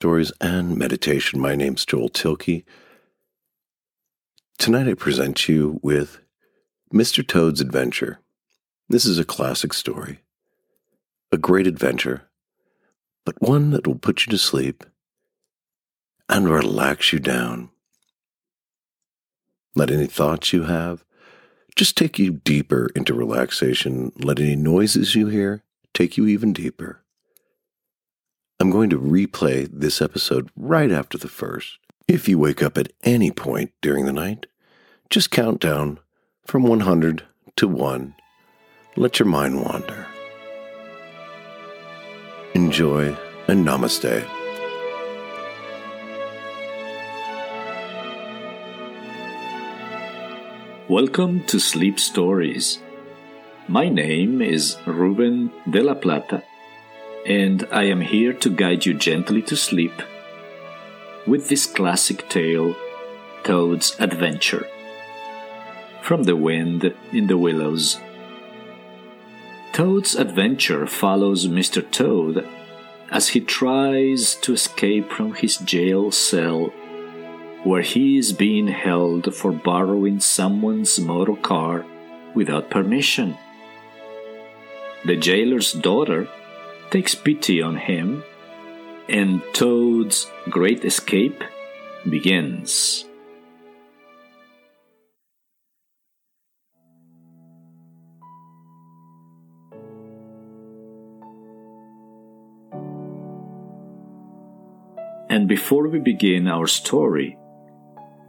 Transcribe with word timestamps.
Stories 0.00 0.32
and 0.40 0.78
Meditation. 0.78 1.38
My 1.38 1.54
name's 1.54 1.84
Joel 1.84 2.08
Thielke. 2.08 2.64
Tonight 4.56 4.88
I 4.88 4.94
present 4.94 5.46
you 5.46 5.78
with 5.82 6.20
Mr. 6.90 7.26
Toad's 7.26 7.60
Adventure. 7.60 8.18
This 8.88 9.04
is 9.04 9.18
a 9.18 9.26
classic 9.26 9.74
story, 9.74 10.20
a 11.30 11.36
great 11.36 11.66
adventure, 11.66 12.22
but 13.26 13.42
one 13.42 13.72
that 13.72 13.86
will 13.86 13.98
put 13.98 14.24
you 14.24 14.30
to 14.30 14.38
sleep 14.38 14.84
and 16.30 16.48
relax 16.48 17.12
you 17.12 17.18
down. 17.18 17.68
Let 19.74 19.90
any 19.90 20.06
thoughts 20.06 20.54
you 20.54 20.62
have 20.62 21.04
just 21.76 21.94
take 21.94 22.18
you 22.18 22.30
deeper 22.42 22.88
into 22.96 23.12
relaxation. 23.12 24.12
Let 24.16 24.40
any 24.40 24.56
noises 24.56 25.14
you 25.14 25.26
hear 25.26 25.62
take 25.92 26.16
you 26.16 26.26
even 26.26 26.54
deeper. 26.54 26.99
I'm 28.62 28.68
going 28.68 28.90
to 28.90 29.00
replay 29.00 29.66
this 29.72 30.02
episode 30.02 30.50
right 30.54 30.92
after 30.92 31.16
the 31.16 31.28
first. 31.28 31.78
If 32.06 32.28
you 32.28 32.38
wake 32.38 32.62
up 32.62 32.76
at 32.76 32.92
any 33.02 33.30
point 33.30 33.72
during 33.80 34.04
the 34.04 34.12
night, 34.12 34.44
just 35.08 35.30
count 35.30 35.60
down 35.60 35.98
from 36.44 36.64
100 36.64 37.22
to 37.56 37.66
1. 37.66 38.14
Let 38.96 39.18
your 39.18 39.28
mind 39.28 39.62
wander. 39.62 40.06
Enjoy 42.52 43.16
and 43.48 43.66
namaste. 43.66 44.28
Welcome 50.86 51.44
to 51.44 51.58
Sleep 51.58 51.98
Stories. 51.98 52.78
My 53.68 53.88
name 53.88 54.42
is 54.42 54.76
Ruben 54.84 55.50
de 55.70 55.82
la 55.82 55.94
Plata 55.94 56.42
and 57.26 57.66
I 57.70 57.84
am 57.84 58.00
here 58.00 58.32
to 58.34 58.50
guide 58.50 58.86
you 58.86 58.94
gently 58.94 59.42
to 59.42 59.56
sleep 59.56 60.02
with 61.26 61.48
this 61.48 61.66
classic 61.66 62.28
tale, 62.28 62.74
Toad's 63.44 63.94
Adventure. 63.98 64.66
From 66.02 66.24
the 66.24 66.36
Wind 66.36 66.94
in 67.12 67.26
the 67.26 67.36
Willows. 67.36 67.98
Toad's 69.72 70.14
adventure 70.14 70.86
follows 70.86 71.46
Mr. 71.46 71.88
Toad 71.90 72.48
as 73.10 73.28
he 73.28 73.40
tries 73.40 74.34
to 74.36 74.54
escape 74.54 75.10
from 75.10 75.34
his 75.34 75.56
jail 75.58 76.10
cell, 76.10 76.72
where 77.64 77.82
he 77.82 78.16
is 78.16 78.32
being 78.32 78.68
held 78.68 79.34
for 79.34 79.52
borrowing 79.52 80.20
someone's 80.20 80.98
motor 80.98 81.36
car 81.36 81.84
without 82.34 82.70
permission. 82.70 83.36
The 85.04 85.16
jailer's 85.16 85.72
daughter 85.72 86.28
takes 86.90 87.14
pity 87.14 87.62
on 87.62 87.76
him, 87.76 88.24
and 89.08 89.42
Toad's 89.52 90.26
great 90.50 90.84
escape 90.84 91.42
begins. 92.08 93.04
And 105.28 105.46
before 105.46 105.86
we 105.86 106.00
begin 106.00 106.48
our 106.48 106.66
story, 106.66 107.38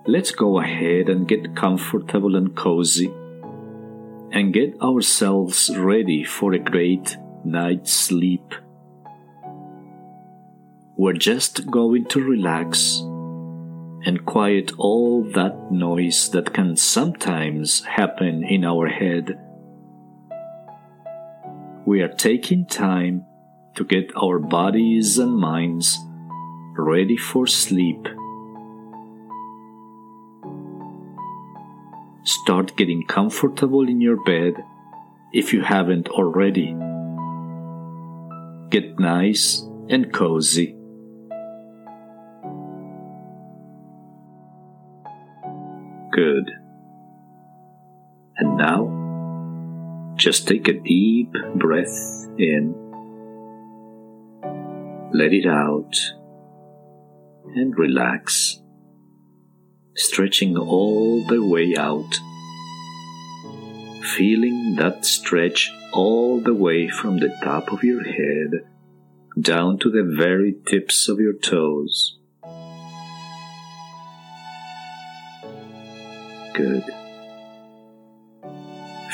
let's 0.05 0.29
go 0.31 0.59
ahead 0.59 1.09
and 1.09 1.27
get 1.27 1.55
comfortable 1.55 2.35
and 2.35 2.55
cozy 2.55 3.11
and 4.31 4.53
get 4.53 4.79
ourselves 4.81 5.75
ready 5.75 6.23
for 6.23 6.53
a 6.53 6.59
great 6.59 7.17
night's 7.43 7.93
sleep. 7.93 8.53
We're 10.95 11.13
just 11.13 11.69
going 11.69 12.05
to 12.05 12.23
relax 12.23 12.99
and 14.05 14.25
quiet 14.25 14.71
all 14.77 15.23
that 15.33 15.71
noise 15.71 16.29
that 16.29 16.53
can 16.53 16.75
sometimes 16.75 17.83
happen 17.85 18.43
in 18.43 18.65
our 18.65 18.87
head. 18.87 19.39
We 21.85 22.01
are 22.01 22.13
taking 22.13 22.65
time 22.65 23.25
to 23.75 23.83
get 23.83 24.11
our 24.15 24.39
bodies 24.39 25.17
and 25.17 25.35
minds 25.35 25.97
ready 26.77 27.17
for 27.17 27.47
sleep. 27.47 28.07
Start 32.23 32.75
getting 32.75 33.05
comfortable 33.07 33.87
in 33.87 34.01
your 34.01 34.23
bed 34.23 34.63
if 35.33 35.53
you 35.53 35.61
haven't 35.61 36.09
already 36.09 36.75
get 38.71 38.97
nice 38.97 39.67
and 39.89 40.13
cozy. 40.13 40.77
Good. 46.13 46.49
And 48.37 48.57
now, 48.57 50.15
just 50.15 50.47
take 50.47 50.69
a 50.69 50.79
deep 50.79 51.33
breath 51.55 52.27
in, 52.37 52.73
let 55.13 55.33
it 55.33 55.45
out, 55.45 55.93
and 57.55 57.77
relax, 57.77 58.61
stretching 59.95 60.57
all 60.57 61.25
the 61.27 61.43
way 61.43 61.75
out, 61.77 62.13
feeling 64.15 64.75
that 64.77 65.05
stretch 65.05 65.71
all 65.93 66.39
the 66.39 66.53
way 66.53 66.87
from 66.89 67.17
the 67.17 67.35
top 67.43 67.71
of 67.71 67.83
your 67.83 68.03
head 68.03 68.65
down 69.39 69.77
to 69.79 69.89
the 69.89 70.03
very 70.03 70.55
tips 70.65 71.09
of 71.09 71.19
your 71.19 71.33
toes. 71.33 72.17
Good. 76.53 76.83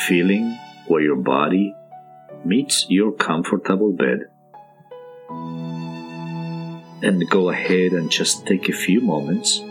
Feeling 0.07 0.57
where 0.87 1.01
your 1.01 1.15
body 1.15 1.73
meets 2.45 2.85
your 2.89 3.11
comfortable 3.11 3.91
bed. 3.91 4.27
And 7.03 7.29
go 7.29 7.49
ahead 7.49 7.91
and 7.91 8.09
just 8.09 8.45
take 8.47 8.69
a 8.69 8.73
few 8.73 9.01
moments 9.01 9.61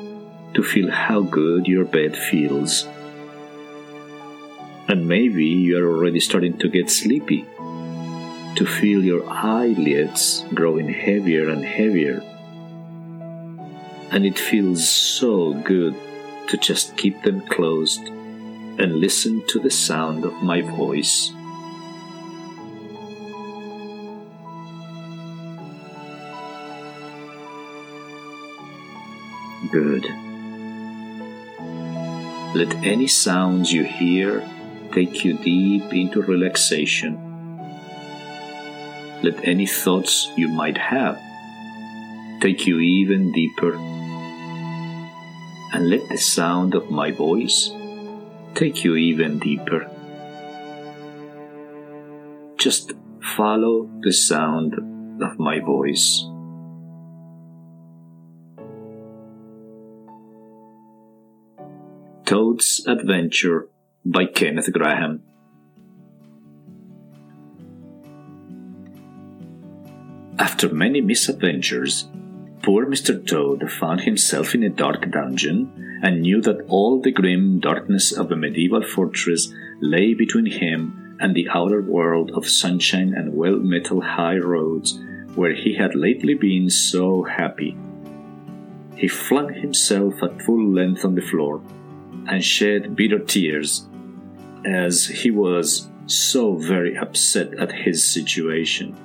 to 0.54 0.62
feel 0.62 0.90
how 0.90 1.20
good 1.20 1.66
your 1.66 1.84
bed 1.84 2.16
feels 2.16 2.86
and 4.88 5.08
maybe 5.08 5.44
you 5.44 5.78
are 5.78 5.88
already 5.88 6.20
starting 6.20 6.56
to 6.58 6.68
get 6.68 6.90
sleepy, 6.90 7.42
to 8.54 8.64
feel 8.64 9.02
your 9.02 9.28
eyelids 9.28 10.44
growing 10.54 10.88
heavier 10.88 11.48
and 11.48 11.64
heavier. 11.64 12.22
And 14.12 14.24
it 14.24 14.38
feels 14.38 14.88
so 14.88 15.54
good 15.54 15.96
to 16.48 16.56
just 16.56 16.96
keep 16.96 17.22
them 17.22 17.40
closed 17.48 18.00
and 18.78 18.96
listen 18.96 19.44
to 19.48 19.58
the 19.58 19.70
sound 19.70 20.24
of 20.24 20.32
my 20.34 20.62
voice. 20.62 21.32
Good. 29.72 30.06
Let 32.54 32.72
any 32.86 33.08
sounds 33.08 33.72
you 33.72 33.82
hear 33.82 34.48
take 34.96 35.26
you 35.26 35.36
deep 35.36 35.92
into 35.92 36.22
relaxation. 36.22 37.20
Let 39.22 39.46
any 39.46 39.66
thoughts 39.66 40.30
you 40.38 40.48
might 40.48 40.78
have 40.78 41.20
take 42.40 42.66
you 42.66 42.80
even 42.80 43.30
deeper. 43.30 43.74
And 45.74 45.90
let 45.90 46.08
the 46.08 46.16
sound 46.16 46.74
of 46.74 46.90
my 46.90 47.10
voice 47.10 47.70
take 48.54 48.84
you 48.84 48.96
even 48.96 49.38
deeper. 49.38 49.90
Just 52.56 52.94
follow 53.36 53.90
the 54.00 54.14
sound 54.14 54.76
of 55.22 55.38
my 55.38 55.60
voice. 55.60 56.24
Toad's 62.24 62.82
Adventure 62.86 63.68
by 64.08 64.24
Kenneth 64.24 64.72
Grahame. 64.72 65.18
After 70.38 70.68
many 70.68 71.00
misadventures, 71.00 72.08
poor 72.62 72.86
Mr. 72.86 73.26
Toad 73.26 73.68
found 73.68 74.02
himself 74.02 74.54
in 74.54 74.62
a 74.62 74.68
dark 74.68 75.10
dungeon 75.10 75.98
and 76.04 76.22
knew 76.22 76.40
that 76.42 76.64
all 76.68 77.00
the 77.00 77.10
grim 77.10 77.58
darkness 77.58 78.12
of 78.12 78.30
a 78.30 78.36
medieval 78.36 78.82
fortress 78.82 79.52
lay 79.80 80.14
between 80.14 80.46
him 80.46 81.16
and 81.18 81.34
the 81.34 81.48
outer 81.48 81.82
world 81.82 82.30
of 82.34 82.48
sunshine 82.48 83.12
and 83.12 83.34
well 83.34 83.56
metal 83.58 84.00
high 84.00 84.36
roads 84.36 85.00
where 85.34 85.54
he 85.54 85.74
had 85.74 85.96
lately 85.96 86.34
been 86.34 86.70
so 86.70 87.24
happy. 87.24 87.76
He 88.94 89.08
flung 89.08 89.52
himself 89.52 90.22
at 90.22 90.40
full 90.42 90.72
length 90.72 91.04
on 91.04 91.16
the 91.16 91.22
floor 91.22 91.60
and 92.28 92.44
shed 92.44 92.94
bitter 92.94 93.18
tears 93.18 93.88
as 94.64 95.06
he 95.06 95.30
was 95.30 95.88
so 96.06 96.56
very 96.56 96.96
upset 96.96 97.54
at 97.54 97.72
his 97.72 98.04
situation. 98.04 98.96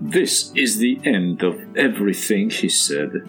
This 0.00 0.52
is 0.54 0.78
the 0.78 1.00
end 1.04 1.42
of 1.42 1.76
everything, 1.76 2.50
he 2.50 2.68
said. 2.68 3.28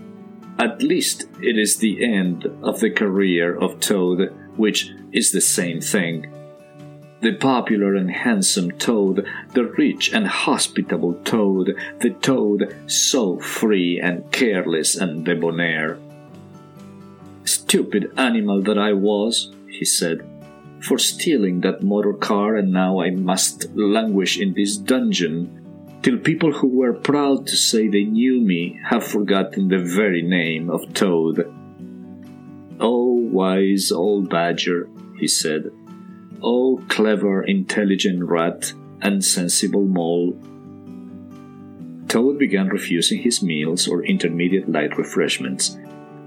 At 0.60 0.82
least 0.82 1.26
it 1.42 1.58
is 1.58 1.78
the 1.78 2.04
end 2.04 2.46
of 2.64 2.80
the 2.80 2.90
career 2.90 3.56
of 3.56 3.80
Toad, 3.80 4.34
which 4.56 4.92
is 5.12 5.32
the 5.32 5.42
same 5.42 5.82
thing. 5.82 6.34
The 7.22 7.36
popular 7.36 7.96
and 7.96 8.12
handsome 8.12 8.72
Toad, 8.72 9.28
the 9.54 9.66
rich 9.66 10.14
and 10.14 10.28
hospitable 10.28 11.16
Toad, 11.24 11.76
the 12.00 12.12
Toad 12.12 12.76
so 12.88 13.40
free 13.40 14.00
and 14.00 14.30
careless 14.32 14.96
and 14.96 15.26
debonair. 15.26 15.98
Stupid 17.44 18.12
animal 18.18 18.62
that 18.64 18.78
I 18.78 18.94
was, 18.94 19.52
he 19.70 19.86
said, 19.86 20.28
for 20.82 20.98
stealing 20.98 21.62
that 21.62 21.84
motor 21.84 22.14
car, 22.14 22.56
and 22.56 22.72
now 22.72 23.02
I 23.02 23.12
must 23.12 23.76
languish 23.76 24.40
in 24.40 24.54
this 24.54 24.78
dungeon 24.78 26.00
till 26.02 26.18
people 26.18 26.52
who 26.54 26.68
were 26.68 26.94
proud 26.94 27.48
to 27.48 27.56
say 27.56 27.88
they 27.88 28.04
knew 28.04 28.40
me 28.40 28.80
have 28.86 29.04
forgotten 29.04 29.68
the 29.68 29.80
very 29.80 30.22
name 30.22 30.70
of 30.70 30.94
Toad. 30.94 31.54
Oh, 32.80 33.12
wise 33.12 33.92
old 33.92 34.30
badger, 34.30 34.88
he 35.20 35.28
said. 35.28 35.72
Oh, 36.42 36.84
clever, 36.88 37.44
intelligent 37.44 38.24
rat 38.24 38.72
and 39.02 39.26
sensible 39.26 39.86
mole. 39.86 40.38
Toad 42.08 42.38
began 42.38 42.70
refusing 42.70 43.22
his 43.22 43.42
meals 43.42 43.88
or 43.88 44.06
intermediate 44.06 44.70
light 44.70 44.98
refreshments, 44.98 45.78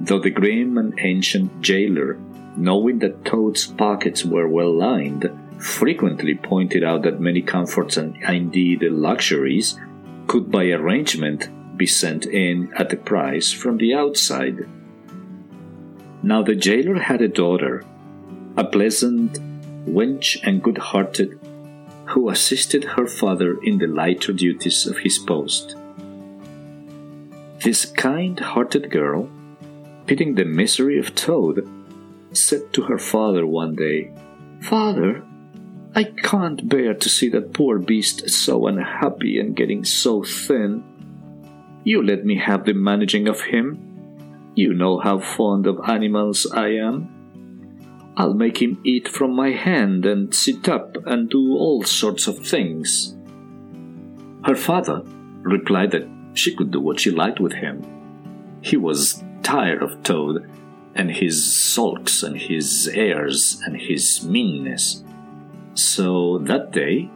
though 0.00 0.18
the 0.18 0.30
grim 0.30 0.78
and 0.78 0.98
ancient 0.98 1.60
jailer, 1.60 2.18
knowing 2.56 2.98
that 3.00 3.24
Toad's 3.24 3.66
pockets 3.66 4.24
were 4.24 4.48
well 4.48 4.72
lined, 4.72 5.30
frequently 5.58 6.34
pointed 6.34 6.82
out 6.82 7.02
that 7.02 7.20
many 7.20 7.42
comforts 7.42 7.96
and 7.96 8.16
indeed 8.22 8.82
luxuries 8.82 9.78
could 10.26 10.50
by 10.50 10.64
arrangement 10.70 11.48
be 11.76 11.86
sent 11.86 12.26
in 12.26 12.72
at 12.74 12.92
a 12.92 12.96
price 12.96 13.52
from 13.52 13.76
the 13.76 13.94
outside. 13.94 14.68
Now 16.22 16.42
the 16.42 16.54
jailer 16.54 16.98
had 16.98 17.22
a 17.22 17.28
daughter, 17.28 17.84
a 18.56 18.64
pleasant 18.64 19.38
wench 19.86 20.38
and 20.42 20.62
good 20.62 20.78
hearted, 20.78 21.38
who 22.06 22.28
assisted 22.28 22.84
her 22.84 23.06
father 23.06 23.58
in 23.62 23.78
the 23.78 23.86
lighter 23.86 24.32
duties 24.32 24.86
of 24.86 24.98
his 24.98 25.18
post. 25.18 25.76
This 27.62 27.84
kind 27.84 28.38
hearted 28.38 28.90
girl, 28.90 29.28
pitying 30.06 30.34
the 30.34 30.44
misery 30.44 30.98
of 30.98 31.14
Toad, 31.14 31.68
said 32.32 32.72
to 32.72 32.82
her 32.82 32.98
father 32.98 33.46
one 33.46 33.74
day, 33.74 34.12
Father, 34.62 35.22
I 35.94 36.04
can't 36.04 36.68
bear 36.68 36.94
to 36.94 37.08
see 37.08 37.28
that 37.30 37.52
poor 37.52 37.78
beast 37.78 38.30
so 38.30 38.66
unhappy 38.66 39.40
and 39.40 39.56
getting 39.56 39.84
so 39.84 40.22
thin. 40.22 40.84
You 41.82 42.02
let 42.02 42.24
me 42.24 42.38
have 42.38 42.64
the 42.64 42.74
managing 42.74 43.26
of 43.26 43.40
him. 43.40 44.52
You 44.54 44.74
know 44.74 44.98
how 44.98 45.18
fond 45.18 45.66
of 45.66 45.80
animals 45.88 46.46
I 46.52 46.68
am. 46.74 48.12
I'll 48.16 48.34
make 48.34 48.60
him 48.60 48.80
eat 48.84 49.08
from 49.08 49.34
my 49.34 49.50
hand 49.50 50.04
and 50.04 50.34
sit 50.34 50.68
up 50.68 50.96
and 51.06 51.30
do 51.30 51.56
all 51.56 51.82
sorts 51.84 52.26
of 52.26 52.38
things. 52.46 53.16
Her 54.44 54.54
father 54.54 55.02
replied 55.42 55.92
that 55.92 56.08
she 56.34 56.54
could 56.54 56.70
do 56.70 56.80
what 56.80 57.00
she 57.00 57.10
liked 57.10 57.40
with 57.40 57.54
him. 57.54 57.82
He 58.60 58.76
was 58.76 59.22
tired 59.50 59.82
of 59.82 60.00
Toad 60.04 60.48
and 60.94 61.10
his 61.10 61.52
sulks 61.52 62.22
and 62.22 62.36
his 62.36 62.88
airs 62.94 63.60
and 63.66 63.76
his 63.76 64.24
meanness. 64.24 65.02
So 65.74 66.38
that 66.38 66.70
day, 66.70 67.10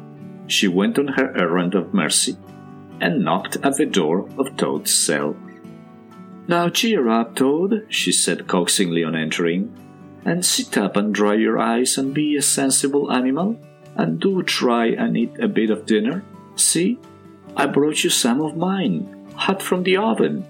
she 0.48 0.66
went 0.66 0.98
on 0.98 1.06
her 1.06 1.32
errand 1.38 1.76
of 1.76 1.94
mercy 1.94 2.36
and 3.00 3.24
knocked 3.24 3.58
at 3.62 3.76
the 3.76 3.86
door 3.86 4.28
of 4.36 4.56
Toad's 4.56 4.92
cell. 4.92 5.36
Now 6.48 6.68
cheer 6.68 7.08
up, 7.08 7.36
Toad, 7.36 7.86
she 7.88 8.10
said 8.10 8.48
coaxingly 8.48 9.04
on 9.04 9.14
entering, 9.14 9.72
and 10.24 10.44
sit 10.44 10.76
up 10.76 10.96
and 10.96 11.14
dry 11.14 11.34
your 11.34 11.60
eyes 11.60 11.96
and 11.96 12.12
be 12.12 12.36
a 12.36 12.42
sensible 12.42 13.12
animal, 13.12 13.56
and 13.94 14.18
do 14.18 14.42
try 14.42 14.86
and 14.86 15.16
eat 15.16 15.38
a 15.38 15.46
bit 15.46 15.70
of 15.70 15.86
dinner. 15.86 16.24
See, 16.56 16.98
I 17.56 17.66
brought 17.66 18.02
you 18.02 18.10
some 18.10 18.40
of 18.40 18.56
mine, 18.56 19.28
hot 19.36 19.62
from 19.62 19.84
the 19.84 19.98
oven. 19.98 20.46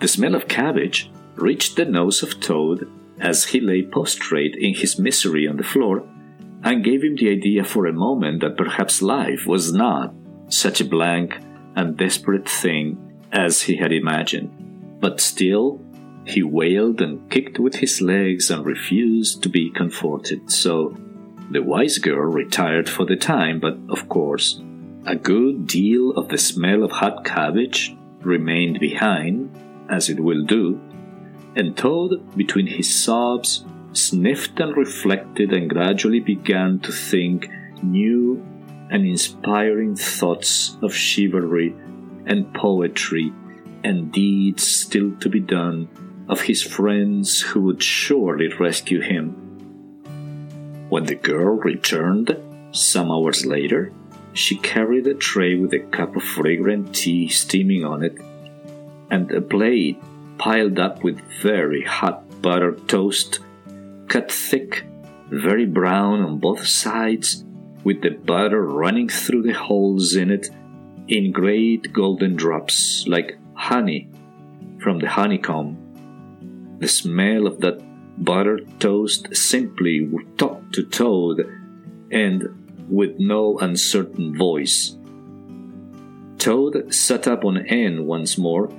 The 0.00 0.08
smell 0.08 0.34
of 0.34 0.48
cabbage 0.48 1.10
reached 1.36 1.76
the 1.76 1.84
nose 1.84 2.22
of 2.22 2.40
Toad 2.40 2.90
as 3.20 3.44
he 3.46 3.60
lay 3.60 3.82
prostrate 3.82 4.56
in 4.56 4.74
his 4.74 4.98
misery 4.98 5.46
on 5.46 5.56
the 5.56 5.62
floor 5.62 6.06
and 6.62 6.84
gave 6.84 7.02
him 7.02 7.16
the 7.16 7.30
idea 7.30 7.64
for 7.64 7.86
a 7.86 7.92
moment 7.92 8.40
that 8.40 8.56
perhaps 8.56 9.02
life 9.02 9.46
was 9.46 9.72
not 9.72 10.14
such 10.48 10.80
a 10.80 10.84
blank 10.84 11.38
and 11.76 11.96
desperate 11.96 12.48
thing 12.48 13.22
as 13.32 13.62
he 13.62 13.76
had 13.76 13.92
imagined. 13.92 14.50
But 15.00 15.20
still, 15.20 15.80
he 16.26 16.42
wailed 16.42 17.00
and 17.00 17.30
kicked 17.30 17.58
with 17.58 17.76
his 17.76 18.00
legs 18.00 18.50
and 18.50 18.64
refused 18.64 19.42
to 19.42 19.48
be 19.48 19.70
comforted. 19.70 20.50
So 20.50 20.96
the 21.50 21.62
wise 21.62 21.98
girl 21.98 22.30
retired 22.30 22.88
for 22.88 23.04
the 23.04 23.16
time, 23.16 23.60
but 23.60 23.76
of 23.88 24.08
course, 24.08 24.62
a 25.06 25.14
good 25.14 25.66
deal 25.66 26.12
of 26.12 26.28
the 26.28 26.38
smell 26.38 26.82
of 26.82 26.90
hot 26.90 27.24
cabbage 27.24 27.94
remained 28.22 28.80
behind, 28.80 29.54
as 29.90 30.08
it 30.08 30.20
will 30.20 30.44
do, 30.44 30.80
and 31.56 31.76
Toad, 31.76 32.36
between 32.36 32.66
his 32.66 32.92
sobs, 32.92 33.64
sniffed 33.92 34.58
and 34.58 34.76
reflected 34.76 35.52
and 35.52 35.70
gradually 35.70 36.20
began 36.20 36.80
to 36.80 36.90
think 36.90 37.48
new 37.82 38.44
and 38.90 39.06
inspiring 39.06 39.94
thoughts 39.94 40.76
of 40.82 40.94
chivalry 40.94 41.74
and 42.26 42.52
poetry 42.54 43.32
and 43.84 44.10
deeds 44.10 44.66
still 44.66 45.14
to 45.16 45.28
be 45.28 45.40
done 45.40 45.88
of 46.28 46.40
his 46.40 46.62
friends 46.62 47.40
who 47.40 47.60
would 47.60 47.82
surely 47.82 48.48
rescue 48.58 49.00
him. 49.00 49.32
When 50.88 51.04
the 51.04 51.14
girl 51.14 51.56
returned, 51.56 52.36
some 52.72 53.10
hours 53.10 53.44
later, 53.44 53.92
she 54.32 54.56
carried 54.56 55.06
a 55.06 55.14
tray 55.14 55.54
with 55.54 55.72
a 55.74 55.80
cup 55.80 56.16
of 56.16 56.22
fragrant 56.22 56.94
tea 56.94 57.28
steaming 57.28 57.84
on 57.84 58.02
it 58.02 58.16
and 59.10 59.30
a 59.30 59.40
plate 59.40 60.00
piled 60.38 60.78
up 60.78 61.02
with 61.02 61.20
very 61.40 61.82
hot 61.82 62.42
buttered 62.42 62.88
toast 62.88 63.40
cut 64.08 64.30
thick, 64.30 64.84
very 65.30 65.66
brown 65.66 66.20
on 66.22 66.38
both 66.38 66.66
sides, 66.66 67.44
with 67.82 68.02
the 68.02 68.10
butter 68.10 68.62
running 68.62 69.08
through 69.08 69.42
the 69.42 69.52
holes 69.52 70.14
in 70.14 70.30
it 70.30 70.50
in 71.08 71.32
great 71.32 71.92
golden 71.92 72.34
drops 72.34 73.06
like 73.06 73.38
honey 73.54 74.08
from 74.82 74.98
the 74.98 75.08
honeycomb. 75.08 76.76
The 76.78 76.88
smell 76.88 77.46
of 77.46 77.60
that 77.60 77.82
buttered 78.22 78.80
toast 78.80 79.34
simply 79.34 80.08
talk 80.36 80.72
to 80.72 80.82
Toad 80.84 81.40
and 82.10 82.86
with 82.88 83.18
no 83.18 83.58
uncertain 83.58 84.36
voice. 84.36 84.96
Toad 86.38 86.94
sat 86.94 87.26
up 87.26 87.44
on 87.44 87.66
end 87.66 88.06
once 88.06 88.36
more, 88.38 88.70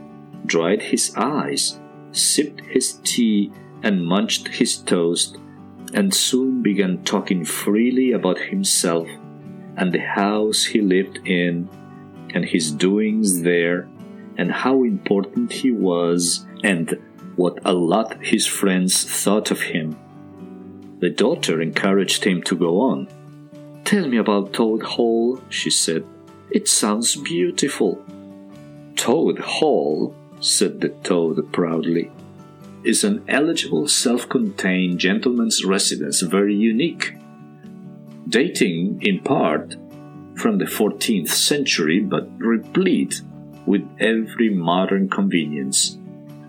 dried 0.46 0.82
his 0.82 1.14
eyes, 1.16 1.80
sipped 2.12 2.62
his 2.62 3.00
tea, 3.04 3.52
and 3.84 4.06
munched 4.06 4.48
his 4.48 4.78
toast, 4.78 5.38
and 5.94 6.14
soon 6.14 6.62
began 6.62 7.04
talking 7.04 7.46
freely 7.46 8.12
about 8.12 8.40
himself 8.40 9.08
and 9.78 9.94
the 9.94 10.00
house 10.00 10.66
he 10.66 10.82
lived 10.82 11.20
in 11.26 11.70
and 12.34 12.46
his 12.46 12.72
doings 12.72 13.42
there 13.42 13.88
and 14.38 14.52
how 14.52 14.84
important 14.84 15.52
he 15.52 15.72
was 15.72 16.46
and 16.64 17.00
what 17.36 17.60
a 17.66 17.74
lot 17.74 18.18
his 18.26 18.46
friends 18.46 19.04
thought 19.04 19.52
of 19.52 19.62
him. 19.62 19.98
The 21.00 21.10
daughter 21.10 21.62
encouraged 21.62 22.24
him 22.24 22.42
to 22.44 22.56
go 22.56 22.82
on. 22.82 23.08
Tell 23.84 24.08
me 24.08 24.18
about 24.18 24.54
Toad 24.54 24.82
Hall, 24.84 25.40
she 25.50 25.70
said. 25.70 26.06
It 26.50 26.68
sounds 26.68 27.16
beautiful. 27.16 28.04
Toad 28.96 29.40
Hall, 29.40 30.16
said 30.40 30.82
the 30.82 30.90
toad 30.90 31.52
proudly 31.52 32.12
is 32.86 33.04
an 33.04 33.24
eligible 33.28 33.88
self 33.88 34.30
contained 34.30 35.00
gentleman's 35.00 35.66
residence 35.66 36.22
very 36.22 36.56
unique, 36.56 37.16
dating 38.30 39.02
in 39.02 39.20
part 39.20 39.76
from 40.36 40.60
the 40.60 40.66
14th 40.66 41.30
century 41.30 42.00
but 42.00 42.30
replete 42.38 43.22
with 43.66 43.88
every 44.00 44.50
modern 44.50 45.10
convenience, 45.10 45.98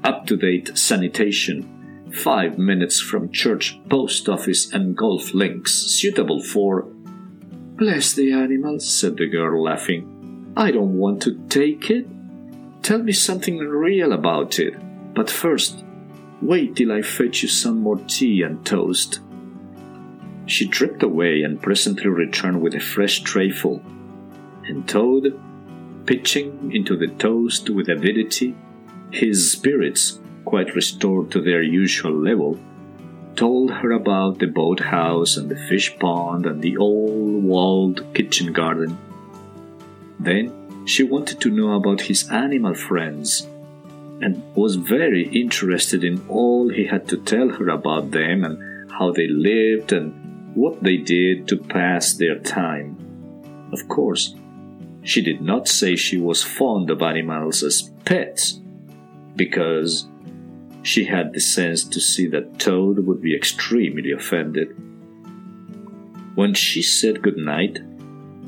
up 0.04 0.26
to 0.26 0.36
date 0.36 0.76
sanitation, 0.76 2.10
five 2.12 2.58
minutes 2.58 3.00
from 3.00 3.32
church, 3.32 3.80
post 3.88 4.28
office, 4.28 4.70
and 4.72 4.96
golf 4.96 5.32
links, 5.32 5.72
suitable 5.72 6.42
for. 6.42 6.82
Bless 7.76 8.12
the 8.12 8.32
animals, 8.32 8.86
said 8.86 9.16
the 9.16 9.26
girl, 9.26 9.62
laughing. 9.62 10.52
I 10.56 10.70
don't 10.70 10.98
want 10.98 11.22
to 11.22 11.38
take 11.48 11.90
it. 11.90 12.06
Tell 12.86 13.02
me 13.02 13.12
something 13.12 13.58
real 13.58 14.12
about 14.12 14.58
it. 14.58 14.74
But 15.14 15.28
first, 15.28 15.84
Wait 16.42 16.76
till 16.76 16.92
I 16.92 17.00
fetch 17.00 17.42
you 17.42 17.48
some 17.48 17.80
more 17.80 17.96
tea 17.96 18.42
and 18.42 18.64
toast. 18.64 19.20
She 20.44 20.68
tripped 20.68 21.02
away 21.02 21.42
and 21.42 21.62
presently 21.62 22.08
returned 22.08 22.60
with 22.60 22.74
a 22.74 22.80
fresh 22.80 23.22
trayful. 23.22 23.82
And 24.68 24.86
Toad, 24.86 25.40
pitching 26.04 26.72
into 26.74 26.96
the 26.96 27.08
toast 27.08 27.70
with 27.70 27.88
avidity, 27.88 28.54
his 29.10 29.50
spirits, 29.50 30.20
quite 30.44 30.74
restored 30.74 31.30
to 31.30 31.40
their 31.40 31.62
usual 31.62 32.12
level, 32.12 32.60
told 33.34 33.70
her 33.70 33.92
about 33.92 34.38
the 34.38 34.46
boathouse 34.46 35.36
and 35.38 35.48
the 35.48 35.56
fish 35.56 35.98
pond 35.98 36.44
and 36.44 36.60
the 36.60 36.76
old 36.76 37.42
walled 37.42 38.14
kitchen 38.14 38.52
garden. 38.52 38.98
Then 40.20 40.52
she 40.86 41.02
wanted 41.02 41.40
to 41.40 41.50
know 41.50 41.72
about 41.72 42.00
his 42.00 42.30
animal 42.30 42.74
friends 42.74 43.42
and 44.22 44.42
was 44.54 44.76
very 44.76 45.28
interested 45.28 46.04
in 46.04 46.24
all 46.28 46.68
he 46.70 46.86
had 46.86 47.06
to 47.08 47.18
tell 47.18 47.50
her 47.50 47.68
about 47.68 48.12
them 48.12 48.44
and 48.44 48.90
how 48.92 49.12
they 49.12 49.26
lived 49.26 49.92
and 49.92 50.54
what 50.54 50.82
they 50.82 50.96
did 50.96 51.46
to 51.48 51.56
pass 51.56 52.14
their 52.14 52.38
time. 52.38 52.96
Of 53.72 53.88
course, 53.88 54.34
she 55.02 55.20
did 55.20 55.42
not 55.42 55.68
say 55.68 55.96
she 55.96 56.16
was 56.16 56.42
fond 56.42 56.88
of 56.88 57.02
animals 57.02 57.62
as 57.62 57.90
pets, 58.04 58.60
because 59.34 60.08
she 60.82 61.04
had 61.04 61.32
the 61.32 61.40
sense 61.40 61.84
to 61.84 62.00
see 62.00 62.26
that 62.28 62.58
Toad 62.58 63.06
would 63.06 63.20
be 63.20 63.36
extremely 63.36 64.12
offended. 64.12 64.68
When 66.36 66.54
she 66.54 66.80
said 66.80 67.22
good 67.22 67.36
night, 67.36 67.80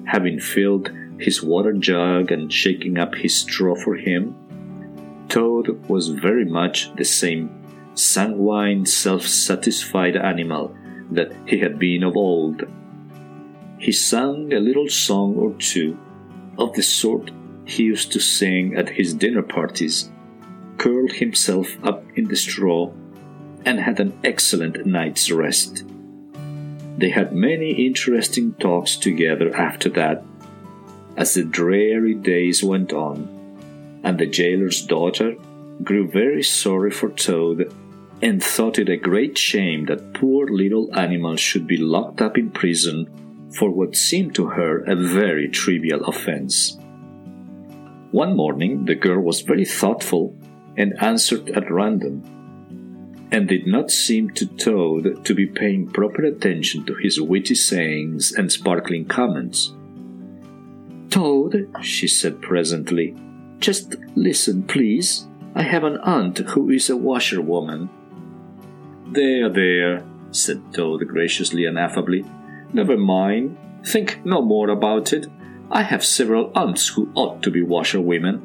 having 0.06 0.40
filled 0.40 0.90
his 1.18 1.42
water 1.42 1.72
jug 1.72 2.30
and 2.30 2.52
shaking 2.52 2.98
up 2.98 3.14
his 3.14 3.40
straw 3.40 3.74
for 3.74 3.96
him, 3.96 4.34
Toad 5.28 5.88
was 5.88 6.08
very 6.08 6.44
much 6.44 6.94
the 6.96 7.04
same 7.04 7.50
sanguine, 7.94 8.86
self 8.86 9.26
satisfied 9.26 10.16
animal 10.16 10.74
that 11.10 11.32
he 11.46 11.58
had 11.58 11.78
been 11.78 12.02
of 12.02 12.16
old. 12.16 12.64
He 13.78 13.92
sang 13.92 14.52
a 14.52 14.60
little 14.60 14.88
song 14.88 15.36
or 15.36 15.52
two 15.54 15.98
of 16.58 16.72
the 16.74 16.82
sort 16.82 17.30
he 17.64 17.84
used 17.84 18.12
to 18.12 18.20
sing 18.20 18.76
at 18.76 18.88
his 18.88 19.14
dinner 19.14 19.42
parties, 19.42 20.10
curled 20.78 21.12
himself 21.12 21.68
up 21.84 22.02
in 22.16 22.28
the 22.28 22.36
straw, 22.36 22.92
and 23.64 23.78
had 23.78 24.00
an 24.00 24.18
excellent 24.24 24.86
night's 24.86 25.30
rest. 25.30 25.84
They 26.96 27.10
had 27.10 27.32
many 27.32 27.86
interesting 27.86 28.54
talks 28.54 28.96
together 28.96 29.54
after 29.54 29.88
that, 29.90 30.24
as 31.18 31.34
the 31.34 31.42
dreary 31.42 32.14
days 32.14 32.62
went 32.62 32.92
on, 32.92 33.28
and 34.04 34.18
the 34.18 34.26
jailer's 34.26 34.80
daughter 34.80 35.34
grew 35.82 36.08
very 36.08 36.44
sorry 36.44 36.92
for 36.92 37.10
Toad 37.10 37.74
and 38.22 38.42
thought 38.42 38.78
it 38.78 38.88
a 38.88 38.96
great 38.96 39.36
shame 39.36 39.86
that 39.86 40.14
poor 40.14 40.46
little 40.46 40.96
animal 40.96 41.34
should 41.34 41.66
be 41.66 41.76
locked 41.76 42.20
up 42.20 42.38
in 42.38 42.50
prison 42.50 43.50
for 43.52 43.68
what 43.68 43.96
seemed 43.96 44.34
to 44.34 44.46
her 44.46 44.84
a 44.84 44.94
very 44.94 45.48
trivial 45.48 46.04
offense. 46.04 46.78
One 48.12 48.36
morning 48.36 48.84
the 48.84 48.94
girl 48.94 49.20
was 49.20 49.40
very 49.40 49.64
thoughtful 49.64 50.36
and 50.76 51.00
answered 51.02 51.50
at 51.50 51.70
random, 51.70 52.22
and 53.32 53.48
did 53.48 53.66
not 53.66 53.90
seem 53.90 54.30
to 54.30 54.46
Toad 54.46 55.24
to 55.24 55.34
be 55.34 55.46
paying 55.46 55.88
proper 55.88 56.22
attention 56.22 56.86
to 56.86 56.94
his 56.94 57.20
witty 57.20 57.56
sayings 57.56 58.32
and 58.32 58.52
sparkling 58.52 59.04
comments. 59.04 59.72
Toad, 61.10 61.74
she 61.82 62.06
said 62.06 62.42
presently, 62.42 63.16
just 63.58 63.96
listen, 64.14 64.62
please. 64.62 65.26
I 65.54 65.62
have 65.62 65.84
an 65.84 65.98
aunt 65.98 66.38
who 66.38 66.70
is 66.70 66.90
a 66.90 66.96
washerwoman. 66.96 67.88
There, 69.06 69.48
there, 69.48 70.04
said 70.30 70.62
Toad 70.72 71.06
graciously 71.08 71.64
and 71.64 71.78
affably. 71.78 72.24
Never 72.72 72.96
mind. 72.96 73.56
Think 73.84 74.24
no 74.24 74.42
more 74.42 74.68
about 74.68 75.12
it. 75.12 75.26
I 75.70 75.82
have 75.82 76.04
several 76.04 76.52
aunts 76.54 76.88
who 76.88 77.10
ought 77.14 77.42
to 77.42 77.50
be 77.50 77.62
washerwomen. 77.62 78.42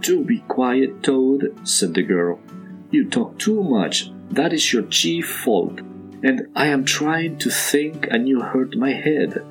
Do 0.00 0.24
be 0.24 0.40
quiet, 0.40 1.02
Toad, 1.02 1.58
said 1.62 1.94
the 1.94 2.02
girl. 2.02 2.40
You 2.90 3.08
talk 3.08 3.38
too 3.38 3.62
much. 3.62 4.10
That 4.30 4.52
is 4.52 4.72
your 4.72 4.82
chief 4.82 5.28
fault. 5.28 5.80
And 6.22 6.48
I 6.54 6.66
am 6.66 6.84
trying 6.84 7.38
to 7.38 7.50
think, 7.50 8.06
and 8.10 8.28
you 8.28 8.40
hurt 8.40 8.76
my 8.76 8.92
head. 8.92 9.42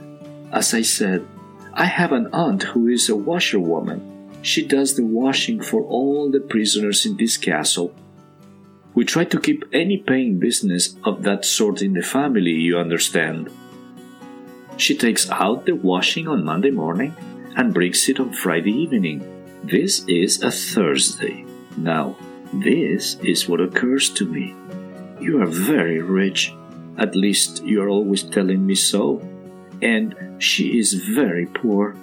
As 0.51 0.73
I 0.73 0.81
said, 0.81 1.25
I 1.79 1.85
have 1.85 2.11
an 2.11 2.29
aunt 2.31 2.63
who 2.63 2.87
is 2.87 3.09
a 3.09 3.15
washerwoman. 3.15 3.99
She 4.43 4.63
does 4.67 4.95
the 4.95 5.05
washing 5.05 5.61
for 5.61 5.81
all 5.81 6.29
the 6.29 6.39
prisoners 6.39 7.05
in 7.05 7.17
this 7.17 7.37
castle 7.37 7.95
we 8.99 9.05
try 9.05 9.23
to 9.23 9.39
keep 9.39 9.63
any 9.71 9.97
paying 9.97 10.39
business 10.39 10.97
of 11.05 11.23
that 11.23 11.45
sort 11.45 11.81
in 11.81 11.93
the 11.93 12.01
family, 12.01 12.51
you 12.51 12.77
understand. 12.77 13.49
She 14.75 14.93
takes 14.93 15.29
out 15.29 15.65
the 15.65 15.75
washing 15.75 16.27
on 16.27 16.43
Monday 16.43 16.71
morning 16.71 17.15
and 17.55 17.73
brings 17.73 18.09
it 18.09 18.19
on 18.19 18.33
Friday 18.33 18.71
evening. 18.71 19.23
This 19.63 20.03
is 20.07 20.41
a 20.41 20.51
Thursday. 20.51 21.45
Now, 21.77 22.17
this 22.51 23.15
is 23.23 23.47
what 23.47 23.61
occurs 23.61 24.09
to 24.15 24.25
me. 24.25 24.55
You 25.21 25.41
are 25.43 25.47
very 25.47 26.01
rich. 26.01 26.53
At 26.97 27.15
least 27.15 27.63
you 27.63 27.81
are 27.81 27.89
always 27.89 28.23
telling 28.23 28.65
me 28.65 28.75
so. 28.75 29.21
And 29.81 30.41
she 30.43 30.77
is 30.77 30.93
very 30.93 31.45
poor. 31.45 31.95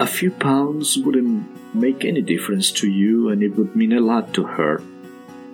A 0.00 0.06
few 0.06 0.30
pounds 0.30 0.96
wouldn't 0.96 1.74
make 1.74 2.04
any 2.04 2.22
difference 2.22 2.70
to 2.72 2.88
you, 2.88 3.28
and 3.28 3.42
it 3.42 3.56
would 3.56 3.76
mean 3.76 3.92
a 3.92 4.00
lot 4.00 4.32
to 4.34 4.44
her. 4.44 4.82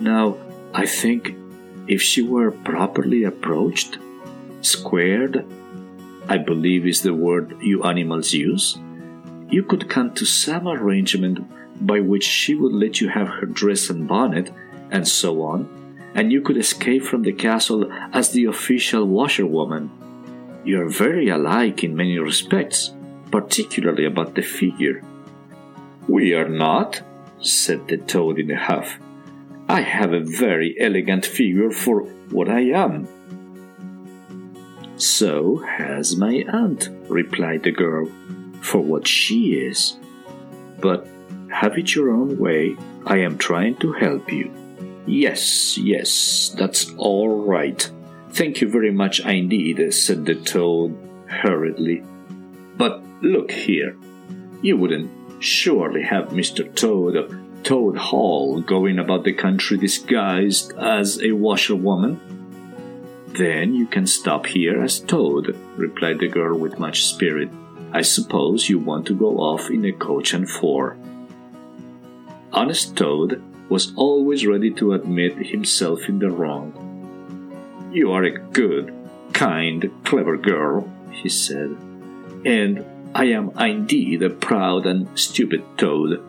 Now, 0.01 0.37
I 0.73 0.87
think 0.87 1.35
if 1.87 2.03
she 2.03 2.23
were 2.23 2.51
properly 2.51 3.25
approached, 3.25 3.99
squared, 4.61 5.45
I 6.29 6.39
believe 6.39 6.87
is 6.87 7.03
the 7.03 7.15
word 7.15 7.57
you 7.61 7.83
animals 7.83 8.33
use, 8.33 8.79
you 9.51 9.63
could 9.63 9.91
come 9.91 10.15
to 10.15 10.25
some 10.25 10.67
arrangement 10.67 11.39
by 11.87 12.01
which 12.01 12.25
she 12.25 12.55
would 12.55 12.73
let 12.73 13.01
you 13.01 13.09
have 13.09 13.29
her 13.29 13.47
dress 13.47 13.91
and 13.91 14.09
bonnet, 14.09 14.51
and 14.91 15.07
so 15.07 15.43
on, 15.43 15.69
and 16.15 16.33
you 16.33 16.41
could 16.41 16.57
escape 16.57 17.03
from 17.03 17.23
the 17.23 17.33
castle 17.33 17.91
as 18.13 18.31
the 18.31 18.47
official 18.47 19.05
washerwoman. 19.05 19.91
You 20.65 20.81
are 20.81 20.89
very 20.89 21.29
alike 21.29 21.85
in 21.85 21.95
many 21.95 22.19
respects, 22.19 22.95
particularly 23.31 24.07
about 24.07 24.35
the 24.35 24.43
figure. 24.43 25.03
We 26.09 26.35
are 26.35 26.49
not, 26.49 27.03
said 27.41 27.87
the 27.87 27.99
toad 27.99 28.39
in 28.39 28.51
a 28.51 28.59
huff. 28.59 28.99
I 29.69 29.83
have 29.83 30.13
a 30.13 30.21
very 30.21 30.75
elegant 30.81 31.27
figure 31.27 31.71
for 31.71 32.01
what 32.31 32.49
I 32.49 32.61
am. 32.61 33.07
So 34.97 35.57
has 35.57 36.17
my 36.17 36.45
aunt, 36.49 36.89
replied 37.09 37.65
the 37.65 37.73
girl, 37.73 38.09
for 38.63 38.81
what 38.81 39.07
she 39.07 39.55
is. 39.55 39.99
But 40.81 41.07
have 41.51 41.77
it 41.77 41.95
your 41.95 42.11
own 42.11 42.39
way. 42.39 42.77
I 43.07 43.19
am 43.19 43.37
trying 43.37 43.77
to 43.77 43.93
help 43.93 44.33
you. 44.33 44.51
Yes, 45.07 45.77
yes, 45.77 46.55
that's 46.57 46.91
all 46.97 47.43
right. 47.45 47.91
Thank 48.35 48.61
you 48.61 48.69
very 48.69 48.91
much 48.91 49.21
indeed, 49.21 49.95
said 49.95 50.27
the 50.27 50.35
toad 50.35 50.99
hurriedly. 51.27 52.03
But 52.77 53.01
look 53.23 53.53
here, 53.53 53.97
you 54.61 54.77
wouldn't 54.77 55.09
surely 55.39 56.03
have 56.03 56.31
Mr. 56.31 56.75
Toad 56.75 57.63
Toad 57.63 57.97
Hall 57.97 58.61
going 58.61 58.99
about 58.99 59.23
the 59.23 59.33
country 59.33 59.79
disguised 59.79 60.73
as 60.77 61.23
a 61.23 61.31
washerwoman? 61.31 62.21
Then 63.29 63.73
you 63.73 63.87
can 63.87 64.07
stop 64.07 64.47
here 64.47 64.83
as 64.83 64.99
Toad, 64.99 65.57
replied 65.77 66.19
the 66.19 66.29
girl 66.29 66.59
with 66.59 66.79
much 66.79 67.07
spirit. 67.07 67.51
I 67.93 68.03
suppose 68.03 68.69
you 68.69 68.81
want 68.81 69.07
to 69.07 69.15
go 69.15 69.39
off 69.39 69.71
in 69.71 69.85
a 69.85 69.93
coach 69.93 70.35
and 70.35 70.51
four. 70.51 70.97
Honest 72.53 72.97
Toad 72.97 73.41
was 73.69 73.95
always 73.95 74.45
ready 74.45 74.73
to 74.73 74.93
admit 74.93 75.47
himself 75.47 76.09
in 76.09 76.19
the 76.19 76.31
wrong. 76.31 76.84
You 77.95 78.11
are 78.11 78.25
a 78.25 78.39
good, 78.39 78.93
kind, 79.33 79.89
clever 80.03 80.37
girl, 80.37 80.91
he 81.13 81.29
said, 81.29 81.77
and 82.45 82.85
I 83.15 83.27
am 83.27 83.57
indeed 83.57 84.21
a 84.25 84.31
proud 84.31 84.85
and 84.85 85.17
stupid 85.17 85.63
toad. 85.79 86.21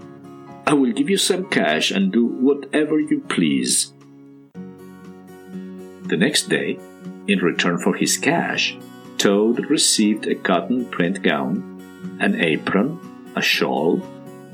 I 0.67 0.73
will 0.73 0.91
give 0.91 1.09
you 1.09 1.17
some 1.17 1.49
cash 1.49 1.89
and 1.89 2.11
do 2.11 2.23
whatever 2.23 2.99
you 2.99 3.21
please. 3.21 3.93
The 4.53 6.17
next 6.17 6.49
day, 6.49 6.77
in 7.27 7.39
return 7.39 7.79
for 7.79 7.95
his 7.95 8.15
cash, 8.15 8.77
Toad 9.17 9.67
received 9.67 10.27
a 10.27 10.35
cotton 10.35 10.85
print 10.85 11.23
gown, 11.23 12.17
an 12.19 12.39
apron, 12.39 12.99
a 13.35 13.41
shawl, 13.41 14.03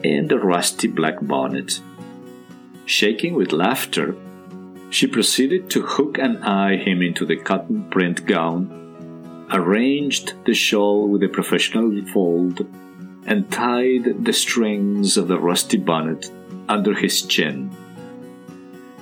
and 0.02 0.32
a 0.32 0.38
rusty 0.38 0.88
black 0.88 1.18
bonnet. 1.22 1.82
Shaking 2.86 3.34
with 3.34 3.52
laughter, 3.52 4.16
she 4.92 5.08
proceeded 5.08 5.70
to 5.70 5.82
hook 5.82 6.18
and 6.20 6.44
eye 6.44 6.76
him 6.76 7.02
into 7.02 7.26
the 7.26 7.38
cotton 7.38 7.90
print 7.90 8.26
gown, 8.26 9.48
arranged 9.50 10.34
the 10.46 10.54
shawl 10.54 11.08
with 11.08 11.24
a 11.24 11.30
professional 11.30 12.06
fold, 12.08 12.68
and 13.26 13.50
tied 13.50 14.26
the 14.26 14.34
strings 14.34 15.16
of 15.16 15.30
the 15.30 15.40
rusty 15.40 15.78
bonnet 15.78 16.30
under 16.68 16.94
his 16.94 17.22
chin. 17.22 17.72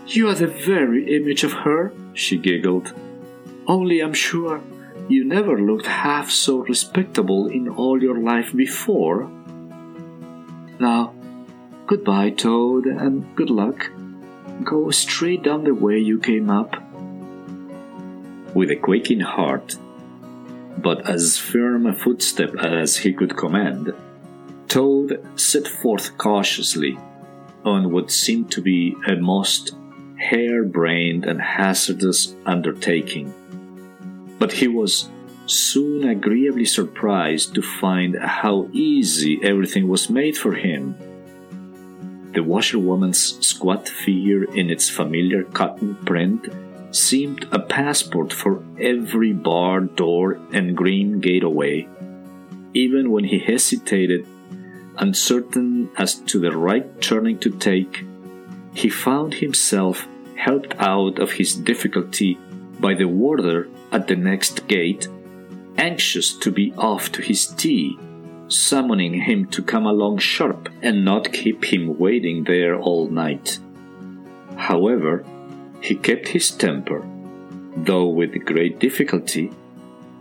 You 0.06 0.30
are 0.30 0.36
the 0.36 0.48
very 0.48 1.16
image 1.16 1.44
of 1.44 1.54
her, 1.54 1.92
she 2.14 2.38
giggled. 2.38 2.94
Only 3.66 4.00
I'm 4.00 4.14
sure 4.14 4.62
you 5.08 5.24
never 5.24 5.60
looked 5.60 5.88
half 5.88 6.30
so 6.30 6.60
respectable 6.60 7.48
in 7.48 7.68
all 7.68 8.02
your 8.02 8.20
life 8.20 8.56
before. 8.56 9.28
Now, 10.80 11.16
goodbye, 11.88 12.30
Toad, 12.30 12.86
and 12.86 13.36
good 13.36 13.50
luck. 13.50 13.90
Go 14.64 14.92
straight 14.92 15.44
down 15.44 15.64
the 15.64 15.74
way 15.74 15.98
you 16.00 16.20
came 16.20 16.50
up. 16.50 16.76
With 18.54 18.72
a 18.72 18.76
quaking 18.76 19.22
heart, 19.22 19.78
but 20.78 21.10
as 21.10 21.38
firm 21.38 21.86
a 21.86 21.94
footstep 21.94 22.56
as 22.56 22.98
he 22.98 23.14
could 23.14 23.38
command, 23.38 23.94
Toad 24.68 25.26
set 25.36 25.68
forth 25.68 26.18
cautiously 26.18 26.98
on 27.66 27.92
what 27.92 28.12
seemed 28.12 28.52
to 28.52 28.62
be 28.62 28.96
a 29.08 29.16
most 29.16 29.76
hair-brained 30.18 31.26
and 31.26 31.42
hazardous 31.42 32.36
undertaking. 32.46 33.34
But 34.38 34.52
he 34.52 34.68
was 34.68 35.10
soon 35.46 36.08
agreeably 36.08 36.66
surprised 36.66 37.56
to 37.56 37.62
find 37.62 38.16
how 38.18 38.70
easy 38.72 39.40
everything 39.44 39.88
was 39.88 40.10
made 40.10 40.38
for 40.38 40.54
him. 40.54 40.96
The 42.34 42.44
washerwoman's 42.44 43.46
squat 43.46 43.90
figure 43.90 44.44
in 44.44 44.70
its 44.70 44.90
familiar 44.90 45.44
cotton 45.44 45.96
print 46.06 46.48
seemed 46.92 47.48
a 47.52 47.60
passport 47.60 48.34
for 48.34 48.64
every 48.80 49.34
bar, 49.34 49.82
door, 49.82 50.40
and 50.54 50.76
green 50.76 51.20
gateway. 51.20 51.88
Even 52.74 53.12
when 53.12 53.24
he 53.24 53.40
hesitated, 53.40 54.28
uncertain 54.98 55.90
as 55.98 56.16
to 56.16 56.40
the 56.40 56.56
right 56.56 57.02
turning 57.02 57.40
to 57.40 57.50
take, 57.50 58.06
he 58.74 58.90
found 58.90 59.36
himself 59.36 60.08
helped 60.36 60.76
out 60.78 61.20
of 61.20 61.32
his 61.32 61.56
difficulty 61.56 62.38
by 62.80 62.94
the 62.94 63.08
warder 63.08 63.68
at 63.92 64.08
the 64.08 64.16
next 64.16 64.68
gate, 64.68 65.08
anxious 65.78 66.34
to 66.34 66.52
be 66.52 66.74
off 66.78 67.12
to 67.12 67.22
his 67.22 67.48
tea, 67.48 67.98
summoning 68.50 69.22
him 69.22 69.46
to 69.48 69.62
come 69.62 69.86
along 69.86 70.18
sharp 70.18 70.70
and 70.82 71.06
not 71.06 71.32
keep 71.32 71.66
him 71.66 71.98
waiting 71.98 72.44
there 72.44 72.78
all 72.78 73.08
night. 73.08 73.60
However, 74.56 75.24
he 75.82 75.96
kept 75.96 76.30
his 76.30 76.52
temper, 76.52 77.08
though 77.76 78.08
with 78.08 78.46
great 78.46 78.80
difficulty, 78.80 79.52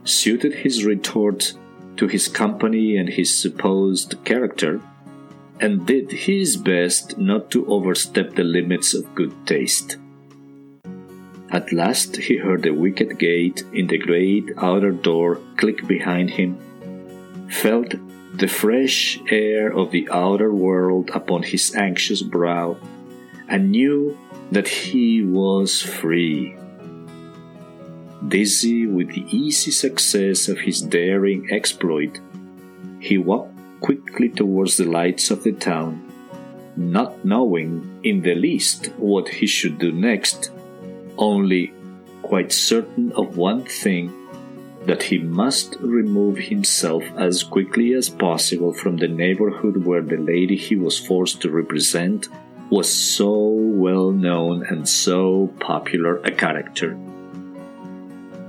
suited 0.05 0.55
his 0.55 0.85
retort 0.85 1.55
to 1.97 2.07
his 2.07 2.29
company 2.29 2.97
and 2.97 3.09
his 3.09 3.37
supposed 3.37 4.15
character, 4.25 4.81
and 5.61 5.87
did 5.87 6.11
his 6.13 6.57
best 6.57 7.19
not 7.19 7.51
to 7.51 7.67
overstep 7.67 8.35
the 8.35 8.45
limits 8.45 8.95
of 8.95 9.15
good 9.15 9.35
taste. 9.47 9.97
At 11.51 11.73
last 11.73 12.17
he 12.17 12.37
heard 12.37 12.63
the 12.63 12.71
wicket 12.71 13.19
gate 13.19 13.65
in 13.73 13.87
the 13.87 13.99
great 13.99 14.51
outer 14.59 14.93
door 14.93 15.41
click 15.57 15.87
behind 15.89 16.31
him, 16.31 16.59
felt 17.51 17.95
the 18.39 18.47
fresh 18.47 19.19
air 19.33 19.67
of 19.77 19.91
the 19.91 20.09
outer 20.13 20.55
world 20.55 21.11
upon 21.13 21.43
his 21.43 21.75
anxious 21.75 22.23
brow, 22.23 22.77
and 23.49 23.73
knew 23.73 24.17
that 24.53 24.69
he 24.69 25.25
was 25.25 25.83
free. 25.83 26.57
Dizzy 28.29 28.87
with 28.87 29.09
the 29.09 29.27
easy 29.37 29.73
success 29.73 30.47
of 30.47 30.61
his 30.61 30.81
daring 30.81 31.51
exploit, 31.51 32.21
he 33.01 33.19
walked 33.19 33.59
quickly 33.81 34.29
towards 34.29 34.77
the 34.77 34.85
lights 34.85 35.33
of 35.33 35.43
the 35.43 35.53
town, 35.53 35.99
not 36.77 37.25
knowing 37.25 37.99
in 38.05 38.23
the 38.23 38.37
least 38.37 38.87
what 38.99 39.29
he 39.29 39.47
should 39.47 39.79
do 39.81 39.91
next, 39.91 40.53
only 41.17 41.73
quite 42.23 42.53
certain 42.53 43.11
of 43.13 43.37
one 43.37 43.65
thing 43.65 44.15
that 44.89 45.03
he 45.03 45.19
must 45.19 45.77
remove 45.81 46.39
himself 46.39 47.05
as 47.19 47.43
quickly 47.43 47.93
as 47.93 48.09
possible 48.09 48.73
from 48.73 48.97
the 48.97 49.07
neighborhood 49.07 49.85
where 49.85 50.01
the 50.01 50.17
lady 50.17 50.57
he 50.57 50.77
was 50.77 50.99
forced 50.99 51.43
to 51.43 51.51
represent 51.51 52.27
was 52.71 52.91
so 52.91 53.31
well 53.31 54.11
known 54.11 54.65
and 54.67 54.89
so 54.89 55.47
popular 55.61 56.17
a 56.25 56.31
character. 56.31 56.99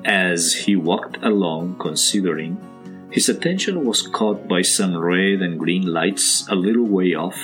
As 0.05 0.53
he 0.53 0.77
walked 0.77 1.17
along 1.21 1.75
considering, 1.77 2.57
his 3.11 3.27
attention 3.27 3.83
was 3.83 4.07
caught 4.07 4.47
by 4.47 4.61
some 4.61 4.95
red 4.97 5.41
and 5.41 5.59
green 5.59 5.87
lights 5.87 6.47
a 6.47 6.55
little 6.55 6.85
way 6.85 7.15
off, 7.15 7.37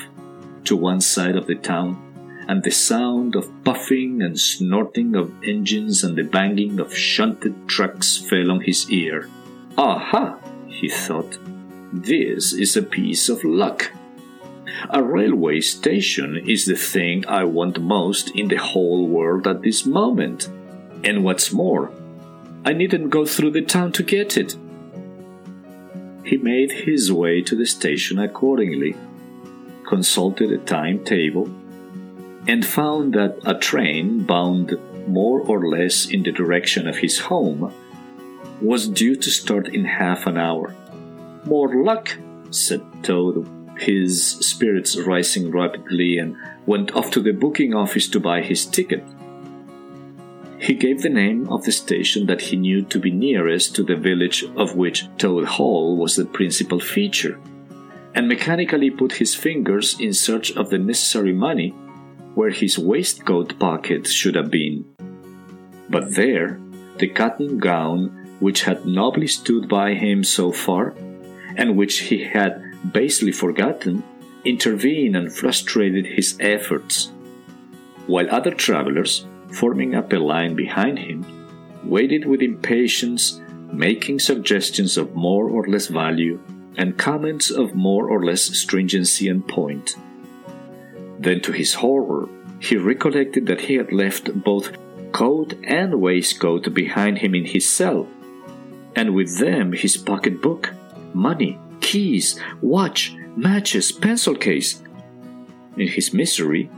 to 0.64 0.74
one 0.74 1.02
side 1.02 1.36
of 1.36 1.46
the 1.46 1.54
town, 1.54 2.05
and 2.48 2.62
the 2.62 2.70
sound 2.70 3.34
of 3.34 3.50
puffing 3.64 4.22
and 4.22 4.38
snorting 4.38 5.16
of 5.16 5.32
engines 5.42 6.04
and 6.04 6.16
the 6.16 6.22
banging 6.22 6.78
of 6.78 6.96
shunted 6.96 7.68
trucks 7.68 8.16
fell 8.16 8.50
on 8.50 8.60
his 8.60 8.90
ear. 8.90 9.28
Aha! 9.76 10.38
he 10.68 10.88
thought. 10.88 11.38
This 11.92 12.52
is 12.52 12.76
a 12.76 12.82
piece 12.82 13.28
of 13.28 13.44
luck. 13.44 13.92
A 14.90 15.02
railway 15.02 15.60
station 15.60 16.36
is 16.46 16.66
the 16.66 16.76
thing 16.76 17.24
I 17.26 17.44
want 17.44 17.80
most 17.80 18.30
in 18.36 18.48
the 18.48 18.56
whole 18.56 19.08
world 19.08 19.46
at 19.46 19.62
this 19.62 19.86
moment. 19.86 20.48
And 21.02 21.24
what's 21.24 21.52
more, 21.52 21.90
I 22.64 22.72
needn't 22.72 23.10
go 23.10 23.24
through 23.24 23.52
the 23.52 23.62
town 23.62 23.92
to 23.92 24.02
get 24.02 24.36
it. 24.36 24.56
He 26.24 26.36
made 26.36 26.72
his 26.72 27.12
way 27.12 27.40
to 27.42 27.54
the 27.54 27.66
station 27.66 28.18
accordingly, 28.18 28.96
consulted 29.86 30.50
a 30.50 30.58
timetable, 30.58 31.48
and 32.48 32.64
found 32.64 33.14
that 33.14 33.38
a 33.44 33.58
train 33.58 34.24
bound 34.24 34.76
more 35.08 35.40
or 35.40 35.68
less 35.68 36.06
in 36.06 36.22
the 36.22 36.32
direction 36.32 36.86
of 36.86 36.98
his 36.98 37.18
home 37.18 37.72
was 38.60 38.88
due 38.88 39.16
to 39.16 39.30
start 39.30 39.68
in 39.68 39.84
half 39.84 40.26
an 40.26 40.36
hour. 40.36 40.74
More 41.44 41.82
luck, 41.84 42.16
said 42.50 42.82
Toad, 43.02 43.48
his 43.78 44.32
spirits 44.32 44.96
rising 44.96 45.50
rapidly, 45.50 46.18
and 46.18 46.36
went 46.64 46.94
off 46.96 47.10
to 47.12 47.20
the 47.20 47.32
booking 47.32 47.74
office 47.74 48.08
to 48.08 48.20
buy 48.20 48.40
his 48.40 48.64
ticket. 48.64 49.04
He 50.58 50.74
gave 50.74 51.02
the 51.02 51.10
name 51.10 51.48
of 51.50 51.64
the 51.64 51.72
station 51.72 52.26
that 52.26 52.40
he 52.40 52.56
knew 52.56 52.82
to 52.82 52.98
be 52.98 53.10
nearest 53.10 53.74
to 53.76 53.82
the 53.82 53.94
village 53.94 54.44
of 54.56 54.74
which 54.74 55.06
Toad 55.18 55.44
Hall 55.44 55.96
was 55.96 56.16
the 56.16 56.24
principal 56.24 56.80
feature, 56.80 57.38
and 58.14 58.26
mechanically 58.26 58.90
put 58.90 59.12
his 59.12 59.34
fingers 59.34 60.00
in 60.00 60.14
search 60.14 60.56
of 60.56 60.70
the 60.70 60.78
necessary 60.78 61.34
money 61.34 61.74
where 62.36 62.50
his 62.50 62.78
waistcoat 62.78 63.58
pocket 63.58 64.06
should 64.06 64.34
have 64.34 64.50
been. 64.50 64.84
But 65.88 66.14
there, 66.14 66.60
the 66.98 67.08
cotton 67.08 67.58
gown 67.58 68.36
which 68.40 68.64
had 68.64 68.84
nobly 68.84 69.26
stood 69.26 69.66
by 69.68 69.94
him 69.94 70.22
so 70.22 70.52
far, 70.52 70.94
and 71.56 71.76
which 71.76 72.00
he 72.00 72.24
had 72.24 72.62
basely 72.92 73.32
forgotten, 73.32 74.04
intervened 74.44 75.16
and 75.16 75.32
frustrated 75.32 76.04
his 76.04 76.36
efforts, 76.38 77.10
while 78.06 78.30
other 78.30 78.52
travelers, 78.52 79.26
forming 79.52 79.94
up 79.94 80.12
a 80.12 80.16
line 80.16 80.54
behind 80.54 80.98
him, 80.98 81.24
waited 81.84 82.26
with 82.26 82.42
impatience, 82.42 83.40
making 83.72 84.18
suggestions 84.18 84.98
of 84.98 85.14
more 85.14 85.48
or 85.48 85.66
less 85.66 85.86
value 85.86 86.38
and 86.76 86.98
comments 86.98 87.50
of 87.50 87.74
more 87.74 88.10
or 88.10 88.22
less 88.22 88.42
stringency 88.42 89.26
and 89.28 89.48
point. 89.48 89.96
Then, 91.18 91.40
to 91.42 91.52
his 91.52 91.74
horror, 91.74 92.28
he 92.58 92.76
recollected 92.76 93.46
that 93.46 93.62
he 93.62 93.74
had 93.74 93.92
left 93.92 94.32
both 94.42 94.72
coat 95.12 95.54
and 95.64 96.00
waistcoat 96.00 96.72
behind 96.74 97.18
him 97.18 97.34
in 97.34 97.44
his 97.44 97.68
cell, 97.68 98.08
and 98.94 99.14
with 99.14 99.38
them 99.38 99.72
his 99.72 99.96
pocket 99.96 100.42
book, 100.42 100.74
money, 101.14 101.58
keys, 101.80 102.38
watch, 102.60 103.14
matches, 103.36 103.92
pencil 103.92 104.34
case. 104.34 104.82
In 105.76 105.88
his 105.88 106.12
misery, 106.12 106.70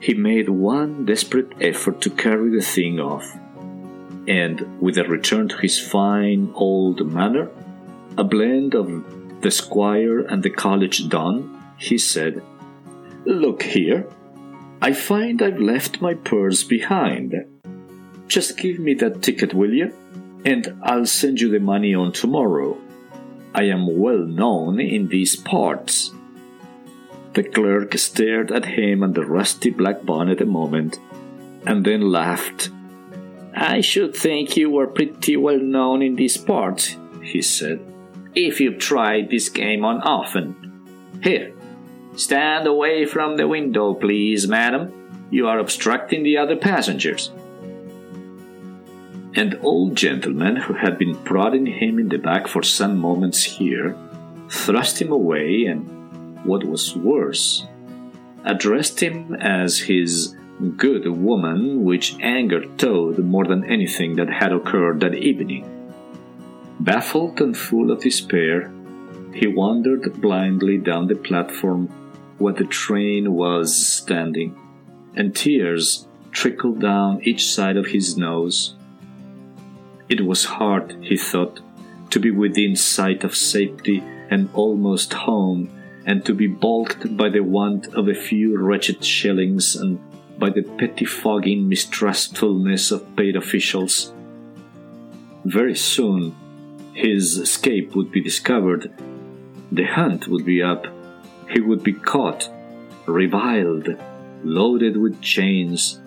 he 0.00 0.14
made 0.14 0.48
one 0.48 1.04
desperate 1.04 1.52
effort 1.60 2.00
to 2.02 2.10
carry 2.10 2.50
the 2.50 2.62
thing 2.62 3.00
off, 3.00 3.36
and 4.26 4.80
with 4.80 4.98
a 4.98 5.04
return 5.04 5.48
to 5.48 5.56
his 5.58 5.78
fine 5.78 6.52
old 6.54 7.06
manner, 7.06 7.50
a 8.16 8.24
blend 8.24 8.74
of 8.74 9.40
the 9.40 9.50
squire 9.50 10.20
and 10.20 10.42
the 10.42 10.50
college 10.50 11.08
don, 11.08 11.56
he 11.76 11.98
said, 11.98 12.42
Look 13.28 13.62
here, 13.62 14.06
I 14.80 14.94
find 14.94 15.42
I've 15.42 15.60
left 15.60 16.00
my 16.00 16.14
purse 16.14 16.64
behind. 16.64 17.34
Just 18.26 18.56
give 18.56 18.78
me 18.78 18.94
that 18.94 19.20
ticket, 19.20 19.52
will 19.52 19.74
you? 19.74 19.92
And 20.46 20.80
I'll 20.82 21.04
send 21.04 21.38
you 21.38 21.50
the 21.50 21.60
money 21.60 21.94
on 21.94 22.12
tomorrow. 22.12 22.78
I 23.54 23.64
am 23.64 24.00
well 24.00 24.24
known 24.24 24.80
in 24.80 25.08
these 25.08 25.36
parts. 25.36 26.10
The 27.34 27.42
clerk 27.42 27.98
stared 27.98 28.50
at 28.50 28.64
him 28.64 29.02
and 29.02 29.14
the 29.14 29.26
rusty 29.26 29.68
black 29.68 30.04
bonnet 30.04 30.40
a 30.40 30.46
moment, 30.46 30.98
and 31.66 31.84
then 31.84 32.00
laughed. 32.00 32.70
I 33.54 33.82
should 33.82 34.16
think 34.16 34.56
you 34.56 34.70
were 34.70 34.86
pretty 34.86 35.36
well 35.36 35.60
known 35.60 36.00
in 36.00 36.16
these 36.16 36.38
parts, 36.38 36.96
he 37.22 37.42
said, 37.42 37.78
if 38.34 38.58
you've 38.58 38.78
tried 38.78 39.28
this 39.28 39.50
game 39.50 39.84
on 39.84 40.00
often. 40.00 40.56
Here, 41.22 41.52
stand 42.18 42.66
away 42.66 43.06
from 43.06 43.36
the 43.36 43.46
window, 43.46 43.94
please, 43.94 44.48
madam. 44.48 44.92
You 45.30 45.46
are 45.46 45.58
obstructing 45.58 46.22
the 46.22 46.36
other 46.36 46.56
passengers. 46.56 47.30
An 49.34 49.58
old 49.62 49.94
gentleman 49.94 50.56
who 50.56 50.74
had 50.74 50.98
been 50.98 51.14
prodding 51.24 51.66
him 51.66 51.98
in 51.98 52.08
the 52.08 52.18
back 52.18 52.48
for 52.48 52.62
some 52.62 52.98
moments 52.98 53.44
here 53.44 53.96
thrust 54.50 55.00
him 55.00 55.12
away 55.12 55.66
and 55.66 56.44
what 56.44 56.64
was 56.64 56.96
worse, 56.96 57.66
addressed 58.44 59.00
him 59.00 59.34
as 59.34 59.78
his 59.78 60.34
good 60.76 61.06
woman, 61.06 61.84
which 61.84 62.18
angered 62.20 62.78
Toad 62.78 63.18
more 63.18 63.44
than 63.44 63.64
anything 63.64 64.16
that 64.16 64.28
had 64.28 64.52
occurred 64.52 65.00
that 65.00 65.14
evening. 65.14 65.64
Baffled 66.80 67.40
and 67.40 67.56
full 67.56 67.90
of 67.92 68.00
despair, 68.00 68.72
he 69.34 69.46
wandered 69.46 70.20
blindly 70.20 70.78
down 70.78 71.06
the 71.06 71.14
platform 71.14 71.88
where 72.38 72.54
the 72.54 72.64
train 72.64 73.32
was 73.32 73.76
standing, 73.76 74.56
and 75.14 75.34
tears 75.34 76.06
trickled 76.30 76.80
down 76.80 77.20
each 77.22 77.46
side 77.46 77.76
of 77.76 77.86
his 77.86 78.16
nose. 78.16 78.74
It 80.08 80.24
was 80.24 80.44
hard, 80.44 80.96
he 81.02 81.16
thought, 81.16 81.60
to 82.10 82.20
be 82.20 82.30
within 82.30 82.76
sight 82.76 83.24
of 83.24 83.36
safety 83.36 84.02
and 84.30 84.48
almost 84.54 85.12
home, 85.12 85.70
and 86.06 86.24
to 86.24 86.34
be 86.34 86.46
balked 86.46 87.16
by 87.16 87.28
the 87.28 87.40
want 87.40 87.88
of 87.94 88.08
a 88.08 88.14
few 88.14 88.56
wretched 88.58 89.04
shillings 89.04 89.76
and 89.76 89.98
by 90.38 90.48
the 90.48 90.62
pettifogging 90.62 91.66
mistrustfulness 91.66 92.90
of 92.90 93.16
paid 93.16 93.36
officials. 93.36 94.12
Very 95.44 95.74
soon, 95.74 96.34
his 96.94 97.36
escape 97.36 97.94
would 97.94 98.10
be 98.10 98.20
discovered. 98.20 98.92
The 99.70 99.84
hunt 99.84 100.28
would 100.28 100.44
be 100.44 100.62
up. 100.62 100.86
He 101.50 101.60
would 101.60 101.82
be 101.82 101.94
caught, 101.94 102.50
reviled, 103.06 103.88
loaded 104.44 104.96
with 104.96 105.20
chains, 105.20 106.00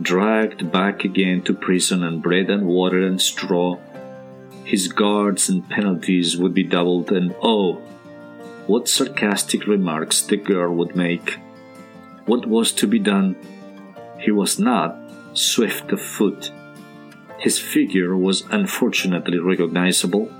dragged 0.00 0.72
back 0.72 1.04
again 1.04 1.42
to 1.42 1.54
prison 1.54 2.02
and 2.02 2.22
bread 2.22 2.48
and 2.48 2.66
water 2.66 3.06
and 3.06 3.20
straw. 3.20 3.78
His 4.64 4.88
guards 4.88 5.48
and 5.48 5.68
penalties 5.68 6.36
would 6.36 6.54
be 6.54 6.62
doubled, 6.62 7.12
and 7.12 7.34
oh, 7.42 7.74
what 8.66 8.88
sarcastic 8.88 9.66
remarks 9.66 10.22
the 10.22 10.36
girl 10.36 10.74
would 10.74 10.96
make. 10.96 11.38
What 12.26 12.46
was 12.46 12.72
to 12.72 12.86
be 12.86 12.98
done? 12.98 13.36
He 14.18 14.30
was 14.30 14.58
not 14.58 14.96
swift 15.32 15.92
of 15.92 16.00
foot. 16.00 16.52
His 17.38 17.58
figure 17.58 18.16
was 18.16 18.44
unfortunately 18.50 19.38
recognizable. 19.38 20.30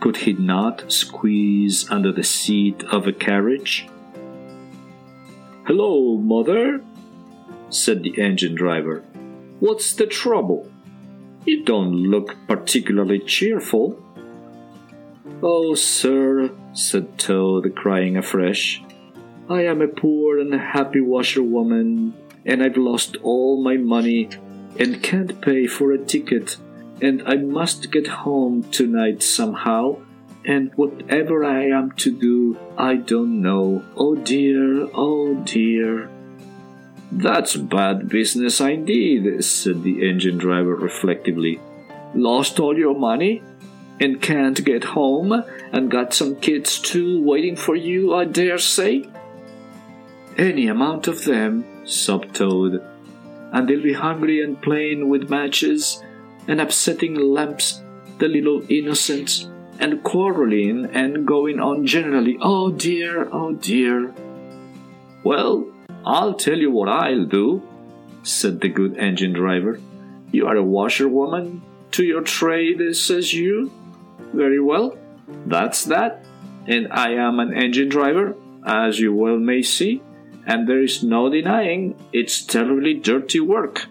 Could 0.00 0.16
he 0.16 0.32
not 0.32 0.90
squeeze 0.90 1.90
under 1.90 2.10
the 2.10 2.24
seat 2.24 2.82
of 2.84 3.06
a 3.06 3.12
carriage? 3.12 3.88
Hello, 5.66 6.16
mother, 6.16 6.82
said 7.68 8.02
the 8.02 8.20
engine 8.20 8.54
driver. 8.54 9.04
What's 9.60 9.92
the 9.92 10.06
trouble? 10.06 10.70
You 11.44 11.64
don't 11.64 11.92
look 11.92 12.34
particularly 12.48 13.20
cheerful. 13.20 14.02
Oh, 15.42 15.74
sir, 15.74 16.50
said 16.72 17.18
Toad, 17.18 17.74
crying 17.76 18.16
afresh, 18.16 18.82
I 19.48 19.64
am 19.64 19.82
a 19.82 19.88
poor 19.88 20.38
and 20.38 20.54
happy 20.54 21.00
washerwoman 21.00 22.14
and 22.46 22.62
I've 22.62 22.76
lost 22.76 23.16
all 23.22 23.62
my 23.62 23.76
money 23.76 24.28
and 24.78 25.02
can't 25.02 25.40
pay 25.40 25.66
for 25.66 25.92
a 25.92 25.98
ticket, 25.98 26.56
and 27.02 27.22
I 27.26 27.36
must 27.36 27.90
get 27.90 28.06
home 28.06 28.62
tonight 28.70 29.22
somehow, 29.22 29.96
and 30.44 30.72
whatever 30.74 31.44
I 31.44 31.66
am 31.66 31.92
to 31.92 32.10
do, 32.10 32.58
I 32.76 32.96
don't 32.96 33.40
know. 33.42 33.84
Oh 33.96 34.14
dear, 34.14 34.88
oh 34.94 35.34
dear. 35.44 36.10
That's 37.12 37.56
bad 37.56 38.08
business 38.08 38.60
indeed, 38.60 39.44
said 39.44 39.82
the 39.82 40.08
engine 40.08 40.38
driver 40.38 40.76
reflectively. 40.76 41.60
Lost 42.14 42.60
all 42.60 42.78
your 42.78 42.96
money? 42.96 43.42
And 43.98 44.22
can't 44.22 44.64
get 44.64 44.84
home? 44.84 45.32
And 45.72 45.90
got 45.90 46.14
some 46.14 46.36
kids 46.36 46.78
too 46.78 47.22
waiting 47.22 47.56
for 47.56 47.76
you, 47.76 48.14
I 48.14 48.24
dare 48.24 48.58
say? 48.58 49.04
Any 50.38 50.68
amount 50.68 51.06
of 51.08 51.24
them, 51.24 51.64
sobbed 51.84 52.34
Toad. 52.34 52.82
And 53.52 53.68
they'll 53.68 53.82
be 53.82 53.92
hungry 53.92 54.42
and 54.42 54.60
playing 54.62 55.08
with 55.08 55.28
matches 55.28 56.02
and 56.46 56.60
upsetting 56.60 57.14
lamps, 57.14 57.82
the 58.18 58.28
little 58.28 58.62
innocents, 58.68 59.48
and 59.78 60.02
quarreling 60.02 60.86
and 60.92 61.26
going 61.26 61.58
on 61.58 61.86
generally. 61.86 62.36
Oh 62.40 62.70
dear, 62.70 63.28
oh 63.32 63.52
dear. 63.52 64.14
Well, 65.22 65.66
I'll 66.04 66.34
tell 66.34 66.58
you 66.58 66.70
what 66.70 66.88
I'll 66.88 67.24
do, 67.24 67.62
said 68.22 68.60
the 68.60 68.68
good 68.68 68.96
engine 68.96 69.32
driver. 69.32 69.80
You 70.32 70.46
are 70.46 70.56
a 70.56 70.62
washerwoman 70.62 71.62
to 71.92 72.04
your 72.04 72.22
trade, 72.22 72.94
says 72.94 73.32
you. 73.32 73.72
Very 74.32 74.60
well, 74.60 74.96
that's 75.46 75.84
that. 75.86 76.24
And 76.66 76.92
I 76.92 77.12
am 77.12 77.40
an 77.40 77.54
engine 77.56 77.88
driver, 77.88 78.36
as 78.64 79.00
you 79.00 79.14
well 79.14 79.38
may 79.38 79.62
see 79.62 80.02
and 80.46 80.68
there 80.68 80.82
is 80.82 81.02
no 81.02 81.28
denying 81.28 81.94
it's 82.12 82.42
terribly 82.42 82.94
dirty 82.94 83.40
work. 83.40 83.86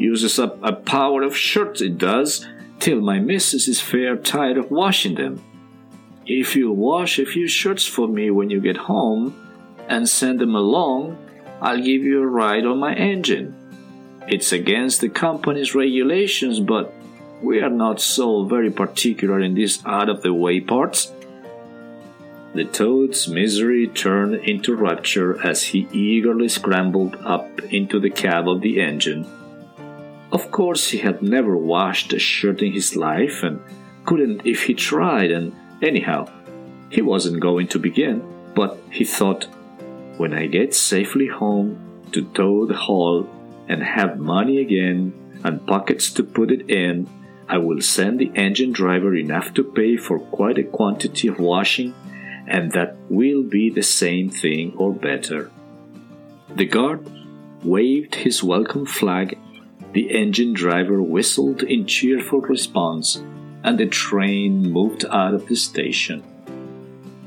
Uses 0.00 0.38
up 0.38 0.58
a 0.62 0.72
power 0.72 1.20
of 1.20 1.36
shirts, 1.36 1.82
it 1.82 1.98
does, 1.98 2.46
till 2.78 3.02
my 3.02 3.18
missus 3.18 3.68
is 3.68 3.82
fair 3.82 4.16
tired 4.16 4.56
of 4.56 4.70
washing 4.70 5.14
them. 5.16 5.42
If 6.24 6.56
you'll 6.56 6.74
wash 6.74 7.18
a 7.18 7.26
few 7.26 7.46
shirts 7.46 7.84
for 7.84 8.08
me 8.08 8.30
when 8.30 8.48
you 8.48 8.62
get 8.62 8.78
home 8.78 9.36
and 9.90 10.08
send 10.08 10.38
them 10.38 10.54
along, 10.54 11.18
I'll 11.60 11.82
give 11.82 12.02
you 12.02 12.22
a 12.22 12.26
ride 12.26 12.64
on 12.64 12.78
my 12.78 12.94
engine. 12.94 13.54
It's 14.26 14.52
against 14.52 15.02
the 15.02 15.10
company's 15.10 15.74
regulations, 15.74 16.60
but 16.60 16.94
we 17.42 17.60
are 17.60 17.68
not 17.68 18.00
so 18.00 18.44
very 18.44 18.70
particular 18.70 19.38
in 19.38 19.52
these 19.52 19.84
out 19.84 20.08
of 20.08 20.22
the 20.22 20.32
way 20.32 20.60
parts. 20.60 21.12
The 22.54 22.64
toad's 22.64 23.28
misery 23.28 23.86
turned 23.86 24.36
into 24.36 24.74
rapture 24.74 25.46
as 25.46 25.62
he 25.62 25.88
eagerly 25.92 26.48
scrambled 26.48 27.16
up 27.16 27.60
into 27.64 28.00
the 28.00 28.08
cab 28.08 28.48
of 28.48 28.62
the 28.62 28.80
engine. 28.80 29.26
Of 30.32 30.50
course, 30.50 30.90
he 30.90 30.98
had 30.98 31.22
never 31.22 31.56
washed 31.56 32.12
a 32.12 32.18
shirt 32.18 32.62
in 32.62 32.72
his 32.72 32.94
life 32.94 33.42
and 33.42 33.60
couldn't 34.04 34.42
if 34.44 34.64
he 34.64 34.74
tried, 34.74 35.30
and 35.30 35.54
anyhow, 35.82 36.28
he 36.88 37.02
wasn't 37.02 37.40
going 37.40 37.68
to 37.68 37.78
begin. 37.78 38.22
But 38.54 38.78
he 38.90 39.04
thought, 39.04 39.46
when 40.16 40.32
I 40.32 40.46
get 40.46 40.74
safely 40.74 41.26
home 41.26 41.78
to 42.12 42.24
Toad 42.32 42.72
Hall 42.72 43.28
and 43.68 43.82
have 43.82 44.18
money 44.18 44.58
again 44.58 45.12
and 45.44 45.66
pockets 45.66 46.12
to 46.12 46.22
put 46.22 46.50
it 46.50 46.70
in, 46.70 47.08
I 47.48 47.58
will 47.58 47.80
send 47.80 48.20
the 48.20 48.30
engine 48.34 48.72
driver 48.72 49.16
enough 49.16 49.54
to 49.54 49.64
pay 49.64 49.96
for 49.96 50.18
quite 50.18 50.58
a 50.58 50.64
quantity 50.64 51.26
of 51.26 51.40
washing 51.40 51.94
and 52.50 52.72
that 52.72 52.96
will 53.08 53.44
be 53.44 53.70
the 53.70 53.82
same 53.82 54.28
thing 54.28 54.74
or 54.76 54.92
better. 54.92 55.50
The 56.54 56.66
guard 56.66 57.08
waved 57.62 58.16
his 58.16 58.42
welcome 58.42 58.86
flag, 58.86 59.38
the 59.92 60.10
engine 60.10 60.52
driver 60.52 61.02
whistled 61.02 61.62
in 61.62 61.86
cheerful 61.86 62.40
response, 62.40 63.22
and 63.62 63.78
the 63.78 63.86
train 63.86 64.70
moved 64.70 65.04
out 65.10 65.34
of 65.34 65.46
the 65.46 65.56
station. 65.56 66.22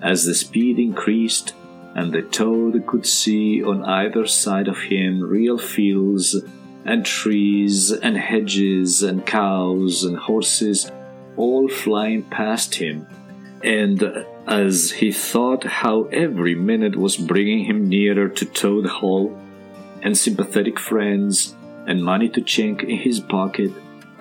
As 0.01 0.25
the 0.25 0.33
speed 0.33 0.79
increased, 0.79 1.53
and 1.95 2.11
the 2.11 2.21
toad 2.21 2.85
could 2.87 3.05
see 3.05 3.63
on 3.63 3.83
either 3.83 4.25
side 4.25 4.67
of 4.67 4.79
him 4.79 5.21
real 5.21 5.57
fields 5.57 6.35
and 6.85 7.05
trees 7.05 7.91
and 7.91 8.17
hedges 8.17 9.03
and 9.03 9.25
cows 9.25 10.03
and 10.03 10.17
horses 10.17 10.91
all 11.37 11.67
flying 11.67 12.23
past 12.23 12.75
him, 12.75 13.07
and 13.63 14.25
as 14.47 14.91
he 14.91 15.11
thought 15.11 15.63
how 15.63 16.03
every 16.05 16.55
minute 16.55 16.95
was 16.95 17.15
bringing 17.17 17.65
him 17.65 17.87
nearer 17.87 18.27
to 18.27 18.45
Toad 18.45 18.85
Hall, 18.85 19.39
and 20.01 20.17
sympathetic 20.17 20.77
friends, 20.79 21.55
and 21.87 22.03
money 22.03 22.29
to 22.29 22.41
chink 22.41 22.83
in 22.83 22.97
his 22.97 23.19
pocket, 23.19 23.71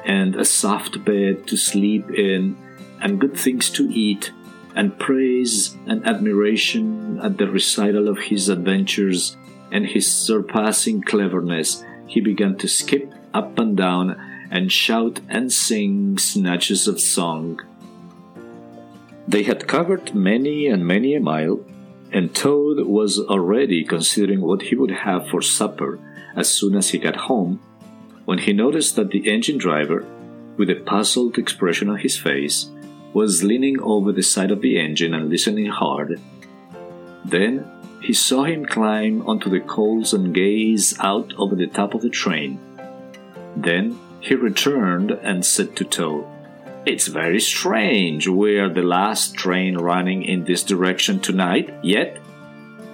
and 0.04 0.34
a 0.36 0.44
soft 0.44 1.04
bed 1.04 1.46
to 1.46 1.56
sleep 1.56 2.10
in, 2.10 2.56
and 3.00 3.20
good 3.20 3.36
things 3.36 3.70
to 3.70 3.88
eat, 3.92 4.32
and 4.74 4.98
praise 4.98 5.76
and 5.86 6.06
admiration 6.06 7.20
at 7.20 7.38
the 7.38 7.46
recital 7.46 8.08
of 8.08 8.18
his 8.18 8.48
adventures 8.48 9.36
and 9.70 9.86
his 9.86 10.12
surpassing 10.12 11.02
cleverness, 11.02 11.84
he 12.06 12.20
began 12.20 12.56
to 12.58 12.68
skip 12.68 13.12
up 13.32 13.58
and 13.58 13.76
down 13.76 14.16
and 14.50 14.70
shout 14.70 15.20
and 15.28 15.50
sing 15.52 16.18
snatches 16.18 16.86
of 16.86 17.00
song. 17.00 17.58
They 19.26 19.44
had 19.44 19.66
covered 19.66 20.14
many 20.14 20.66
and 20.66 20.86
many 20.86 21.14
a 21.14 21.20
mile, 21.20 21.60
and 22.10 22.34
Toad 22.34 22.86
was 22.86 23.18
already 23.18 23.84
considering 23.84 24.42
what 24.42 24.62
he 24.62 24.74
would 24.74 24.90
have 24.90 25.28
for 25.28 25.40
supper 25.40 25.98
as 26.36 26.50
soon 26.50 26.74
as 26.76 26.90
he 26.90 26.98
got 26.98 27.16
home, 27.16 27.60
when 28.24 28.38
he 28.38 28.52
noticed 28.52 28.96
that 28.96 29.10
the 29.10 29.28
engine 29.28 29.58
driver, 29.58 30.06
with 30.56 30.70
a 30.70 30.76
puzzled 30.76 31.38
expression 31.38 31.88
on 31.88 31.98
his 31.98 32.16
face, 32.16 32.70
was 33.12 33.42
leaning 33.42 33.80
over 33.82 34.12
the 34.12 34.22
side 34.22 34.50
of 34.50 34.62
the 34.62 34.78
engine 34.78 35.14
and 35.14 35.28
listening 35.28 35.66
hard. 35.66 36.20
Then 37.24 37.68
he 38.02 38.12
saw 38.12 38.44
him 38.44 38.66
climb 38.66 39.26
onto 39.28 39.50
the 39.50 39.60
coals 39.60 40.12
and 40.12 40.34
gaze 40.34 40.98
out 41.00 41.32
over 41.36 41.54
the 41.54 41.66
top 41.66 41.94
of 41.94 42.02
the 42.02 42.10
train. 42.10 42.58
Then 43.56 43.98
he 44.20 44.34
returned 44.34 45.10
and 45.10 45.44
said 45.44 45.76
to 45.76 45.84
Toad, 45.84 46.24
it's 46.84 47.06
very 47.06 47.38
strange. 47.38 48.26
We're 48.26 48.68
the 48.68 48.82
last 48.82 49.34
train 49.34 49.78
running 49.78 50.24
in 50.24 50.44
this 50.44 50.64
direction 50.64 51.20
tonight, 51.20 51.72
yet 51.82 52.18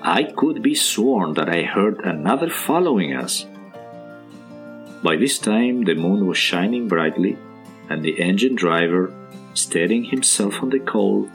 I 0.03 0.25
could 0.25 0.63
be 0.63 0.75
sworn 0.75 1.35
that 1.35 1.49
I 1.49 1.63
heard 1.63 2.01
another 2.05 2.49
following 2.49 3.15
us. 3.15 3.47
By 5.03 5.17
this 5.17 5.39
time, 5.39 5.85
the 5.85 5.95
moon 5.95 6.27
was 6.27 6.39
shining 6.39 6.89
brightly, 6.89 7.37
and 7.89 8.03
the 8.03 8.21
engine 8.21 8.55
driver, 8.55 9.13
steadying 9.55 10.05
himself 10.05 10.63
on 10.63 10.71
the 10.71 10.81
coal, 10.81 11.29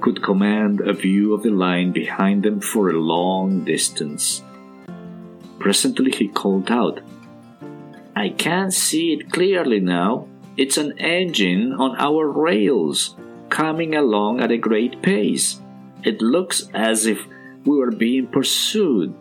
could 0.00 0.22
command 0.22 0.80
a 0.80 0.92
view 0.92 1.32
of 1.32 1.42
the 1.42 1.50
line 1.50 1.92
behind 1.92 2.42
them 2.42 2.60
for 2.60 2.90
a 2.90 3.00
long 3.00 3.64
distance. 3.64 4.42
Presently 5.58 6.10
he 6.10 6.28
called 6.28 6.70
out, 6.70 7.00
I 8.14 8.30
can't 8.30 8.74
see 8.74 9.12
it 9.14 9.32
clearly 9.32 9.80
now. 9.80 10.28
It's 10.56 10.76
an 10.76 10.98
engine 10.98 11.72
on 11.72 11.96
our 11.98 12.28
rails, 12.28 13.16
coming 13.48 13.94
along 13.94 14.40
at 14.40 14.50
a 14.50 14.58
great 14.58 15.00
pace. 15.02 15.60
It 16.02 16.20
looks 16.20 16.68
as 16.74 17.06
if 17.06 17.26
we 17.64 17.76
were 17.76 17.90
being 17.90 18.26
pursued. 18.26 19.14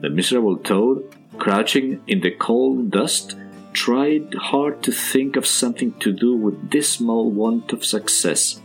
The 0.00 0.10
miserable 0.10 0.56
toad, 0.56 1.14
crouching 1.38 2.02
in 2.06 2.20
the 2.20 2.30
cold 2.30 2.90
dust, 2.90 3.36
tried 3.72 4.34
hard 4.34 4.82
to 4.82 4.92
think 4.92 5.36
of 5.36 5.46
something 5.46 5.92
to 6.00 6.12
do 6.12 6.36
with 6.36 6.70
this 6.70 6.88
small 6.88 7.30
want 7.30 7.72
of 7.72 7.84
success. 7.84 8.60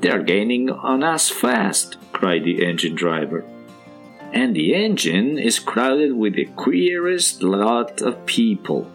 They 0.00 0.10
are 0.10 0.22
gaining 0.22 0.70
on 0.70 1.02
us 1.02 1.30
fast, 1.30 1.96
cried 2.12 2.44
the 2.44 2.64
engine 2.64 2.94
driver. 2.94 3.44
And 4.32 4.54
the 4.54 4.74
engine 4.74 5.38
is 5.38 5.58
crowded 5.58 6.12
with 6.12 6.34
the 6.34 6.46
queerest 6.56 7.42
lot 7.42 8.02
of 8.02 8.26
people. 8.26 8.90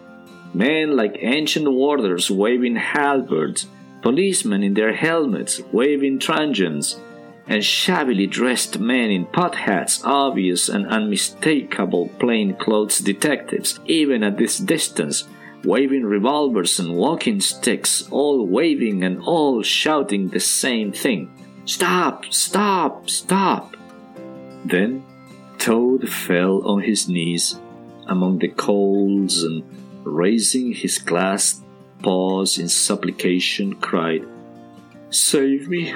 Men 0.52 0.96
like 0.96 1.16
ancient 1.20 1.70
warders 1.70 2.30
waving 2.30 2.76
halberds, 2.76 3.66
policemen 4.02 4.62
in 4.62 4.74
their 4.74 4.92
helmets 4.92 5.60
waving 5.72 6.18
truncheons, 6.18 6.96
and 7.50 7.64
shabbily 7.64 8.28
dressed 8.28 8.78
men 8.78 9.10
in 9.10 9.26
pot 9.26 9.56
hats, 9.56 10.02
obvious 10.04 10.68
and 10.68 10.86
unmistakable 10.86 12.08
plainclothes 12.20 13.00
detectives, 13.00 13.80
even 13.86 14.22
at 14.22 14.38
this 14.38 14.56
distance, 14.58 15.24
waving 15.64 16.04
revolvers 16.04 16.78
and 16.78 16.96
walking 16.96 17.40
sticks, 17.40 18.08
all 18.10 18.46
waving 18.46 19.02
and 19.02 19.20
all 19.22 19.62
shouting 19.62 20.28
the 20.28 20.40
same 20.40 20.92
thing 20.92 21.28
Stop! 21.64 22.24
Stop! 22.30 23.10
Stop! 23.10 23.76
Then 24.64 25.04
Toad 25.58 26.08
fell 26.08 26.66
on 26.66 26.82
his 26.82 27.08
knees 27.08 27.60
among 28.06 28.38
the 28.38 28.48
coals 28.48 29.42
and, 29.42 29.62
raising 30.04 30.72
his 30.72 30.98
clasped 30.98 31.64
paws 32.02 32.58
in 32.58 32.68
supplication, 32.68 33.74
cried, 33.74 34.24
Save 35.10 35.68
me! 35.68 35.92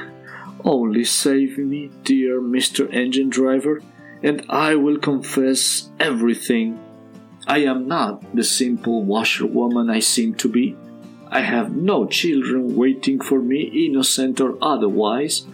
Only 0.64 1.04
save 1.04 1.58
me, 1.58 1.90
dear 2.04 2.40
Mr. 2.40 2.90
Engine 2.90 3.28
Driver, 3.28 3.82
and 4.22 4.44
I 4.48 4.74
will 4.76 4.96
confess 4.96 5.90
everything. 6.00 6.78
I 7.46 7.58
am 7.58 7.86
not 7.86 8.34
the 8.34 8.44
simple 8.44 9.02
washerwoman 9.02 9.90
I 9.90 10.00
seem 10.00 10.34
to 10.36 10.48
be. 10.48 10.76
I 11.28 11.42
have 11.42 11.76
no 11.76 12.06
children 12.06 12.76
waiting 12.76 13.20
for 13.20 13.42
me, 13.42 13.64
innocent 13.86 14.40
or 14.40 14.56
otherwise. 14.62 15.46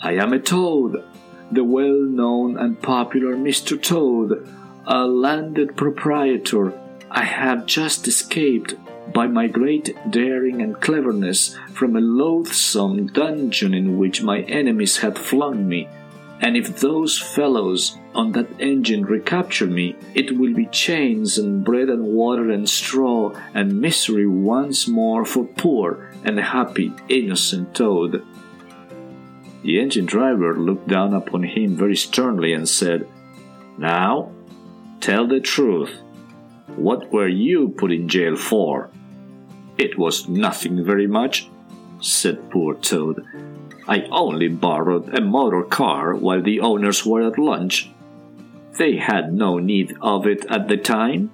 I 0.00 0.12
am 0.12 0.32
a 0.32 0.38
toad, 0.38 1.04
the 1.52 1.64
well 1.64 2.00
known 2.00 2.56
and 2.56 2.80
popular 2.80 3.36
Mr. 3.36 3.80
Toad, 3.80 4.48
a 4.86 5.04
landed 5.04 5.76
proprietor. 5.76 6.72
I 7.10 7.24
have 7.24 7.66
just 7.66 8.08
escaped 8.08 8.74
by 9.12 9.26
my 9.26 9.46
great 9.46 9.96
daring 10.10 10.62
and 10.62 10.80
cleverness 10.80 11.56
from 11.72 11.96
a 11.96 12.00
loathsome 12.00 13.06
dungeon 13.08 13.74
in 13.74 13.98
which 13.98 14.22
my 14.22 14.40
enemies 14.42 14.98
had 14.98 15.18
flung 15.18 15.68
me. 15.68 15.88
And 16.40 16.56
if 16.56 16.80
those 16.80 17.18
fellows 17.18 17.96
on 18.14 18.32
that 18.32 18.48
engine 18.58 19.04
recapture 19.04 19.66
me, 19.66 19.96
it 20.14 20.36
will 20.36 20.52
be 20.52 20.66
chains 20.66 21.38
and 21.38 21.64
bread 21.64 21.88
and 21.88 22.04
water 22.04 22.50
and 22.50 22.68
straw 22.68 23.32
and 23.54 23.80
misery 23.80 24.26
once 24.26 24.88
more 24.88 25.24
for 25.24 25.44
poor 25.44 26.10
and 26.24 26.38
happy 26.38 26.92
innocent 27.08 27.74
Toad. 27.74 28.24
The 29.62 29.80
engine 29.80 30.04
driver 30.04 30.54
looked 30.54 30.88
down 30.88 31.14
upon 31.14 31.44
him 31.44 31.76
very 31.76 31.96
sternly 31.96 32.52
and 32.52 32.68
said, 32.68 33.08
Now, 33.78 34.32
tell 35.00 35.26
the 35.26 35.40
truth. 35.40 35.90
What 36.76 37.12
were 37.12 37.28
you 37.28 37.68
put 37.70 37.92
in 37.92 38.08
jail 38.08 38.36
for? 38.36 38.90
It 39.78 39.98
was 39.98 40.28
nothing 40.28 40.84
very 40.84 41.06
much, 41.06 41.48
said 42.00 42.50
poor 42.50 42.74
Toad. 42.74 43.24
I 43.86 44.06
only 44.10 44.48
borrowed 44.48 45.16
a 45.16 45.20
motor 45.20 45.62
car 45.62 46.14
while 46.14 46.42
the 46.42 46.60
owners 46.60 47.04
were 47.04 47.26
at 47.26 47.38
lunch. 47.38 47.90
They 48.78 48.96
had 48.96 49.32
no 49.32 49.58
need 49.58 49.96
of 50.00 50.26
it 50.26 50.44
at 50.46 50.68
the 50.68 50.76
time. 50.76 51.30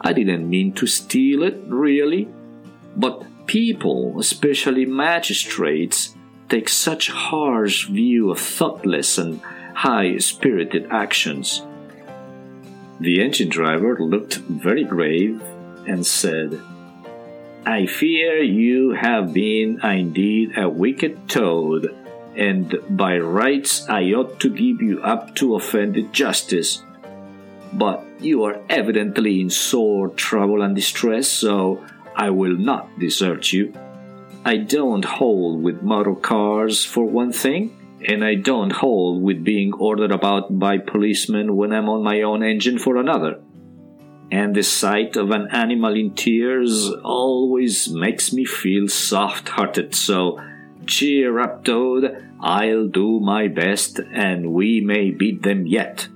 I 0.00 0.12
didn't 0.12 0.48
mean 0.48 0.72
to 0.74 0.86
steal 0.86 1.42
it, 1.42 1.60
really. 1.66 2.28
But 2.96 3.46
people, 3.46 4.18
especially 4.18 4.86
magistrates, 4.86 6.14
take 6.48 6.68
such 6.68 7.10
harsh 7.10 7.86
view 7.88 8.30
of 8.30 8.40
thoughtless 8.40 9.18
and 9.18 9.40
high 9.74 10.18
spirited 10.18 10.86
actions. 10.90 11.62
The 12.98 13.22
engine 13.22 13.48
driver 13.48 13.98
looked 13.98 14.36
very 14.36 14.84
grave 14.84 15.42
and 15.86 16.04
said, 16.04 16.60
I 17.66 17.84
fear 17.84 18.42
you 18.42 18.92
have 18.92 19.34
been 19.34 19.80
indeed 19.84 20.56
a 20.56 20.68
wicked 20.68 21.28
toad, 21.28 21.94
and 22.34 22.74
by 22.88 23.18
rights 23.18 23.86
I 23.86 24.12
ought 24.12 24.40
to 24.40 24.48
give 24.48 24.80
you 24.80 25.02
up 25.02 25.34
to 25.36 25.56
offended 25.56 26.12
justice. 26.12 26.82
But 27.72 28.02
you 28.18 28.44
are 28.44 28.62
evidently 28.70 29.42
in 29.42 29.50
sore 29.50 30.08
trouble 30.08 30.62
and 30.62 30.74
distress, 30.74 31.28
so 31.28 31.84
I 32.16 32.30
will 32.30 32.56
not 32.56 32.98
desert 32.98 33.52
you. 33.52 33.74
I 34.42 34.56
don't 34.56 35.04
hold 35.04 35.62
with 35.62 35.82
motor 35.82 36.14
cars 36.14 36.82
for 36.82 37.04
one 37.04 37.32
thing, 37.32 37.76
and 38.08 38.24
I 38.24 38.36
don't 38.36 38.72
hold 38.72 39.22
with 39.22 39.44
being 39.44 39.74
ordered 39.74 40.12
about 40.12 40.58
by 40.58 40.78
policemen 40.78 41.56
when 41.56 41.72
I'm 41.72 41.90
on 41.90 42.02
my 42.02 42.22
own 42.22 42.42
engine 42.42 42.78
for 42.78 42.96
another 42.96 43.42
and 44.30 44.54
the 44.54 44.62
sight 44.62 45.16
of 45.16 45.30
an 45.30 45.48
animal 45.50 45.94
in 45.94 46.14
tears 46.14 46.90
always 47.02 47.88
makes 47.88 48.32
me 48.32 48.44
feel 48.44 48.86
soft 48.88 49.48
hearted. 49.48 49.94
So 49.94 50.40
cheer 50.86 51.40
up, 51.40 51.64
Toad. 51.64 52.26
I'll 52.40 52.86
do 52.86 53.20
my 53.20 53.48
best, 53.48 53.98
and 54.12 54.52
we 54.52 54.80
may 54.80 55.10
beat 55.10 55.42
them 55.42 55.66
yet. 55.66 56.08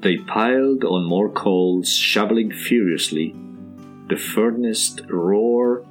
They 0.00 0.18
piled 0.18 0.84
on 0.84 1.06
more 1.06 1.30
coals, 1.30 1.88
shoveling 1.92 2.52
furiously. 2.52 3.34
The 4.08 4.16
furnace 4.16 4.96
roared, 5.08 5.86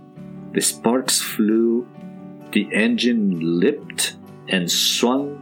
the 0.54 0.62
sparks 0.62 1.20
flew, 1.20 1.88
the 2.52 2.70
engine 2.72 3.60
leaped 3.60 4.16
and 4.48 4.72
swung, 4.72 5.40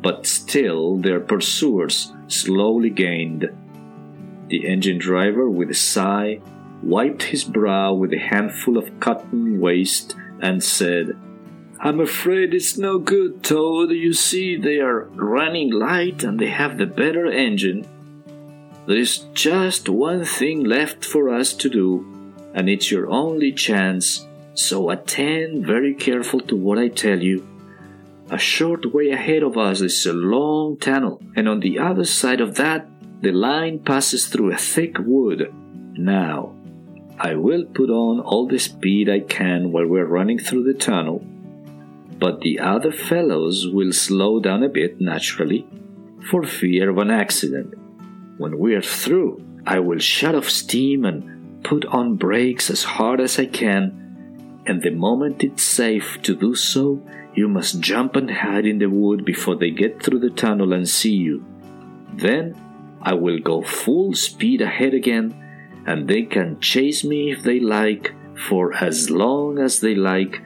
but 0.00 0.26
still 0.26 0.96
their 0.98 1.18
pursuers 1.18 2.12
slowly 2.28 2.90
gained 2.90 3.50
the 4.48 4.66
engine 4.66 4.98
driver, 4.98 5.48
with 5.48 5.70
a 5.70 5.74
sigh, 5.74 6.40
wiped 6.82 7.22
his 7.24 7.44
brow 7.44 7.92
with 7.94 8.12
a 8.12 8.18
handful 8.18 8.76
of 8.76 9.00
cotton 9.00 9.60
waste 9.60 10.14
and 10.40 10.62
said, 10.62 11.16
I'm 11.80 12.00
afraid 12.00 12.54
it's 12.54 12.78
no 12.78 12.98
good, 12.98 13.42
Toad. 13.42 13.90
You 13.90 14.12
see, 14.12 14.56
they 14.56 14.78
are 14.78 15.04
running 15.14 15.70
light 15.70 16.24
and 16.24 16.38
they 16.38 16.48
have 16.48 16.78
the 16.78 16.86
better 16.86 17.26
engine. 17.26 17.86
There's 18.86 19.18
just 19.32 19.88
one 19.88 20.24
thing 20.24 20.64
left 20.64 21.04
for 21.04 21.30
us 21.30 21.52
to 21.54 21.70
do, 21.70 22.34
and 22.54 22.68
it's 22.68 22.90
your 22.90 23.10
only 23.10 23.52
chance, 23.52 24.26
so 24.54 24.90
attend 24.90 25.66
very 25.66 25.94
careful 25.94 26.40
to 26.40 26.56
what 26.56 26.78
I 26.78 26.88
tell 26.88 27.22
you. 27.22 27.46
A 28.30 28.38
short 28.38 28.92
way 28.94 29.10
ahead 29.10 29.42
of 29.42 29.58
us 29.58 29.80
is 29.80 30.06
a 30.06 30.12
long 30.12 30.78
tunnel, 30.78 31.22
and 31.34 31.48
on 31.48 31.60
the 31.60 31.78
other 31.78 32.04
side 32.04 32.40
of 32.40 32.56
that 32.56 32.88
the 33.24 33.32
line 33.32 33.78
passes 33.78 34.26
through 34.26 34.52
a 34.52 34.56
thick 34.56 34.98
wood. 34.98 35.50
Now, 35.94 36.54
I 37.18 37.34
will 37.36 37.64
put 37.64 37.88
on 37.88 38.20
all 38.20 38.46
the 38.46 38.58
speed 38.58 39.08
I 39.08 39.20
can 39.20 39.72
while 39.72 39.86
we're 39.86 40.04
running 40.04 40.38
through 40.38 40.64
the 40.64 40.78
tunnel, 40.78 41.24
but 42.18 42.42
the 42.42 42.60
other 42.60 42.92
fellows 42.92 43.66
will 43.66 43.94
slow 43.94 44.40
down 44.40 44.62
a 44.62 44.68
bit 44.68 45.00
naturally 45.00 45.66
for 46.28 46.42
fear 46.44 46.90
of 46.90 46.98
an 46.98 47.10
accident. 47.10 47.72
When 48.36 48.58
we're 48.58 48.82
through, 48.82 49.42
I 49.66 49.78
will 49.78 50.00
shut 50.00 50.34
off 50.34 50.50
steam 50.50 51.06
and 51.06 51.64
put 51.64 51.86
on 51.86 52.16
brakes 52.16 52.68
as 52.68 52.82
hard 52.82 53.22
as 53.22 53.38
I 53.38 53.46
can, 53.46 54.62
and 54.66 54.82
the 54.82 54.90
moment 54.90 55.42
it's 55.42 55.62
safe 55.62 56.20
to 56.24 56.36
do 56.36 56.54
so, 56.54 57.00
you 57.34 57.48
must 57.48 57.80
jump 57.80 58.16
and 58.16 58.30
hide 58.30 58.66
in 58.66 58.80
the 58.80 58.90
wood 58.90 59.24
before 59.24 59.56
they 59.56 59.70
get 59.70 60.02
through 60.02 60.18
the 60.18 60.28
tunnel 60.28 60.74
and 60.74 60.86
see 60.86 61.14
you. 61.14 61.42
Then 62.12 62.54
I 63.04 63.14
will 63.14 63.38
go 63.38 63.62
full 63.62 64.14
speed 64.14 64.62
ahead 64.62 64.94
again, 64.94 65.34
and 65.86 66.08
they 66.08 66.22
can 66.22 66.60
chase 66.60 67.04
me 67.04 67.30
if 67.30 67.42
they 67.42 67.60
like 67.60 68.14
for 68.48 68.74
as 68.74 69.10
long 69.10 69.58
as 69.58 69.80
they 69.80 69.94
like 69.94 70.40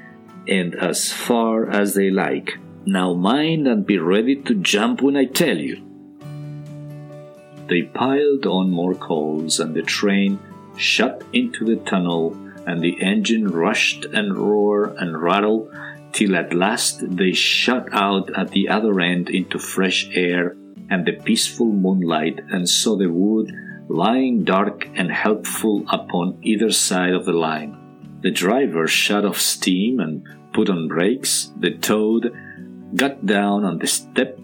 and 0.48 0.74
as 0.74 1.12
far 1.12 1.70
as 1.70 1.94
they 1.94 2.10
like. 2.10 2.58
Now 2.84 3.14
mind 3.14 3.68
and 3.68 3.86
be 3.86 3.98
ready 3.98 4.36
to 4.42 4.54
jump 4.54 5.02
when 5.02 5.16
I 5.16 5.26
tell 5.26 5.58
you. 5.58 5.84
They 7.68 7.82
piled 7.82 8.46
on 8.46 8.70
more 8.70 8.94
coals, 8.94 9.60
and 9.60 9.74
the 9.74 9.82
train 9.82 10.38
shot 10.76 11.22
into 11.32 11.64
the 11.64 11.76
tunnel, 11.76 12.36
and 12.66 12.80
the 12.80 13.00
engine 13.00 13.46
rushed 13.48 14.06
and 14.06 14.36
roared 14.36 14.96
and 14.96 15.22
rattled 15.22 15.70
till 16.12 16.34
at 16.34 16.54
last 16.54 17.16
they 17.16 17.32
shot 17.32 17.88
out 17.92 18.30
at 18.36 18.50
the 18.50 18.68
other 18.68 19.00
end 19.00 19.28
into 19.28 19.58
fresh 19.58 20.08
air 20.14 20.56
and 20.90 21.06
the 21.06 21.12
peaceful 21.12 21.66
moonlight, 21.66 22.40
and 22.50 22.68
saw 22.68 22.96
the 22.96 23.10
wood 23.10 23.52
lying 23.88 24.44
dark 24.44 24.88
and 24.94 25.10
helpful 25.10 25.84
upon 25.88 26.38
either 26.42 26.70
side 26.70 27.14
of 27.14 27.24
the 27.24 27.32
line. 27.32 27.76
The 28.20 28.30
driver 28.30 28.86
shut 28.86 29.24
off 29.24 29.40
steam 29.40 30.00
and 30.00 30.26
put 30.52 30.68
on 30.68 30.88
brakes. 30.88 31.52
The 31.56 31.76
toad 31.76 32.32
got 32.94 33.24
down 33.24 33.64
on 33.64 33.78
the 33.78 33.86
step, 33.86 34.38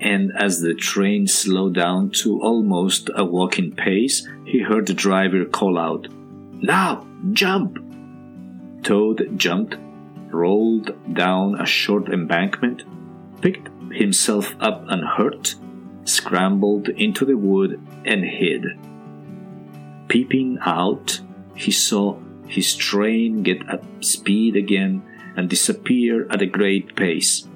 and 0.00 0.32
as 0.36 0.60
the 0.60 0.74
train 0.74 1.26
slowed 1.26 1.74
down 1.74 2.10
to 2.22 2.40
almost 2.40 3.10
a 3.14 3.24
walking 3.24 3.72
pace, 3.72 4.26
he 4.44 4.60
heard 4.60 4.86
the 4.86 4.94
driver 4.94 5.44
call 5.44 5.78
out, 5.78 6.08
Now, 6.62 7.06
jump! 7.32 7.78
Toad 8.82 9.30
jumped, 9.36 9.76
rolled 10.30 10.90
down 11.14 11.60
a 11.60 11.66
short 11.66 12.08
embankment, 12.08 12.84
picked 13.40 13.68
himself 13.92 14.54
up 14.60 14.84
unhurt, 14.88 15.54
scrambled 16.08 16.88
into 16.88 17.24
the 17.24 17.36
wood, 17.36 17.80
and 18.04 18.24
hid. 18.24 18.64
Peeping 20.08 20.58
out, 20.62 21.20
he 21.54 21.70
saw 21.70 22.18
his 22.46 22.74
train 22.74 23.42
get 23.42 23.68
up 23.68 23.82
speed 24.02 24.56
again 24.56 25.02
and 25.36 25.50
disappear 25.50 26.26
at 26.30 26.42
a 26.42 26.46
great 26.46 26.94
pace. 26.96 27.46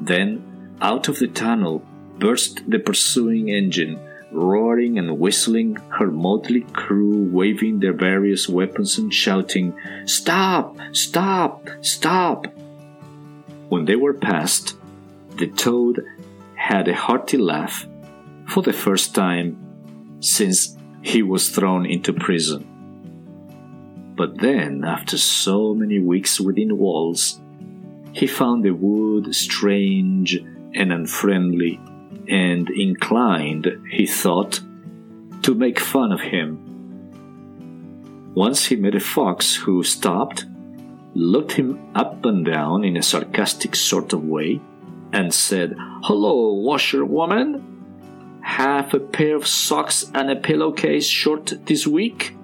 Then, 0.00 0.76
out 0.80 1.08
of 1.08 1.18
the 1.18 1.28
tunnel, 1.28 1.84
burst 2.18 2.68
the 2.68 2.78
pursuing 2.78 3.48
engine, 3.48 4.00
roaring 4.32 4.98
and 4.98 5.18
whistling, 5.18 5.76
her 5.98 6.10
motley 6.10 6.62
crew 6.72 7.28
waving 7.30 7.80
their 7.80 7.92
various 7.92 8.48
weapons 8.48 8.98
and 8.98 9.12
shouting, 9.12 9.74
Stop! 10.06 10.78
Stop! 10.92 11.68
Stop! 11.82 12.46
When 13.68 13.84
they 13.84 13.96
were 13.96 14.14
past, 14.14 14.76
the 15.36 15.46
toad 15.46 16.04
had 16.54 16.88
a 16.88 16.94
hearty 16.94 17.36
laugh 17.36 17.86
for 18.50 18.62
the 18.62 18.72
first 18.72 19.14
time 19.14 19.56
since 20.20 20.76
he 21.02 21.22
was 21.22 21.50
thrown 21.50 21.86
into 21.86 22.12
prison. 22.12 22.66
But 24.16 24.38
then, 24.38 24.84
after 24.84 25.16
so 25.16 25.72
many 25.72 25.98
weeks 26.00 26.40
within 26.40 26.76
walls, 26.76 27.40
he 28.12 28.26
found 28.26 28.64
the 28.64 28.72
wood 28.72 29.34
strange 29.34 30.34
and 30.74 30.92
unfriendly, 30.92 31.80
and 32.28 32.68
inclined, 32.70 33.66
he 33.90 34.06
thought, 34.06 34.60
to 35.42 35.54
make 35.54 35.78
fun 35.78 36.12
of 36.12 36.20
him. 36.20 36.58
Once 38.34 38.66
he 38.66 38.76
met 38.76 38.94
a 38.94 39.00
fox 39.00 39.56
who 39.56 39.82
stopped, 39.82 40.44
looked 41.14 41.52
him 41.52 41.78
up 41.94 42.24
and 42.24 42.44
down 42.44 42.84
in 42.84 42.96
a 42.96 43.02
sarcastic 43.02 43.74
sort 43.74 44.12
of 44.12 44.24
way, 44.24 44.60
and 45.12 45.32
said, 45.32 45.74
Hello, 46.02 46.52
washerwoman! 46.54 47.79
Have 48.50 48.92
a 48.92 48.98
pair 48.98 49.36
of 49.36 49.46
socks 49.46 50.10
and 50.12 50.28
a 50.28 50.34
pillowcase 50.34 51.06
short 51.06 51.54
this 51.66 51.86
week? 51.86 52.34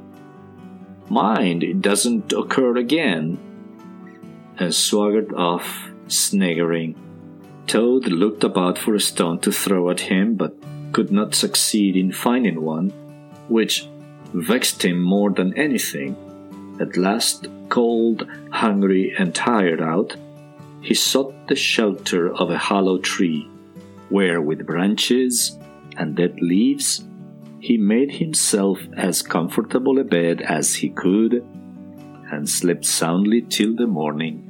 Mind 1.11 1.65
it 1.65 1.83
doesn't 1.83 2.33
occur 2.33 2.77
again. 2.77 3.39
And 4.57 4.73
swaggered 4.73 5.35
off, 5.35 5.91
sniggering. 6.07 6.95
Toad 7.67 8.07
looked 8.07 8.45
about 8.45 8.79
for 8.79 8.95
a 8.95 9.01
stone 9.01 9.41
to 9.41 9.51
throw 9.51 9.91
at 9.91 10.01
him, 10.01 10.37
but 10.37 10.55
could 10.93 11.11
not 11.11 11.35
succeed 11.35 11.97
in 11.97 12.13
finding 12.13 12.63
one, 12.63 12.91
which 13.49 13.89
vexed 14.33 14.85
him 14.85 15.03
more 15.03 15.33
than 15.33 15.59
anything. 15.59 16.17
At 16.81 16.97
last, 16.97 17.49
cold, 17.69 18.29
hungry, 18.53 19.13
and 19.19 19.35
tired 19.35 19.83
out, 19.83 20.15
he 20.81 20.95
sought 20.95 21.49
the 21.49 21.57
shelter 21.57 22.33
of 22.33 22.51
a 22.51 22.59
hollow 22.59 22.99
tree, 22.99 23.51
where 24.09 24.41
with 24.41 24.65
branches 24.65 25.59
and 25.99 26.15
dead 26.17 26.41
leaves 26.41 27.07
he 27.67 27.77
made 27.77 28.13
himself 28.13 28.79
as 28.97 29.23
comfortable 29.23 29.99
a 29.99 30.05
bed 30.05 30.41
as 30.43 30.75
he 30.77 30.89
could 30.91 31.45
and 32.31 32.49
slept 32.49 32.85
soundly 32.85 33.43
till 33.43 33.75
the 33.75 33.87
morning. 33.87 34.46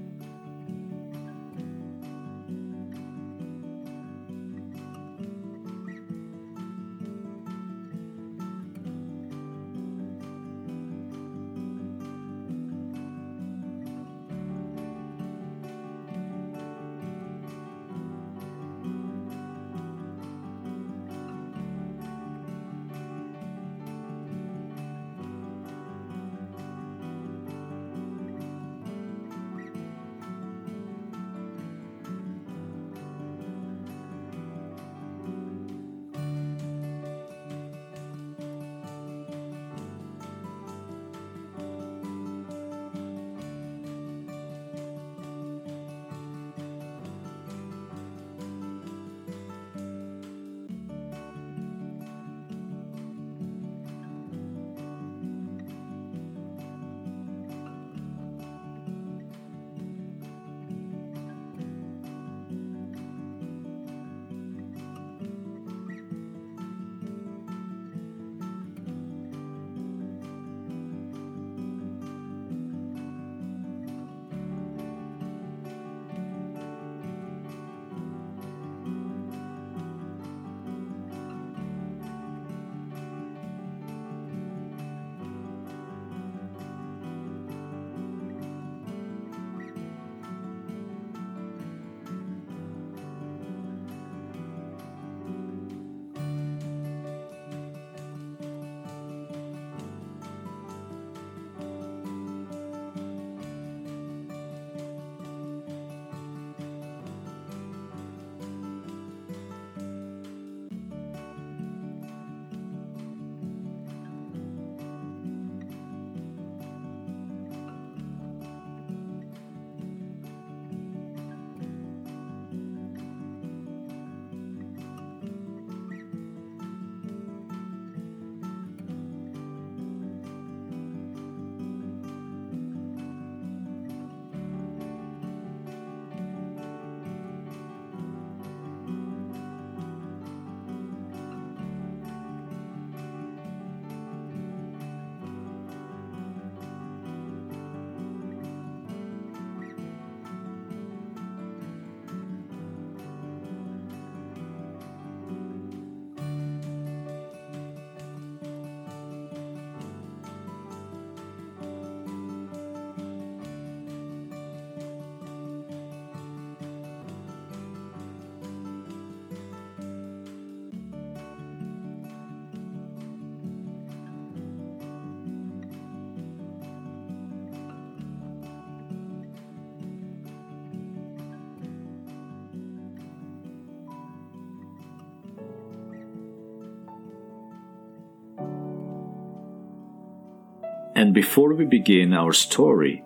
And 190.97 191.13
before 191.13 191.53
we 191.53 191.67
begin 191.67 192.15
our 192.15 192.33
story, 192.33 193.05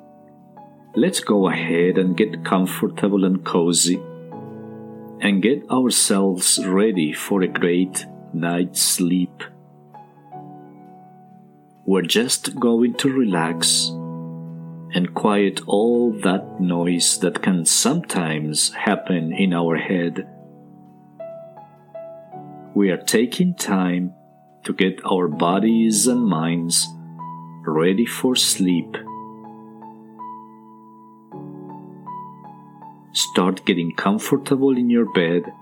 let's 0.95 1.19
go 1.19 1.49
ahead 1.49 1.99
and 1.99 2.17
get 2.17 2.45
comfortable 2.45 3.25
and 3.25 3.45
cozy 3.45 4.01
and 5.21 5.43
get 5.43 5.69
ourselves 5.69 6.65
ready 6.65 7.13
for 7.13 7.43
a 7.43 7.49
great 7.49 8.07
night's 8.33 8.81
sleep. 8.81 9.43
We're 11.85 12.03
just 12.03 12.61
going 12.61 12.95
to 12.99 13.13
relax 13.13 13.89
and 14.95 15.13
quiet 15.13 15.61
all 15.67 16.13
that 16.23 16.61
noise 16.61 17.19
that 17.19 17.43
can 17.43 17.65
sometimes 17.65 18.73
happen 18.73 19.33
in 19.33 19.53
our 19.53 19.77
head. 19.77 20.29
We 22.73 22.93
are 22.93 23.03
taking 23.03 23.57
time 23.57 24.15
to 24.63 24.73
get 24.73 25.01
our 25.05 25.27
bodies 25.27 26.07
and 26.07 26.25
minds 26.25 26.87
ready 27.67 28.07
for 28.07 28.35
sleep. 28.37 28.97
Start 33.13 33.65
getting 33.65 33.95
comfortable 33.97 34.77
in 34.77 34.89
your 34.89 35.13
bed 35.13 35.53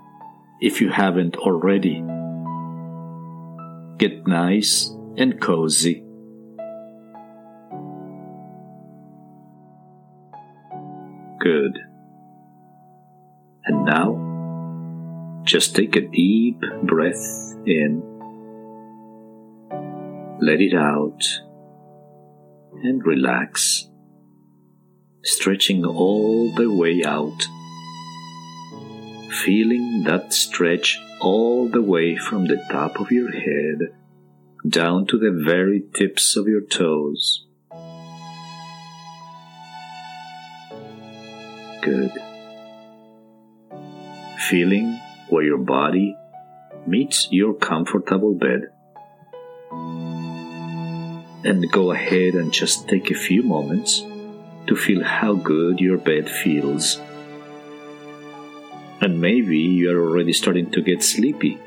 if 0.61 0.81
you 0.81 0.89
haven't 0.89 1.35
already. 1.37 2.03
Get 3.97 4.27
nice 4.27 4.91
and 5.17 5.41
cozy. 5.41 6.03
Good. 11.39 11.79
And 13.65 13.85
now, 13.85 15.41
just 15.43 15.75
take 15.75 15.95
a 15.95 16.01
deep 16.01 16.61
breath 16.83 17.55
in, 17.65 18.03
let 20.41 20.61
it 20.61 20.75
out, 20.75 21.23
and 22.73 23.05
relax, 23.05 23.87
stretching 25.23 25.85
all 25.85 26.53
the 26.55 26.71
way 26.71 27.03
out, 27.03 27.47
feeling 29.31 30.03
that 30.03 30.33
stretch 30.33 30.99
all 31.21 31.67
the 31.69 31.81
way 31.81 32.15
from 32.15 32.45
the 32.45 32.63
top 32.69 32.99
of 32.99 33.11
your 33.11 33.31
head 33.31 33.93
down 34.67 35.05
to 35.07 35.17
the 35.17 35.31
very 35.31 35.83
tips 35.93 36.35
of 36.35 36.47
your 36.47 36.61
toes. 36.61 37.45
Good. 41.81 42.11
Feeling 44.49 44.99
where 45.29 45.43
your 45.43 45.57
body 45.57 46.15
meets 46.85 47.27
your 47.31 47.53
comfortable 47.53 48.33
bed. 48.33 48.67
And 51.43 51.71
go 51.71 51.91
ahead 51.91 52.33
and 52.33 52.51
just 52.51 52.87
take 52.87 53.11
a 53.11 53.15
few 53.15 53.43
moments 53.43 54.03
to 54.67 54.75
feel 54.75 55.03
how 55.03 55.33
good 55.33 55.79
your 55.79 55.97
bed 55.97 56.29
feels. 56.29 56.99
And 59.01 59.21
maybe 59.21 59.57
you 59.57 59.89
are 59.91 60.01
already 60.01 60.33
starting 60.33 60.69
to 60.71 60.81
get 60.81 61.01
sleepy, 61.01 61.57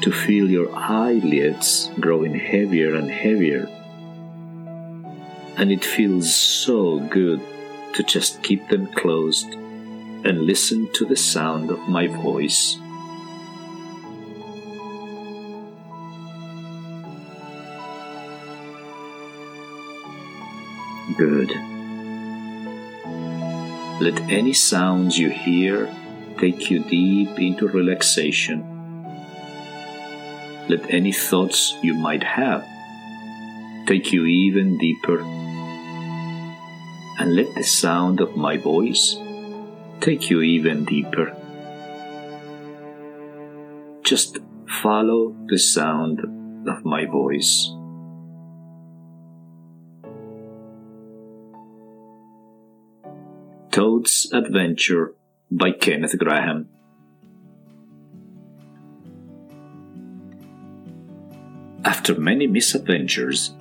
to 0.00 0.10
feel 0.10 0.48
your 0.50 0.74
eyelids 0.74 1.90
growing 2.00 2.34
heavier 2.34 2.94
and 2.94 3.10
heavier. 3.10 3.68
And 5.58 5.70
it 5.70 5.84
feels 5.84 6.34
so 6.34 6.98
good 6.98 7.40
to 7.92 8.02
just 8.02 8.42
keep 8.42 8.68
them 8.68 8.86
closed 8.86 9.52
and 10.24 10.42
listen 10.42 10.90
to 10.94 11.04
the 11.04 11.16
sound 11.16 11.70
of 11.70 11.78
my 11.88 12.06
voice. 12.06 12.78
Good. 21.22 21.52
Let 24.02 24.18
any 24.28 24.52
sounds 24.52 25.16
you 25.16 25.30
hear 25.30 25.88
take 26.36 26.68
you 26.68 26.82
deep 26.82 27.38
into 27.38 27.68
relaxation. 27.68 28.58
Let 30.68 30.90
any 30.90 31.12
thoughts 31.12 31.76
you 31.80 31.94
might 31.94 32.24
have 32.24 32.66
take 33.86 34.12
you 34.12 34.26
even 34.26 34.78
deeper 34.78 35.20
and 37.20 37.36
let 37.36 37.54
the 37.54 37.62
sound 37.62 38.20
of 38.20 38.36
my 38.36 38.56
voice 38.56 39.16
take 40.00 40.28
you 40.28 40.42
even 40.42 40.84
deeper. 40.84 41.36
Just 44.02 44.40
follow 44.82 45.36
the 45.46 45.58
sound 45.60 46.18
of 46.66 46.84
my 46.84 47.06
voice. 47.06 47.70
Toad's 53.72 54.30
Adventure 54.34 55.14
by 55.50 55.70
Kenneth 55.70 56.14
Grahame. 56.18 56.66
After 61.82 62.14
many 62.14 62.46
misadventures, 62.46 63.54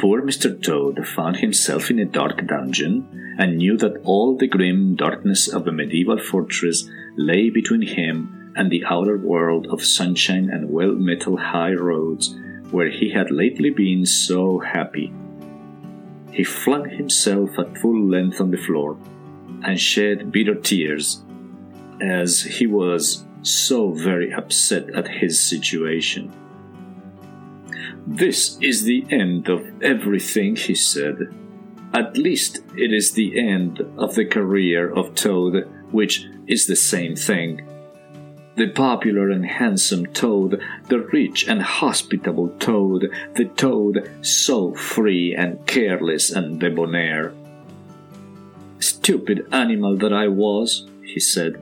Poor 0.00 0.20
Mr. 0.20 0.60
Toad 0.60 1.06
found 1.06 1.36
himself 1.36 1.92
in 1.92 2.00
a 2.00 2.04
dark 2.04 2.44
dungeon 2.44 3.36
and 3.38 3.58
knew 3.58 3.76
that 3.76 4.02
all 4.02 4.36
the 4.36 4.48
grim 4.48 4.96
darkness 4.96 5.46
of 5.46 5.68
a 5.68 5.72
medieval 5.72 6.18
fortress 6.18 6.90
lay 7.16 7.48
between 7.48 7.82
him 7.82 8.52
and 8.56 8.68
the 8.68 8.84
outer 8.86 9.16
world 9.16 9.68
of 9.70 9.84
sunshine 9.84 10.50
and 10.50 10.70
well 10.70 10.96
metalled 10.96 11.38
high 11.38 11.72
roads 11.72 12.34
where 12.72 12.90
he 12.90 13.12
had 13.12 13.30
lately 13.30 13.70
been 13.70 14.04
so 14.06 14.58
happy. 14.58 15.12
He 16.32 16.42
flung 16.42 16.90
himself 16.90 17.56
at 17.60 17.78
full 17.78 18.08
length 18.08 18.40
on 18.40 18.50
the 18.50 18.56
floor 18.56 18.98
and 19.64 19.80
shed 19.80 20.32
bitter 20.32 20.54
tears 20.54 21.22
as 22.00 22.42
he 22.42 22.66
was 22.66 23.24
so 23.42 23.92
very 23.92 24.32
upset 24.32 24.90
at 24.90 25.08
his 25.08 25.38
situation. 25.40 26.32
This 28.06 28.58
is 28.60 28.82
the 28.82 29.06
end 29.10 29.48
of 29.48 29.82
everything, 29.82 30.56
he 30.56 30.74
said. 30.74 31.34
At 31.94 32.16
least 32.16 32.60
it 32.76 32.92
is 32.92 33.12
the 33.12 33.38
end 33.38 33.80
of 33.96 34.14
the 34.14 34.24
career 34.24 34.92
of 34.92 35.14
Toad, 35.14 35.68
which 35.90 36.26
is 36.46 36.66
the 36.66 36.76
same 36.76 37.14
thing. 37.14 37.68
The 38.56 38.68
popular 38.68 39.30
and 39.30 39.46
handsome 39.46 40.06
Toad, 40.06 40.60
the 40.88 41.00
rich 41.00 41.48
and 41.48 41.62
hospitable 41.62 42.48
Toad, 42.58 43.10
the 43.34 43.46
Toad 43.46 44.10
so 44.20 44.74
free 44.74 45.34
and 45.34 45.64
careless 45.66 46.30
and 46.30 46.58
debonair. 46.58 47.32
Stupid 48.82 49.46
animal 49.52 49.96
that 49.98 50.12
I 50.12 50.26
was, 50.26 50.88
he 51.04 51.20
said, 51.20 51.54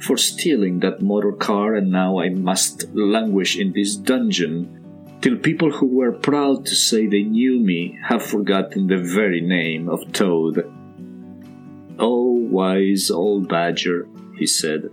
for 0.00 0.16
stealing 0.16 0.80
that 0.80 1.00
motor 1.00 1.30
car, 1.30 1.76
and 1.76 1.92
now 1.92 2.18
I 2.18 2.30
must 2.30 2.92
languish 2.92 3.56
in 3.56 3.72
this 3.72 3.94
dungeon 3.94 4.82
till 5.20 5.36
people 5.36 5.70
who 5.70 5.86
were 5.86 6.10
proud 6.10 6.66
to 6.66 6.74
say 6.74 7.06
they 7.06 7.22
knew 7.22 7.60
me 7.60 7.96
have 8.08 8.20
forgotten 8.26 8.88
the 8.88 8.98
very 8.98 9.40
name 9.40 9.88
of 9.88 10.12
Toad. 10.12 10.68
Oh, 12.00 12.32
wise 12.32 13.12
old 13.12 13.48
badger, 13.48 14.08
he 14.36 14.46
said. 14.46 14.90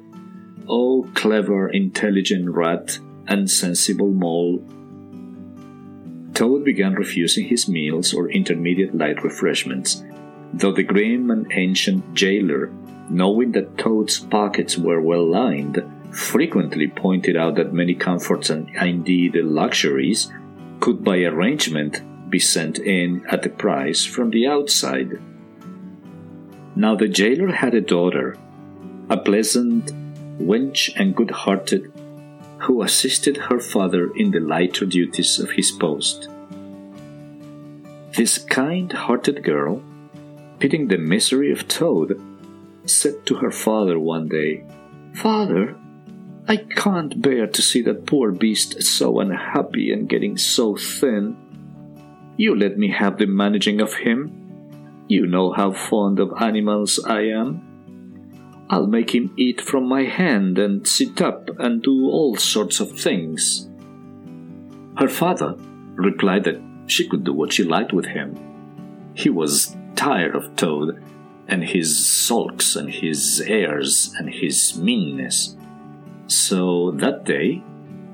Oh, 0.69 1.09
clever, 1.15 1.69
intelligent 1.69 2.51
rat 2.51 2.99
and 3.28 3.49
sensible 3.49 4.11
mole. 4.11 4.63
Toad 6.36 6.63
began 6.63 6.93
refusing 6.93 7.47
his 7.47 7.67
meals 7.67 8.13
or 8.13 8.30
intermediate 8.30 8.95
light 8.95 9.24
refreshments, 9.24 10.03
though 10.54 10.72
the 10.72 10.84
grim 10.84 11.32
and 11.32 11.51
ancient 11.51 12.14
jailer, 12.14 12.72
knowing 13.10 13.51
that 13.54 13.78
Toad's 13.78 14.20
pockets 14.20 14.78
were 14.78 15.01
well 15.01 15.26
lined, 15.26 15.84
frequently 16.12 16.88
pointed 16.88 17.36
out 17.36 17.56
that 17.56 17.74
many 17.74 17.95
comforts 17.95 18.49
and 18.49 18.70
indeed 18.76 19.36
luxuries 19.36 20.32
could 20.80 21.04
by 21.04 21.18
arrangement 21.24 22.01
be 22.30 22.39
sent 22.39 22.78
in 22.80 23.26
at 23.28 23.45
a 23.45 23.49
price 23.49 24.06
from 24.06 24.30
the 24.30 24.47
outside. 24.47 25.20
Now 26.76 26.95
the 26.95 27.08
jailer 27.08 27.51
had 27.51 27.74
a 27.74 27.82
daughter, 27.82 28.38
a 29.10 29.18
pleasant 29.18 29.91
wench 30.39 30.91
and 30.95 31.16
good 31.16 31.32
hearted, 31.32 31.91
who 32.60 32.82
assisted 32.82 33.38
her 33.38 33.60
father 33.60 34.12
in 34.16 34.32
the 34.32 34.39
lighter 34.39 34.86
duties 34.86 35.39
of 35.39 35.51
his 35.51 35.72
post. 35.72 36.30
This 38.16 38.38
kind 38.38 38.91
hearted 38.91 39.43
girl, 39.43 39.84
pitying 40.64 40.88
the 40.88 40.97
misery 40.97 41.51
of 41.51 41.68
Toad, 41.68 42.18
said 42.86 43.26
to 43.26 43.36
her 43.36 43.51
father 43.51 43.99
one 43.99 44.30
day, 44.30 44.64
Father, 45.14 45.76
I 46.47 46.55
can't 46.55 47.22
bear 47.22 47.47
to 47.47 47.61
see 47.61 47.82
that 47.82 48.05
poor 48.05 48.32
beast 48.32 48.82
so 48.82 49.20
unhappy 49.20 49.91
and 49.91 50.07
getting 50.07 50.38
so 50.38 50.78
thin. 50.78 51.36
You 52.38 52.55
let 52.55 52.78
me 52.78 52.89
have 52.91 53.18
the 53.18 53.26
managing 53.26 53.82
of 53.82 53.93
him. 53.95 55.03
You 55.09 55.28
know 55.28 55.51
how 55.51 55.74
fond 55.74 56.22
of 56.22 56.32
animals 56.41 56.97
I 57.05 57.24
am. 57.24 58.66
I'll 58.70 58.88
make 58.88 59.14
him 59.14 59.34
eat 59.36 59.59
from 59.59 59.86
my 59.86 60.03
hand 60.03 60.57
and 60.57 60.88
sit 60.88 61.22
up 61.22 61.49
and 61.59 61.84
do 61.84 62.05
all 62.05 62.38
sorts 62.38 62.80
of 62.80 62.97
things. 62.97 63.70
Her 64.97 65.09
father 65.09 65.55
replied 65.95 66.45
that 66.45 66.61
she 66.88 67.09
could 67.09 67.26
do 67.26 67.34
what 67.34 67.51
she 67.51 67.66
liked 67.66 67.91
with 67.91 68.05
him. 68.05 68.39
He 69.14 69.30
was 69.30 69.76
tired 69.96 70.36
of 70.36 70.56
Toad 70.56 71.02
and 71.48 71.64
his 71.64 72.06
sulks 72.06 72.76
and 72.76 72.89
his 72.89 73.41
airs 73.41 74.14
and 74.18 74.30
his 74.30 74.78
meanness. 74.78 75.56
So 76.28 76.91
that 76.91 77.26
day, 77.26 77.64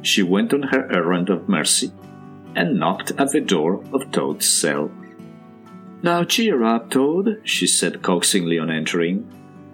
she 0.01 0.23
went 0.23 0.53
on 0.53 0.63
her 0.63 0.91
errand 0.91 1.29
of 1.29 1.47
mercy 1.47 1.91
and 2.55 2.79
knocked 2.79 3.11
at 3.17 3.31
the 3.31 3.41
door 3.41 3.83
of 3.93 4.11
Toad's 4.11 4.49
cell. 4.49 4.91
Now 6.01 6.23
cheer 6.23 6.63
up, 6.63 6.89
Toad, 6.89 7.41
she 7.43 7.67
said 7.67 8.01
coaxingly 8.01 8.57
on 8.57 8.71
entering, 8.71 9.29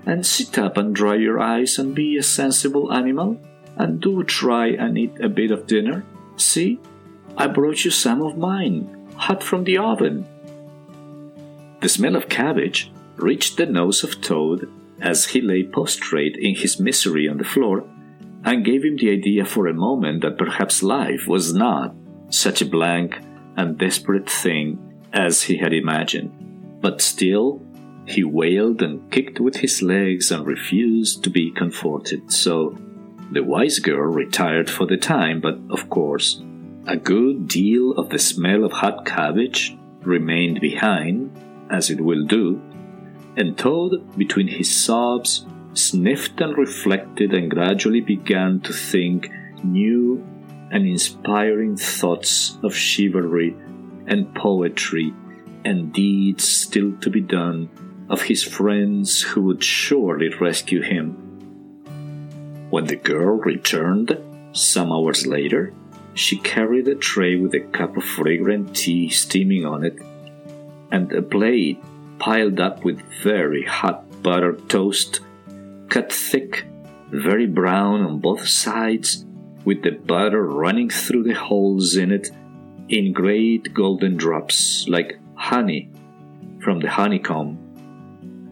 and 0.05 0.25
sit 0.25 0.57
up 0.57 0.77
and 0.77 0.93
dry 0.93 1.15
your 1.15 1.39
eyes 1.39 1.77
and 1.77 1.95
be 1.95 2.17
a 2.17 2.23
sensible 2.23 2.91
animal, 2.91 3.39
and 3.77 4.01
do 4.01 4.23
try 4.23 4.67
and 4.67 4.97
eat 4.97 5.19
a 5.19 5.29
bit 5.29 5.51
of 5.51 5.67
dinner. 5.67 6.03
See, 6.37 6.79
I 7.37 7.47
brought 7.47 7.85
you 7.85 7.91
some 7.91 8.21
of 8.21 8.37
mine, 8.37 9.09
hot 9.15 9.43
from 9.43 9.63
the 9.63 9.77
oven. 9.77 10.27
The 11.85 11.89
smell 11.89 12.15
of 12.15 12.29
cabbage 12.29 12.91
reached 13.15 13.57
the 13.57 13.67
nose 13.67 14.03
of 14.03 14.19
Toad 14.19 14.67
as 14.99 15.27
he 15.27 15.39
lay 15.39 15.61
prostrate 15.61 16.35
in 16.35 16.55
his 16.55 16.79
misery 16.79 17.29
on 17.29 17.37
the 17.37 17.43
floor, 17.43 17.87
and 18.43 18.65
gave 18.65 18.83
him 18.83 18.97
the 18.97 19.11
idea 19.11 19.45
for 19.45 19.67
a 19.67 19.73
moment 19.75 20.23
that 20.23 20.39
perhaps 20.39 20.81
life 20.81 21.27
was 21.27 21.53
not 21.53 21.93
such 22.31 22.63
a 22.63 22.65
blank 22.65 23.19
and 23.55 23.77
desperate 23.77 24.27
thing 24.27 24.79
as 25.13 25.43
he 25.43 25.57
had 25.57 25.73
imagined. 25.73 26.31
But 26.81 27.01
still, 27.01 27.61
he 28.07 28.23
wailed 28.23 28.81
and 28.81 29.11
kicked 29.11 29.39
with 29.39 29.57
his 29.57 29.83
legs 29.83 30.31
and 30.31 30.43
refused 30.43 31.23
to 31.23 31.29
be 31.29 31.51
comforted. 31.51 32.31
So 32.33 32.75
the 33.31 33.43
wise 33.43 33.77
girl 33.77 34.11
retired 34.11 34.71
for 34.71 34.87
the 34.87 34.97
time, 34.97 35.39
but 35.39 35.59
of 35.69 35.87
course, 35.91 36.41
a 36.87 36.97
good 36.97 37.47
deal 37.47 37.91
of 37.91 38.09
the 38.09 38.17
smell 38.17 38.63
of 38.63 38.71
hot 38.71 39.05
cabbage 39.05 39.77
remained 40.01 40.59
behind, 40.61 41.29
as 41.69 41.89
it 41.89 42.01
will 42.01 42.25
do, 42.25 42.61
and 43.37 43.57
Toad, 43.57 44.17
between 44.17 44.47
his 44.47 44.73
sobs, 44.73 45.45
sniffed 45.73 46.39
and 46.39 46.57
reflected 46.57 47.33
and 47.33 47.51
gradually 47.51 48.01
began 48.01 48.61
to 48.61 48.71
think 48.71 49.29
new 49.63 50.25
and 50.71 50.85
inspiring 50.85 51.75
thoughts 51.75 52.57
of 52.63 52.75
chivalry 52.75 53.55
and 54.07 54.33
poetry 54.35 55.13
and 55.63 55.91
deeds 55.91 56.47
still 56.47 56.95
to 56.97 57.09
be 57.09 57.21
done 57.21 57.69
of 58.09 58.21
his 58.21 58.43
friends 58.43 59.21
who 59.21 59.41
would 59.41 59.63
surely 59.63 60.29
rescue 60.39 60.81
him. 60.81 61.13
When 62.69 62.85
the 62.85 62.95
girl 62.95 63.37
returned, 63.37 64.17
some 64.51 64.91
hours 64.91 65.25
later, 65.25 65.73
she 66.13 66.37
carried 66.37 66.87
a 66.87 66.95
tray 66.95 67.35
with 67.35 67.53
a 67.55 67.59
cup 67.59 67.97
of 67.97 68.03
fragrant 68.03 68.75
tea 68.75 69.09
steaming 69.09 69.65
on 69.65 69.83
it, 69.83 69.97
and 70.91 71.11
a 71.11 71.21
plate 71.21 71.81
piled 72.19 72.59
up 72.59 72.83
with 72.83 73.01
very 73.21 73.63
hot 73.63 74.21
buttered 74.21 74.69
toast, 74.69 75.19
cut 75.89 76.11
thick, 76.11 76.65
very 77.09 77.45
brown 77.45 78.01
on 78.01 78.19
both 78.19 78.47
sides, 78.47 79.25
with 79.63 79.83
the 79.83 79.91
butter 79.91 80.43
running 80.43 80.89
through 80.89 81.23
the 81.23 81.33
holes 81.33 81.95
in 81.95 82.11
it 82.11 82.29
in 82.89 83.13
great 83.13 83.73
golden 83.73 84.15
drops 84.15 84.87
like 84.87 85.19
honey 85.35 85.89
from 86.63 86.79
the 86.79 86.89
honeycomb. 86.89 87.59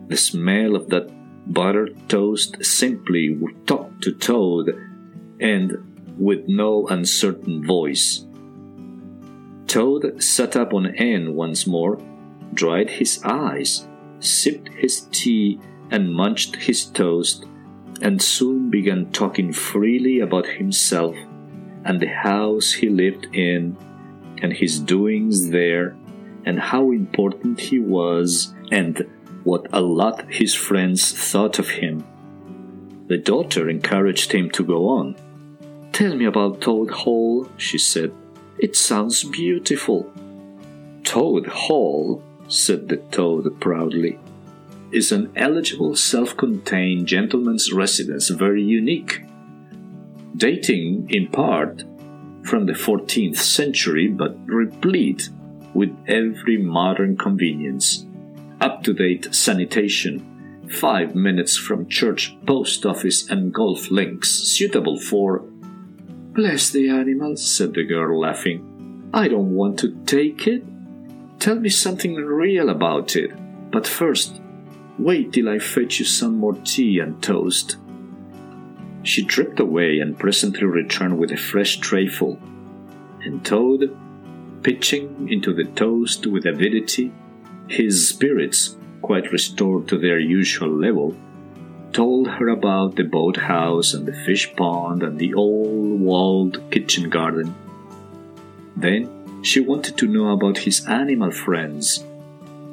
The 0.08 0.18
smell 0.18 0.76
of 0.76 0.90
that 0.90 1.10
buttered 1.52 1.98
toast 2.10 2.64
simply 2.64 3.36
would 3.36 3.68
talk 3.68 4.00
to 4.02 4.12
Toad 4.12 4.70
and 5.40 6.16
with 6.18 6.48
no 6.48 6.88
uncertain 6.88 7.66
voice. 7.66 8.26
Toad 9.68 10.24
sat 10.24 10.56
up 10.56 10.74
on 10.74 10.96
end 10.96 11.36
once 11.36 11.66
more, 11.66 12.00
dried 12.54 12.90
his 12.90 13.22
eyes, 13.24 13.88
sipped 14.20 14.70
his 14.70 15.08
tea, 15.12 15.60
and 15.92 16.14
munched 16.14 16.56
his 16.56 16.86
toast, 16.86 17.46
and 18.02 18.22
soon 18.22 18.70
began 18.70 19.12
talking 19.12 19.54
freely 19.54 20.20
about 20.20 20.46
himself 20.46 21.16
and 21.86 22.00
the 22.00 22.08
house 22.08 22.72
he 22.74 22.90
lived 22.90 23.28
in 23.34 23.78
and 24.42 24.54
his 24.54 24.80
doings 24.80 25.50
there, 25.52 25.96
and 26.46 26.60
how 26.60 26.92
important 26.92 27.60
he 27.60 27.80
was, 27.80 28.54
and 28.72 29.08
what 29.44 29.68
a 29.72 29.80
lot 29.80 30.26
his 30.30 30.54
friends 30.54 31.12
thought 31.14 31.60
of 31.60 31.70
him. 31.70 32.04
The 33.08 33.18
daughter 33.18 33.70
encouraged 33.70 34.32
him 34.34 34.50
to 34.52 34.64
go 34.64 34.90
on. 34.90 35.16
Tell 35.94 36.16
me 36.16 36.26
about 36.26 36.60
Toad 36.60 36.92
Hall, 36.92 37.48
she 37.56 37.78
said. 37.78 38.12
It 38.58 38.76
sounds 38.76 39.24
beautiful. 39.24 40.12
Toad 41.04 41.48
Hall, 41.48 42.22
said 42.54 42.88
the 42.88 42.98
toad 42.98 43.60
proudly, 43.60 44.20
is 44.92 45.12
an 45.12 45.32
eligible 45.36 45.96
self 45.96 46.38
contained 46.38 47.08
gentleman's 47.08 47.74
residence, 47.74 48.30
very 48.30 48.62
unique. 48.62 49.24
Dating, 50.36 51.10
in 51.10 51.28
part, 51.28 51.84
from 52.44 52.66
the 52.66 52.74
14th 52.74 53.38
century, 53.38 54.08
but 54.08 54.38
replete 54.46 55.30
with 55.74 55.96
every 56.08 56.58
modern 56.58 57.18
convenience. 57.18 58.06
Up 58.62 58.84
to 58.84 58.94
date 58.94 59.34
sanitation, 59.34 60.68
five 60.70 61.16
minutes 61.16 61.58
from 61.58 61.88
church, 61.88 62.36
post 62.46 62.86
office, 62.86 63.30
and 63.30 63.54
golf 63.54 63.90
links, 63.90 64.30
suitable 64.30 65.00
for. 65.00 65.40
Bless 66.34 66.70
the 66.70 66.90
animal, 66.90 67.36
said 67.36 67.74
the 67.74 67.84
girl, 67.84 68.20
laughing. 68.20 69.10
I 69.14 69.28
don't 69.28 69.54
want 69.54 69.80
to 69.80 69.96
take 70.06 70.48
it. 70.48 70.64
Tell 71.44 71.60
me 71.60 71.68
something 71.68 72.16
real 72.16 72.70
about 72.70 73.18
it. 73.18 73.32
But 73.70 73.86
first, 73.86 74.40
wait 74.98 75.34
till 75.34 75.50
I 75.50 75.60
fetch 75.60 76.00
you 76.00 76.06
some 76.06 76.38
more 76.38 76.54
tea 76.54 77.00
and 77.00 77.22
toast. 77.22 77.76
She 79.04 79.26
tripped 79.26 79.60
away 79.60 80.00
and 80.00 80.18
presently 80.18 80.64
returned 80.64 81.18
with 81.18 81.34
a 81.34 81.36
fresh 81.36 81.82
trayful. 81.82 82.40
And 83.26 83.44
Toad, 83.44 83.94
pitching 84.64 85.28
into 85.30 85.54
the 85.54 85.66
toast 85.66 86.26
with 86.28 86.46
avidity, 86.46 87.12
his 87.68 88.08
spirits 88.08 88.78
quite 89.02 89.34
restored 89.34 89.90
to 89.90 89.98
their 89.98 90.20
usual 90.20 90.70
level, 90.70 91.14
told 91.92 92.30
her 92.30 92.48
about 92.48 92.96
the 92.96 93.04
boathouse 93.04 93.94
and 93.94 94.06
the 94.06 94.14
fish 94.26 94.56
pond 94.56 95.04
and 95.04 95.20
the 95.20 95.34
old 95.34 96.00
walled 96.00 96.72
kitchen 96.72 97.10
garden. 97.10 97.54
Then 98.78 99.23
she 99.44 99.60
wanted 99.60 99.98
to 99.98 100.08
know 100.08 100.30
about 100.30 100.58
his 100.58 100.88
animal 100.88 101.30
friends 101.30 102.00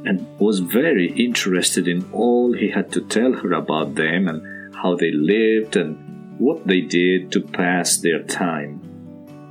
and 0.05 0.27
was 0.39 0.61
very 0.61 1.13
interested 1.13 1.87
in 1.87 2.09
all 2.13 2.53
he 2.53 2.71
had 2.71 2.91
to 2.93 3.03
tell 3.03 3.33
her 3.33 3.53
about 3.53 3.97
them 3.97 4.29
and 4.29 4.75
how 4.77 4.95
they 4.97 5.11
lived 5.11 5.77
and 5.77 6.39
what 6.39 6.67
they 6.67 6.81
did 6.81 7.31
to 7.33 7.41
pass 7.41 7.99
their 7.99 8.23
time. 8.23 8.81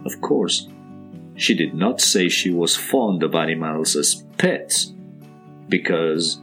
Of 0.05 0.21
course, 0.21 0.67
she 1.35 1.53
did 1.53 1.73
not 1.73 2.01
say 2.01 2.29
she 2.29 2.49
was 2.49 2.75
fond 2.75 3.21
of 3.21 3.35
animals 3.35 3.95
as 3.95 4.23
pets, 4.37 4.93
because 5.67 6.41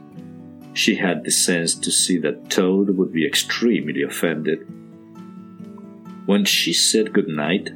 she 0.73 0.95
had 0.95 1.23
the 1.23 1.31
sense 1.31 1.75
to 1.75 1.91
see 1.91 2.17
that 2.19 2.49
Toad 2.49 2.97
would 2.97 3.11
be 3.11 3.27
extremely 3.27 4.03
offended. 4.03 4.59
When 6.27 6.45
she 6.45 6.71
said 6.71 7.13
good 7.13 7.27
night, 7.27 7.71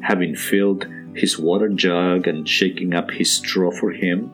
having 0.00 0.34
filled 0.34 0.86
his 1.14 1.38
water 1.38 1.68
jug 1.68 2.26
and 2.26 2.48
shaking 2.48 2.94
up 2.94 3.10
his 3.10 3.32
straw 3.32 3.70
for 3.70 3.92
him, 3.92 4.30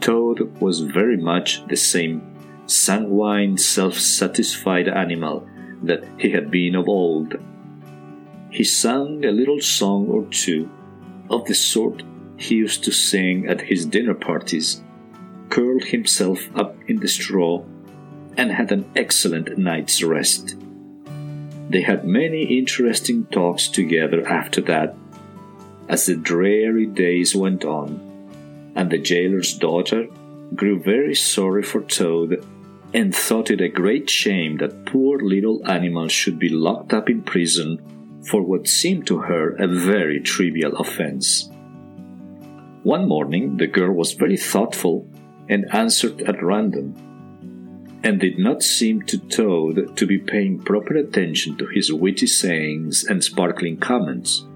Toad 0.00 0.60
was 0.60 0.80
very 0.80 1.16
much 1.16 1.66
the 1.66 1.76
same 1.76 2.22
sanguine, 2.66 3.58
self 3.58 3.98
satisfied 3.98 4.88
animal 4.88 5.46
that 5.82 6.04
he 6.18 6.30
had 6.30 6.50
been 6.50 6.74
of 6.74 6.88
old. 6.88 7.36
He 8.50 8.64
sang 8.64 9.24
a 9.24 9.30
little 9.30 9.60
song 9.60 10.08
or 10.08 10.24
two 10.26 10.70
of 11.28 11.44
the 11.44 11.54
sort 11.54 12.02
he 12.36 12.56
used 12.56 12.84
to 12.84 12.92
sing 12.92 13.46
at 13.46 13.60
his 13.60 13.84
dinner 13.84 14.14
parties, 14.14 14.82
curled 15.50 15.84
himself 15.84 16.40
up 16.56 16.76
in 16.88 17.00
the 17.00 17.08
straw, 17.08 17.64
and 18.36 18.50
had 18.50 18.72
an 18.72 18.90
excellent 18.96 19.58
night's 19.58 20.02
rest. 20.02 20.56
They 21.68 21.82
had 21.82 22.04
many 22.04 22.58
interesting 22.58 23.26
talks 23.26 23.68
together 23.68 24.26
after 24.26 24.60
that, 24.62 24.96
as 25.90 26.06
the 26.06 26.14
dreary 26.14 26.86
days 26.86 27.34
went 27.34 27.64
on, 27.64 27.90
and 28.76 28.90
the 28.90 28.98
jailer's 28.98 29.52
daughter 29.54 30.06
grew 30.54 30.80
very 30.80 31.16
sorry 31.16 31.64
for 31.64 31.82
Toad 31.82 32.46
and 32.94 33.14
thought 33.14 33.50
it 33.50 33.60
a 33.60 33.68
great 33.68 34.08
shame 34.08 34.56
that 34.58 34.86
poor 34.86 35.18
little 35.18 35.68
animals 35.68 36.12
should 36.12 36.38
be 36.38 36.48
locked 36.48 36.92
up 36.92 37.10
in 37.10 37.22
prison 37.22 38.22
for 38.24 38.40
what 38.40 38.68
seemed 38.68 39.04
to 39.06 39.18
her 39.18 39.56
a 39.56 39.66
very 39.66 40.20
trivial 40.20 40.76
offense. 40.76 41.50
One 42.84 43.08
morning 43.08 43.56
the 43.56 43.66
girl 43.66 43.92
was 43.92 44.12
very 44.12 44.36
thoughtful 44.36 45.08
and 45.48 45.72
answered 45.74 46.22
at 46.22 46.42
random, 46.42 46.94
and 48.04 48.20
did 48.20 48.38
not 48.38 48.62
seem 48.62 49.02
to 49.02 49.18
Toad 49.18 49.96
to 49.96 50.06
be 50.06 50.18
paying 50.18 50.60
proper 50.60 50.94
attention 50.94 51.56
to 51.58 51.66
his 51.66 51.92
witty 51.92 52.28
sayings 52.28 53.04
and 53.04 53.22
sparkling 53.24 53.76
comments. 53.76 54.46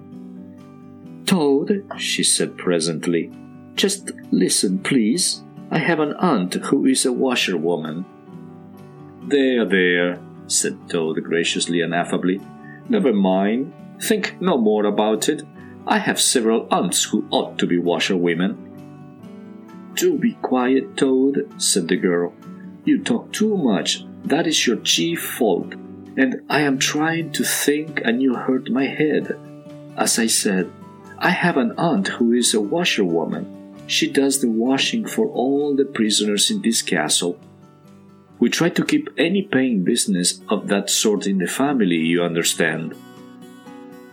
Toad, 1.26 1.90
she 1.96 2.22
said 2.22 2.56
presently, 2.56 3.30
Just 3.74 4.12
listen, 4.30 4.78
please. 4.78 5.42
I 5.70 5.78
have 5.78 6.00
an 6.00 6.12
aunt 6.14 6.54
who 6.54 6.86
is 6.86 7.06
a 7.06 7.12
washerwoman. 7.12 8.04
There, 9.22 9.64
there, 9.64 10.20
said 10.46 10.88
Toad 10.88 11.22
graciously 11.24 11.80
and 11.80 11.94
affably. 11.94 12.40
Never 12.88 13.12
mind. 13.12 13.72
Think 14.00 14.40
no 14.40 14.58
more 14.58 14.84
about 14.84 15.28
it. 15.28 15.42
I 15.86 15.98
have 15.98 16.20
several 16.20 16.68
aunts 16.70 17.04
who 17.04 17.26
ought 17.30 17.58
to 17.58 17.66
be 17.66 17.78
washerwomen. 17.78 18.56
Do 19.94 20.18
be 20.18 20.34
quiet, 20.34 20.96
Toad, 20.96 21.52
said 21.56 21.88
the 21.88 21.96
girl. 21.96 22.34
You 22.84 23.02
talk 23.02 23.32
too 23.32 23.56
much. 23.56 24.04
That 24.24 24.46
is 24.46 24.66
your 24.66 24.76
chief 24.76 25.22
fault. 25.22 25.74
And 26.16 26.42
I 26.48 26.60
am 26.60 26.78
trying 26.78 27.32
to 27.32 27.44
think, 27.44 28.00
and 28.04 28.22
you 28.22 28.34
hurt 28.34 28.70
my 28.70 28.86
head. 28.86 29.38
As 29.96 30.18
I 30.18 30.26
said, 30.26 30.70
I 31.18 31.30
have 31.30 31.56
an 31.56 31.72
aunt 31.78 32.08
who 32.08 32.32
is 32.32 32.54
a 32.54 32.60
washerwoman. 32.60 33.46
She 33.86 34.10
does 34.10 34.40
the 34.40 34.50
washing 34.50 35.06
for 35.06 35.26
all 35.28 35.74
the 35.74 35.84
prisoners 35.84 36.50
in 36.50 36.62
this 36.62 36.82
castle. 36.82 37.38
We 38.38 38.50
try 38.50 38.68
to 38.70 38.84
keep 38.84 39.08
any 39.16 39.42
paying 39.42 39.84
business 39.84 40.40
of 40.48 40.68
that 40.68 40.90
sort 40.90 41.26
in 41.26 41.38
the 41.38 41.46
family, 41.46 41.96
you 41.96 42.22
understand. 42.22 42.94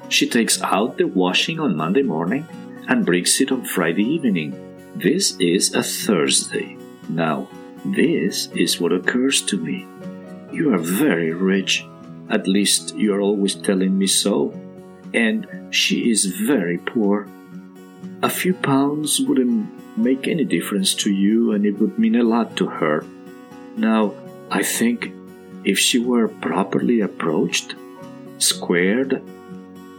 She 0.10 0.28
takes 0.28 0.62
out 0.62 0.97
the 0.97 1.08
washing 1.08 1.60
on 1.60 1.76
Monday 1.76 2.04
morning 2.04 2.45
and 2.88 3.06
brings 3.06 3.39
it 3.41 3.52
on 3.52 3.66
Friday 3.66 4.04
evening. 4.04 4.54
This 4.95 5.38
is 5.39 5.74
a 5.74 5.82
Thursday. 5.82 6.78
Now, 7.10 7.47
this 7.86 8.47
is 8.54 8.80
what 8.80 8.91
occurs 8.91 9.41
to 9.43 9.58
me. 9.58 9.88
You 10.52 10.74
are 10.74 10.78
very 10.78 11.32
rich. 11.32 11.86
At 12.30 12.47
least 12.47 12.95
you 12.95 13.14
are 13.14 13.22
always 13.22 13.56
telling 13.56 13.97
me 13.97 14.08
so. 14.08 14.54
And 15.14 15.74
she 15.74 16.09
is 16.09 16.26
very 16.26 16.78
poor. 16.78 17.28
A 18.24 18.30
few 18.30 18.53
pounds 18.53 19.20
wouldn't 19.20 19.97
make 19.97 20.28
any 20.28 20.45
difference 20.45 20.93
to 20.95 21.12
you, 21.12 21.51
and 21.51 21.66
it 21.66 21.80
would 21.80 21.99
mean 21.99 22.16
a 22.16 22.24
lot 22.24 22.55
to 22.57 22.68
her. 22.68 23.05
Now, 23.76 24.14
I 24.49 24.64
think 24.64 25.12
if 25.64 25.78
she 25.78 25.99
were 25.99 26.28
properly 26.28 27.01
approached, 27.01 27.76
squared, 28.38 29.22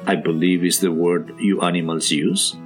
I 0.07 0.17
believe 0.17 0.65
is 0.65 0.81
the 0.81 0.93
word 0.93 1.35
you 1.39 1.61
animals 1.61 2.11
use, 2.11 2.57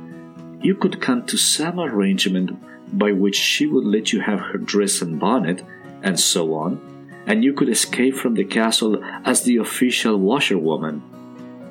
you 0.61 0.75
could 0.75 1.01
come 1.01 1.27
to 1.27 1.37
some 1.37 1.79
arrangement 1.79 2.51
by 2.99 3.13
which 3.13 3.37
she 3.37 3.67
would 3.67 3.85
let 3.85 4.13
you 4.13 4.21
have 4.21 4.41
her 4.41 4.59
dress 4.59 5.03
and 5.03 5.21
bonnet, 5.21 5.63
and 6.03 6.19
so 6.19 6.55
on, 6.55 6.81
and 7.27 7.45
you 7.45 7.53
could 7.53 7.69
escape 7.69 8.15
from 8.15 8.35
the 8.35 8.45
castle 8.45 9.03
as 9.25 9.43
the 9.43 9.57
official 9.57 10.17
washerwoman. 10.17 11.03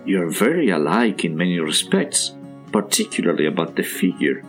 You 0.06 0.22
are 0.22 0.30
very 0.30 0.70
alike 0.70 1.26
in 1.26 1.36
many 1.36 1.60
respects, 1.60 2.36
particularly 2.72 3.48
about 3.48 3.76
the 3.76 3.84
figure. 3.84 4.44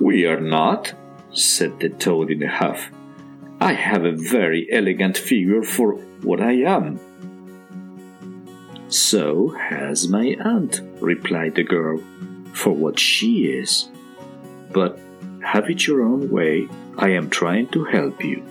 We 0.00 0.26
are 0.26 0.40
not, 0.40 0.94
said 1.30 1.78
the 1.78 1.90
toad 1.90 2.30
in 2.30 2.42
a 2.42 2.50
huff. 2.50 2.90
I 3.60 3.74
have 3.74 4.04
a 4.04 4.12
very 4.12 4.66
elegant 4.72 5.18
figure 5.18 5.62
for 5.62 5.92
what 6.22 6.40
I 6.40 6.52
am. 6.52 6.98
So 8.88 9.48
has 9.48 10.08
my 10.08 10.36
aunt, 10.40 10.80
replied 11.00 11.54
the 11.56 11.62
girl, 11.62 12.00
for 12.52 12.72
what 12.72 12.98
she 12.98 13.46
is. 13.46 13.88
But 14.72 14.98
have 15.42 15.68
it 15.68 15.86
your 15.86 16.02
own 16.02 16.30
way, 16.30 16.68
I 16.96 17.10
am 17.10 17.28
trying 17.28 17.68
to 17.68 17.84
help 17.84 18.24
you. 18.24 18.42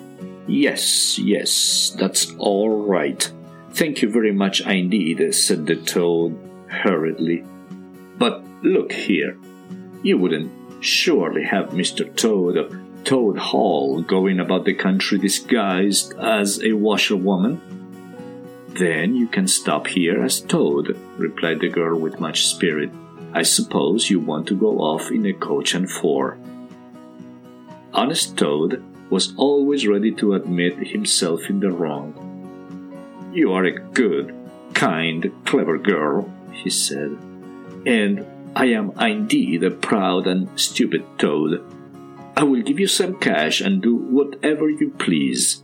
Yes, 0.47 1.17
yes, 1.17 1.95
that's 1.97 2.31
all 2.37 2.83
right. 2.83 3.31
Thank 3.75 4.01
you 4.01 4.09
very 4.09 4.31
much 4.31 4.61
indeed, 4.61 5.35
said 5.35 5.65
the 5.65 5.75
toad 5.75 6.39
hurriedly. 6.67 7.43
But 8.17 8.41
look 8.63 8.93
here, 8.93 9.37
you 10.01 10.17
wouldn't 10.17 10.49
surely 10.79 11.43
have 11.43 11.71
Mr. 11.71 12.15
Toad 12.15 12.55
of 12.55 12.73
Toad 13.03 13.37
Hall 13.37 14.01
going 14.01 14.39
about 14.39 14.63
the 14.63 14.73
country 14.73 15.17
disguised 15.17 16.13
as 16.17 16.63
a 16.63 16.71
washerwoman? 16.71 17.59
Then 18.69 19.13
you 19.13 19.27
can 19.27 19.45
stop 19.45 19.87
here 19.87 20.23
as 20.23 20.39
Toad, 20.39 20.97
replied 21.17 21.59
the 21.59 21.67
girl 21.67 21.99
with 21.99 22.21
much 22.21 22.47
spirit. 22.47 22.91
I 23.33 23.41
suppose 23.41 24.09
you 24.09 24.21
want 24.21 24.47
to 24.47 24.55
go 24.55 24.79
off 24.79 25.11
in 25.11 25.25
a 25.25 25.33
coach 25.33 25.73
and 25.75 25.91
four. 25.91 26.37
Honest 27.93 28.37
Toad 28.37 28.81
was 29.09 29.33
always 29.35 29.85
ready 29.85 30.13
to 30.13 30.33
admit 30.33 30.87
himself 30.87 31.49
in 31.49 31.59
the 31.59 31.71
wrong. 31.71 32.24
You 33.35 33.51
are 33.51 33.65
a 33.65 33.79
good, 33.79 34.33
kind, 34.73 35.29
clever 35.43 35.77
girl, 35.77 36.31
he 36.53 36.69
said, 36.69 37.17
and 37.85 38.25
I 38.55 38.67
am 38.67 38.97
indeed 38.97 39.61
a 39.61 39.71
proud 39.71 40.25
and 40.25 40.57
stupid 40.57 41.03
toad. 41.17 41.61
I 42.37 42.43
will 42.43 42.61
give 42.61 42.79
you 42.79 42.87
some 42.87 43.19
cash 43.19 43.59
and 43.59 43.81
do 43.81 43.93
whatever 43.93 44.69
you 44.69 44.91
please. 44.91 45.63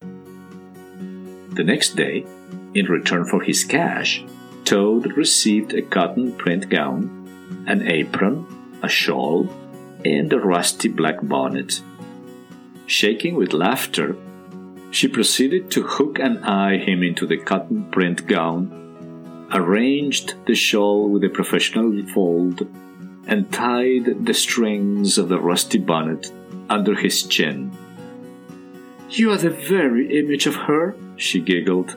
The 0.00 1.64
next 1.64 1.96
day, 1.96 2.24
in 2.72 2.86
return 2.86 3.26
for 3.26 3.42
his 3.42 3.62
cash, 3.62 4.24
Toad 4.64 5.14
received 5.14 5.74
a 5.74 5.82
cotton 5.82 6.32
print 6.32 6.70
gown, 6.70 7.64
an 7.66 7.86
apron, 7.86 8.46
a 8.82 8.88
shawl, 8.88 9.50
and 10.02 10.32
a 10.32 10.38
rusty 10.38 10.88
black 10.88 11.18
bonnet. 11.20 11.82
Shaking 12.86 13.34
with 13.34 13.52
laughter, 13.52 14.16
she 14.92 15.08
proceeded 15.08 15.70
to 15.72 15.82
hook 15.82 16.20
and 16.20 16.44
eye 16.44 16.76
him 16.76 17.02
into 17.02 17.26
the 17.26 17.38
cotton 17.38 17.90
print 17.90 18.26
gown 18.28 18.78
arranged 19.52 20.34
the 20.46 20.54
shawl 20.54 21.08
with 21.08 21.22
a 21.24 21.28
professional 21.28 22.06
fold, 22.08 22.66
and 23.26 23.52
tied 23.52 24.26
the 24.26 24.34
strings 24.34 25.18
of 25.18 25.28
the 25.28 25.38
rusty 25.38 25.78
bonnet 25.78 26.32
under 26.68 26.94
his 26.94 27.22
chin. 27.22 27.70
You 29.10 29.30
are 29.30 29.36
the 29.36 29.50
very 29.50 30.18
image 30.18 30.46
of 30.46 30.54
her, 30.54 30.96
she 31.16 31.40
giggled. 31.40 31.96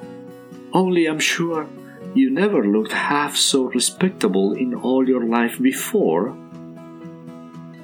Only 0.73 1.05
I'm 1.05 1.19
sure 1.19 1.67
you 2.13 2.29
never 2.29 2.65
looked 2.65 2.91
half 2.91 3.35
so 3.35 3.63
respectable 3.63 4.53
in 4.53 4.73
all 4.73 5.07
your 5.07 5.25
life 5.25 5.59
before. 5.59 6.35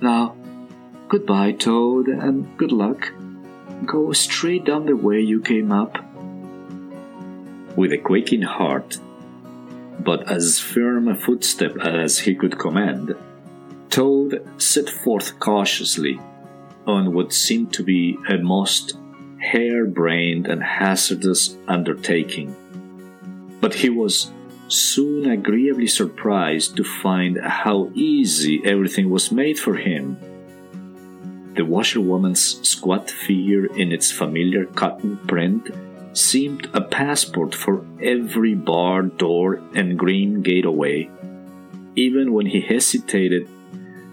Now, 0.01 0.35
goodbye, 1.07 1.53
Toad, 1.53 2.07
and 2.07 2.57
good 2.57 2.71
luck. 2.71 3.11
Go 3.85 4.11
straight 4.13 4.65
down 4.65 4.85
the 4.85 4.95
way 4.95 5.19
you 5.19 5.41
came 5.41 5.71
up. 5.71 5.97
With 7.75 7.91
a 7.93 7.97
quaking 7.97 8.43
heart, 8.43 8.99
but 9.99 10.29
as 10.29 10.59
firm 10.59 11.07
a 11.07 11.15
footstep 11.15 11.77
as 11.77 12.19
he 12.19 12.35
could 12.35 12.59
command, 12.59 13.15
Toad 13.89 14.47
set 14.57 14.89
forth 14.89 15.39
cautiously 15.39 16.19
on 16.87 17.13
what 17.13 17.33
seemed 17.33 17.73
to 17.73 17.83
be 17.83 18.17
a 18.29 18.37
most 18.37 18.97
hare-brained 19.39 20.47
and 20.47 20.63
hazardous 20.63 21.57
undertaking. 21.67 22.55
But 23.59 23.73
he 23.73 23.89
was 23.89 24.31
soon 24.67 25.29
agreeably 25.29 25.87
surprised 25.87 26.77
to 26.77 26.83
find 26.83 27.37
how 27.41 27.91
easy 27.93 28.61
everything 28.63 29.09
was 29.09 29.31
made 29.31 29.59
for 29.59 29.75
him. 29.75 30.17
The 31.55 31.65
washerwoman's 31.65 32.67
squat 32.67 33.09
figure 33.09 33.65
in 33.65 33.91
its 33.91 34.11
familiar 34.11 34.65
cotton 34.65 35.17
print 35.27 35.69
seemed 36.13 36.69
a 36.73 36.81
passport 36.81 37.53
for 37.53 37.85
every 38.01 38.53
bar, 38.55 39.03
door, 39.03 39.61
and 39.75 39.97
green 39.97 40.41
gateway. 40.41 41.09
Even 41.95 42.31
when 42.33 42.45
he 42.45 42.61
hesitated, 42.61 43.49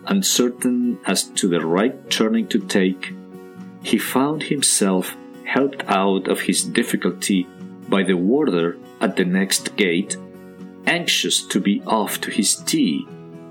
uncertain 0.06 0.98
as 1.06 1.24
to 1.24 1.48
the 1.48 1.64
right 1.64 2.10
turning 2.10 2.48
to 2.48 2.58
take, 2.58 3.14
he 3.82 3.98
found 3.98 4.42
himself 4.44 5.16
helped 5.44 5.84
out 5.86 6.28
of 6.28 6.40
his 6.40 6.62
difficulty 6.64 7.46
by 7.88 8.02
the 8.02 8.16
warder 8.16 8.76
at 9.00 9.16
the 9.16 9.24
next 9.24 9.76
gate, 9.76 10.16
anxious 10.86 11.42
to 11.46 11.60
be 11.60 11.82
off 11.86 12.20
to 12.20 12.30
his 12.30 12.56
tea, 12.56 13.06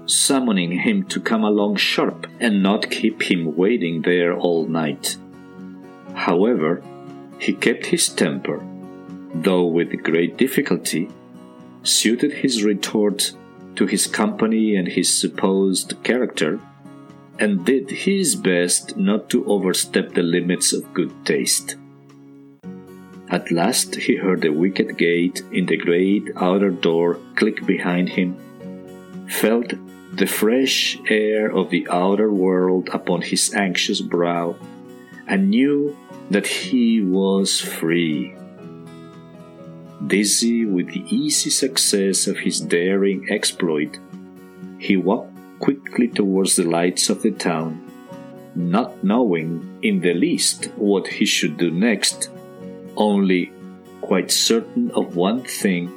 summoning 0.07 0.71
him 0.79 1.03
to 1.05 1.19
come 1.19 1.43
along 1.43 1.75
sharp 1.75 2.27
and 2.39 2.63
not 2.63 2.89
keep 2.89 3.23
him 3.23 3.55
waiting 3.55 4.01
there 4.01 4.35
all 4.35 4.65
night. 4.65 5.17
However, 6.13 6.81
he 7.39 7.53
kept 7.53 7.87
his 7.87 8.09
temper, 8.09 8.65
though 9.33 9.65
with 9.65 10.03
great 10.03 10.37
difficulty, 10.37 11.09
suited 11.83 12.33
his 12.33 12.63
retort 12.63 13.33
to 13.75 13.85
his 13.85 14.07
company 14.07 14.75
and 14.75 14.87
his 14.87 15.15
supposed 15.15 16.01
character, 16.03 16.59
and 17.39 17.63
did 17.65 17.89
his 17.89 18.35
best 18.35 18.97
not 18.97 19.29
to 19.29 19.45
overstep 19.45 20.13
the 20.13 20.23
limits 20.23 20.73
of 20.73 20.93
good 20.93 21.13
taste. 21.25 21.75
At 23.29 23.51
last 23.51 23.95
he 23.95 24.15
heard 24.15 24.41
the 24.41 24.49
wicket 24.49 24.97
gate 24.97 25.43
in 25.51 25.65
the 25.65 25.77
great 25.77 26.29
outer 26.37 26.71
door 26.71 27.19
click 27.35 27.65
behind 27.65 28.09
him, 28.09 28.35
felt 29.29 29.73
the 30.17 30.25
fresh 30.25 30.97
air 31.09 31.45
of 31.55 31.69
the 31.69 31.87
outer 31.91 32.31
world 32.31 32.89
upon 32.91 33.21
his 33.21 33.53
anxious 33.53 34.01
brow, 34.01 34.55
and 35.27 35.51
knew 35.51 35.95
that 36.31 36.47
he 36.47 37.01
was 37.03 37.61
free. 37.61 38.35
Dizzy 40.07 40.65
with 40.65 40.87
the 40.87 41.05
easy 41.15 41.51
success 41.51 42.25
of 42.25 42.39
his 42.39 42.59
daring 42.59 43.29
exploit, 43.29 43.99
he 44.79 44.97
walked 44.97 45.37
quickly 45.59 46.07
towards 46.07 46.55
the 46.55 46.63
lights 46.63 47.11
of 47.11 47.21
the 47.21 47.31
town, 47.31 47.77
not 48.55 49.03
knowing 49.03 49.77
in 49.83 50.01
the 50.01 50.15
least 50.15 50.65
what 50.77 51.05
he 51.05 51.25
should 51.25 51.57
do 51.57 51.69
next, 51.69 52.31
only 52.95 53.51
quite 54.01 54.31
certain 54.31 54.89
of 54.91 55.15
one 55.15 55.43
thing 55.43 55.93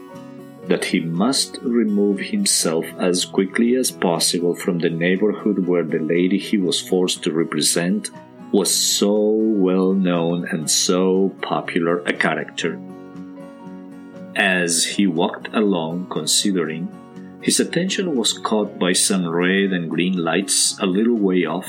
that 0.70 0.84
he 0.84 1.00
must 1.00 1.58
remove 1.62 2.20
himself 2.20 2.86
as 3.00 3.24
quickly 3.24 3.74
as 3.74 3.90
possible 3.90 4.54
from 4.54 4.78
the 4.78 4.88
neighborhood 4.88 5.66
where 5.66 5.82
the 5.82 5.98
lady 5.98 6.38
he 6.38 6.56
was 6.56 6.80
forced 6.80 7.24
to 7.24 7.32
represent 7.32 8.08
was 8.52 8.72
so 8.72 9.12
well 9.12 9.92
known 9.92 10.46
and 10.46 10.70
so 10.70 11.28
popular 11.42 11.98
a 12.06 12.12
character. 12.12 12.80
As 14.36 14.84
he 14.84 15.08
walked 15.08 15.48
along 15.52 16.06
considering, 16.08 16.86
his 17.42 17.58
attention 17.58 18.14
was 18.14 18.32
caught 18.32 18.78
by 18.78 18.92
some 18.92 19.28
red 19.28 19.72
and 19.72 19.90
green 19.90 20.16
lights 20.18 20.78
a 20.78 20.86
little 20.86 21.16
way 21.16 21.46
off, 21.46 21.68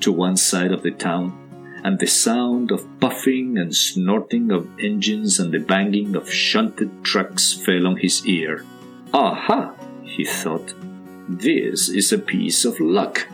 to 0.00 0.10
one 0.10 0.38
side 0.38 0.72
of 0.72 0.82
the 0.82 0.90
town, 0.90 1.41
and 1.84 1.98
the 1.98 2.06
sound 2.06 2.70
of 2.70 2.86
puffing 3.00 3.58
and 3.58 3.74
snorting 3.74 4.50
of 4.50 4.68
engines 4.78 5.38
and 5.38 5.52
the 5.52 5.58
banging 5.58 6.14
of 6.14 6.32
shunted 6.32 7.04
trucks 7.04 7.52
fell 7.52 7.86
on 7.86 7.96
his 7.96 8.26
ear. 8.26 8.64
Aha! 9.12 9.74
he 10.02 10.24
thought. 10.24 10.74
This 11.28 11.88
is 11.88 12.12
a 12.12 12.18
piece 12.18 12.64
of 12.64 12.80
luck. 12.80 13.28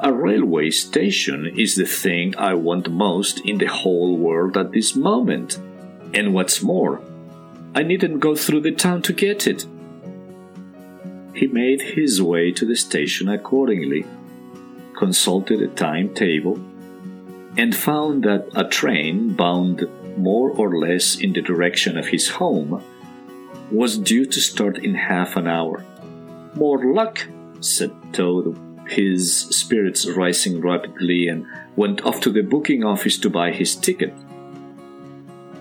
A 0.00 0.12
railway 0.12 0.70
station 0.70 1.46
is 1.56 1.76
the 1.76 1.86
thing 1.86 2.34
I 2.36 2.54
want 2.54 2.90
most 2.90 3.40
in 3.40 3.58
the 3.58 3.66
whole 3.66 4.16
world 4.16 4.56
at 4.56 4.72
this 4.72 4.96
moment. 4.96 5.58
And 6.12 6.34
what's 6.34 6.62
more, 6.62 7.00
I 7.74 7.82
needn't 7.82 8.20
go 8.20 8.34
through 8.34 8.62
the 8.62 8.72
town 8.72 9.02
to 9.02 9.12
get 9.12 9.46
it 9.46 9.66
he 11.36 11.46
made 11.46 11.82
his 11.82 12.22
way 12.22 12.50
to 12.50 12.64
the 12.64 12.74
station 12.74 13.28
accordingly, 13.28 14.06
consulted 14.96 15.60
a 15.60 15.68
timetable, 15.68 16.58
and 17.56 17.74
found 17.74 18.24
that 18.24 18.48
a 18.54 18.64
train 18.64 19.32
bound 19.32 19.86
more 20.16 20.50
or 20.50 20.78
less 20.78 21.16
in 21.16 21.32
the 21.32 21.40
direction 21.40 21.96
of 21.96 22.08
his 22.08 22.28
home 22.28 22.82
was 23.70 23.98
due 23.98 24.26
to 24.26 24.40
start 24.40 24.78
in 24.78 24.94
half 24.94 25.36
an 25.36 25.46
hour. 25.46 25.84
More 26.54 26.92
luck, 26.92 27.26
said 27.60 27.92
Toad, 28.12 28.58
his 28.88 29.34
spirits 29.34 30.06
rising 30.06 30.60
rapidly, 30.60 31.28
and 31.28 31.46
went 31.74 32.04
off 32.04 32.20
to 32.20 32.30
the 32.30 32.42
booking 32.42 32.84
office 32.84 33.18
to 33.18 33.30
buy 33.30 33.50
his 33.50 33.74
ticket. 33.74 34.14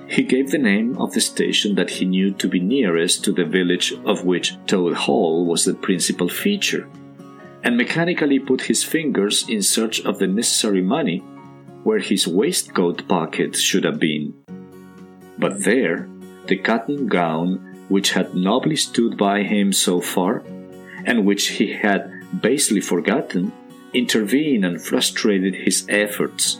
He 0.08 0.24
gave 0.24 0.52
the 0.52 0.60
name 0.60 0.98
of 0.98 1.14
the 1.14 1.22
station 1.22 1.76
that 1.76 1.90
he 1.90 2.06
knew 2.06 2.32
to 2.32 2.48
be 2.48 2.60
nearest 2.60 3.24
to 3.24 3.32
the 3.32 3.44
village 3.44 3.94
of 4.06 4.24
which 4.24 4.56
Toad 4.68 4.94
Hall 4.94 5.46
was 5.46 5.66
the 5.66 5.74
principal 5.74 6.30
feature, 6.30 6.88
and 7.64 7.76
mechanically 7.76 8.38
put 8.40 8.62
his 8.62 8.84
fingers 8.84 9.50
in 9.50 9.64
search 9.64 10.06
of 10.06 10.20
the 10.20 10.28
necessary 10.28 10.82
money 10.82 11.24
where 11.86 12.00
his 12.00 12.28
waistcoat 12.28 13.08
pocket 13.08 13.56
should 13.56 13.84
have 13.84 14.00
been. 14.00 14.34
But 15.38 15.64
there, 15.64 16.10
the 16.48 16.58
cotton 16.58 17.06
gown 17.08 17.86
which 17.90 18.14
had 18.14 18.34
nobly 18.34 18.76
stood 18.76 19.16
by 19.16 19.44
him 19.44 19.72
so 19.72 20.02
far, 20.02 20.44
and 21.06 21.26
which 21.26 21.50
he 21.50 21.74
had 21.74 22.10
basely 22.42 22.82
forgotten, 22.82 23.54
intervened 23.94 24.66
and 24.66 24.82
frustrated 24.82 25.54
his 25.54 25.86
efforts, 25.88 26.60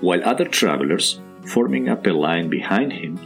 while 0.00 0.22
other 0.24 0.46
travelers 0.46 1.20
forming 1.44 1.88
up 1.88 2.06
a 2.06 2.10
line 2.10 2.48
behind 2.48 2.92
him, 2.92 3.18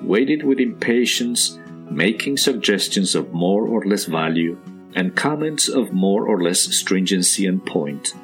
waited 0.00 0.44
with 0.44 0.60
impatience, 0.60 1.58
making 1.90 2.36
suggestions 2.36 3.16
of 3.16 3.32
more 3.32 3.66
or 3.66 3.84
less 3.84 4.04
value 4.04 4.56
and 4.94 5.16
comments 5.16 5.66
of 5.66 5.92
more 5.92 6.28
or 6.28 6.40
less 6.40 6.60
stringency 6.60 7.44
and 7.44 7.66
point. 7.66 8.14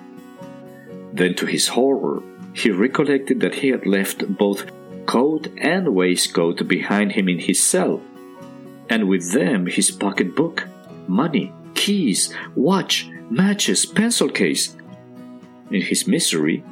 Then, 1.13 1.35
to 1.35 1.47
his 1.47 1.69
horror, 1.69 2.23
he 2.53 2.71
recollected 2.71 3.41
that 3.41 3.57
he 3.57 3.69
had 3.69 3.87
left 3.87 4.27
both 4.37 4.71
coat 5.07 5.49
and 5.59 5.95
waistcoat 5.95 6.67
behind 6.69 7.13
him 7.13 7.29
in 7.29 7.39
his 7.39 7.63
cell, 7.63 8.01
and 8.89 9.09
with 9.09 9.33
them 9.33 9.67
his 9.67 9.91
pocket 9.91 10.37
book, 10.37 10.67
money, 11.07 11.53
keys, 11.75 12.33
watch, 12.55 13.09
matches, 13.31 13.87
pencil 13.87 14.29
case. 14.29 14.77
In 15.71 15.83
his 15.83 16.07
misery, 16.07 16.65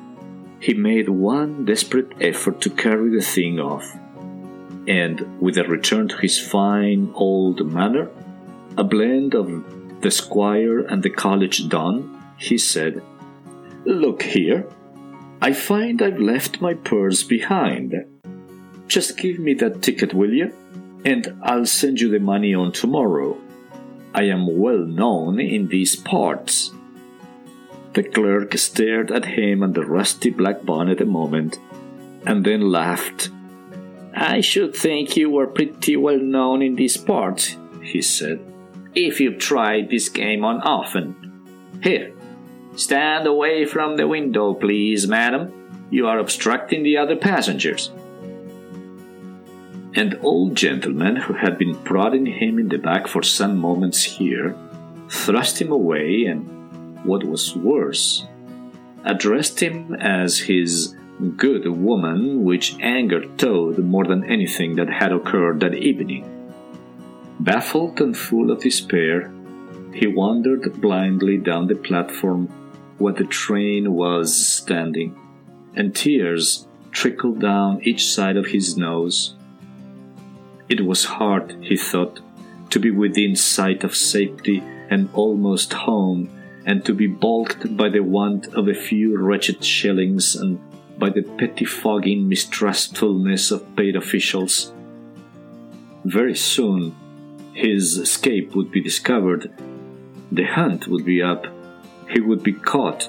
he 0.61 0.75
made 0.75 1.09
one 1.09 1.65
desperate 1.65 2.13
effort 2.21 2.61
to 2.63 2.71
carry 2.71 3.11
the 3.11 3.23
thing 3.23 3.61
off, 3.61 3.97
and 4.87 5.41
with 5.41 5.57
a 5.59 5.65
return 5.65 6.09
to 6.09 6.17
his 6.17 6.39
fine 6.39 7.13
old 7.15 7.65
manner, 7.67 8.11
a 8.77 8.85
blend 8.85 9.35
of 9.35 10.01
the 10.01 10.11
squire 10.11 10.81
and 10.81 11.03
the 11.03 11.11
college 11.11 11.69
don, 11.69 12.17
he 12.37 12.59
said, 12.59 13.03
Look 13.85 14.23
here, 14.23 14.67
I 15.41 15.53
find 15.53 16.03
I've 16.03 16.19
left 16.19 16.61
my 16.61 16.75
purse 16.75 17.23
behind. 17.23 17.95
Just 18.89 19.17
give 19.17 19.39
me 19.39 19.55
that 19.55 19.83
ticket, 19.83 20.13
will 20.13 20.33
you? 20.33 20.53
And 21.05 21.39
I'll 21.43 21.67
send 21.67 22.01
you 22.01 22.11
the 22.11 22.19
money 22.19 22.55
on 22.55 22.73
tomorrow. 22.73 23.39
I 24.15 24.25
am 24.25 24.59
well 24.59 24.79
known 24.79 25.39
in 25.39 25.69
these 25.69 25.95
parts. 25.95 26.73
The 27.93 28.03
clerk 28.03 28.57
stared 28.59 29.11
at 29.11 29.25
him 29.25 29.63
and 29.63 29.75
the 29.75 29.87
rusty 29.87 30.31
black 30.31 30.65
bonnet 30.65 31.01
a 31.01 31.07
moment, 31.07 31.59
and 32.27 32.45
then 32.45 32.61
laughed. 32.61 33.31
I 34.15 34.41
should 34.41 34.75
think 34.75 35.17
you 35.17 35.31
were 35.31 35.47
pretty 35.47 35.97
well 35.97 36.19
known 36.19 36.63
in 36.63 36.75
these 36.75 36.97
parts, 36.97 37.57
he 37.83 38.03
said, 38.03 38.41
if 38.95 39.21
you've 39.21 39.39
tried 39.39 39.91
this 39.91 40.09
game 40.09 40.45
on 40.45 40.61
often. 40.63 41.15
Here, 41.83 42.13
stand 42.79 43.27
away 43.27 43.65
from 43.65 43.97
the 43.97 44.07
window, 44.07 44.55
please, 44.55 45.07
madam. 45.07 45.53
You 45.91 46.07
are 46.07 46.19
obstructing 46.19 46.83
the 46.83 46.97
other 46.97 47.17
passengers. 47.17 47.91
An 49.95 50.19
old 50.23 50.55
gentleman 50.55 51.17
who 51.17 51.35
had 51.35 51.59
been 51.59 51.75
prodding 51.75 52.27
him 52.27 52.59
in 52.59 52.69
the 52.69 52.79
back 52.79 53.09
for 53.09 53.23
some 53.23 53.59
moments 53.59 54.05
here 54.05 54.55
thrust 55.09 55.61
him 55.61 55.73
away 55.73 56.27
and 56.27 57.05
what 57.05 57.25
was 57.25 57.57
worse, 57.57 58.27
addressed 59.05 59.61
him 59.61 59.95
as 59.95 60.39
his 60.39 60.95
good 61.37 61.67
woman, 61.67 62.45
which 62.45 62.79
angered 62.81 63.39
Toad 63.39 63.79
more 63.79 64.05
than 64.05 64.31
anything 64.31 64.77
that 64.77 64.89
had 64.89 65.11
occurred 65.11 65.61
that 65.61 65.75
evening. 65.75 66.25
Baffled 67.41 68.01
and 68.01 68.17
full 68.17 68.51
of 68.51 68.61
despair, 68.61 69.33
he 69.95 70.07
wandered 70.07 70.81
blindly 70.81 71.39
down 71.39 71.67
the 71.67 71.75
platform 71.75 72.49
where 72.99 73.15
the 73.15 73.25
train 73.25 73.93
was 73.93 74.37
standing, 74.37 75.17
and 75.75 75.95
tears 75.95 76.67
trickled 76.91 77.41
down 77.41 77.81
each 77.83 78.07
side 78.07 78.37
of 78.37 78.47
his 78.47 78.77
nose. 78.77 79.35
It 80.69 80.85
was 80.85 81.05
hard, 81.05 81.57
he 81.63 81.77
thought, 81.77 82.21
to 82.71 82.79
be 82.79 82.91
within 82.91 83.35
sight 83.35 83.85
of 83.85 83.95
safety 83.95 84.63
and 84.91 85.09
almost 85.15 85.73
home 85.73 86.31
and 86.67 86.85
to 86.85 86.93
be 86.93 87.07
balked 87.07 87.77
by 87.77 87.89
the 87.89 88.01
want 88.01 88.49
of 88.55 88.69
a 88.69 88.75
few 88.75 89.17
wretched 89.17 89.65
shillings 89.65 90.37
and 90.37 90.61
by 90.99 91.09
the 91.09 91.23
pettifogging 91.23 92.27
mistrustfulness 92.27 93.51
of 93.51 93.75
paid 93.77 93.97
officials. 93.97 94.73
Very 96.05 96.35
soon, 96.35 96.95
his 97.55 97.97
escape 97.97 98.55
would 98.55 98.71
be 98.71 98.83
discovered. 98.83 99.53
The 100.31 100.45
hunt 100.45 100.89
would 100.89 101.05
be 101.05 101.23
up. 101.23 101.47
He 102.09 102.21
would 102.21 102.43
be 102.43 102.53
caught, 102.53 103.09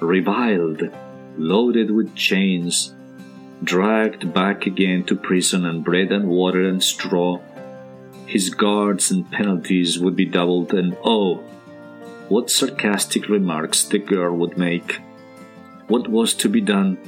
reviled, 0.00 0.82
loaded 1.36 1.90
with 1.90 2.14
chains, 2.14 2.92
dragged 3.62 4.34
back 4.34 4.66
again 4.66 5.04
to 5.04 5.16
prison 5.16 5.64
and 5.64 5.84
bread 5.84 6.10
and 6.10 6.28
water 6.28 6.62
and 6.68 6.82
straw. 6.82 7.40
His 8.26 8.50
guards 8.50 9.10
and 9.10 9.30
penalties 9.30 9.98
would 9.98 10.16
be 10.16 10.24
doubled, 10.24 10.74
and 10.74 10.96
oh, 11.04 11.36
what 12.28 12.50
sarcastic 12.50 13.28
remarks 13.28 13.84
the 13.84 13.98
girl 13.98 14.34
would 14.36 14.56
make. 14.56 15.00
What 15.88 16.08
was 16.08 16.34
to 16.34 16.48
be 16.48 16.60
done? 16.60 16.98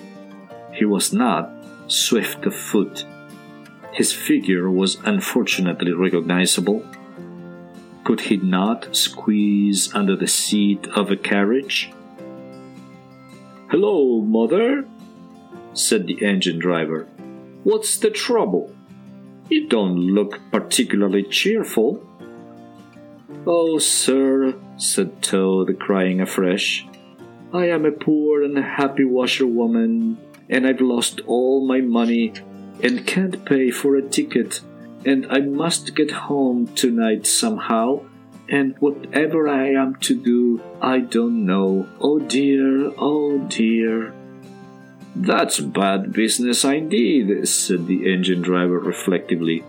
He 0.73 0.85
was 0.85 1.13
not 1.13 1.51
swift 1.87 2.45
of 2.47 2.55
foot. 2.55 3.05
His 3.93 4.13
figure 4.13 4.71
was 4.71 4.99
unfortunately 5.05 5.93
recognizable. 5.93 6.85
Could 8.05 8.21
he 8.21 8.37
not 8.37 8.95
squeeze 8.95 9.95
under 9.95 10.15
the 10.15 10.29
seat 10.29 10.87
of 10.89 11.11
a 11.11 11.17
carriage? 11.17 11.91
Hello, 13.71 14.21
mother, 14.21 14.87
said 15.73 16.07
the 16.07 16.25
engine 16.25 16.59
driver. 16.59 17.09
What's 17.65 17.97
the 17.97 18.11
trouble? 18.11 18.75
You 19.49 19.69
don't 19.69 19.97
look 19.97 20.39
particularly 20.53 21.23
cheerful. 21.23 22.07
Oh, 23.47 23.79
sir, 23.79 24.55
said 24.77 25.23
Toad, 25.23 25.79
crying 25.79 26.21
afresh, 26.21 26.87
I 27.55 27.69
am 27.69 27.85
a 27.85 27.93
poor 27.93 28.43
and 28.43 28.59
happy 28.59 29.05
washerwoman, 29.05 30.19
and 30.51 30.67
I've 30.67 30.81
lost 30.81 31.21
all 31.27 31.67
my 31.67 31.81
money 31.81 32.33
and 32.83 33.07
can't 33.07 33.45
pay 33.45 33.71
for 33.71 33.97
a 33.97 34.03
ticket, 34.03 34.61
and 35.05 35.27
I 35.31 35.41
must 35.41 35.95
get 35.95 36.11
home 36.11 36.67
tonight 36.75 37.27
somehow, 37.27 38.05
and 38.49 38.77
whatever 38.79 39.49
I 39.49 39.71
am 39.71 39.97
to 39.97 40.15
do, 40.15 40.63
I 40.81 41.01
don't 41.01 41.45
know. 41.45 41.89
Oh 42.01 42.19
dear, 42.19 42.93
oh 42.99 43.39
dear. 43.49 44.15
That's 45.17 45.61
bad 45.61 46.13
business 46.13 46.65
indeed, 46.65 47.47
said 47.49 47.87
the 47.87 48.13
engine 48.13 48.43
driver 48.43 48.79
reflectively. 48.79 49.65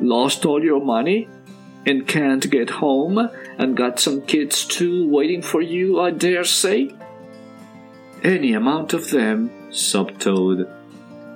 Lost 0.00 0.46
all 0.46 0.62
your 0.64 0.82
money? 0.82 1.28
And 1.84 2.08
can't 2.08 2.50
get 2.50 2.70
home? 2.70 3.18
And 3.58 3.76
got 3.76 4.00
some 4.00 4.22
kids 4.22 4.64
too 4.64 5.08
waiting 5.08 5.42
for 5.42 5.60
you, 5.60 6.00
I 6.00 6.10
dare 6.10 6.44
say? 6.44 6.94
Any 8.24 8.54
amount 8.54 8.92
of 8.92 9.10
them, 9.10 9.50
sobbed 9.70 10.20
Toad. 10.20 10.68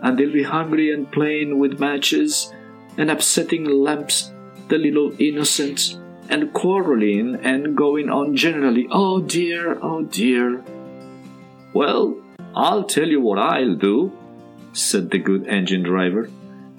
And 0.02 0.18
they'll 0.18 0.32
be 0.32 0.42
hungry 0.42 0.92
and 0.92 1.10
playing 1.10 1.58
with 1.58 1.78
matches 1.78 2.52
and 2.96 3.10
upsetting 3.10 3.64
lamps, 3.64 4.32
the 4.68 4.78
little 4.78 5.14
innocents 5.18 5.98
and 6.28 6.52
quarreling 6.52 7.36
and 7.42 7.76
going 7.76 8.08
on 8.08 8.36
generally. 8.36 8.86
Oh 8.90 9.20
dear, 9.20 9.78
oh 9.82 10.02
dear. 10.02 10.64
Well, 11.72 12.16
I'll 12.54 12.84
tell 12.84 13.08
you 13.08 13.20
what 13.20 13.38
I'll 13.38 13.74
do, 13.74 14.12
said 14.72 15.10
the 15.10 15.18
good 15.18 15.46
engine 15.46 15.82
driver. 15.82 16.30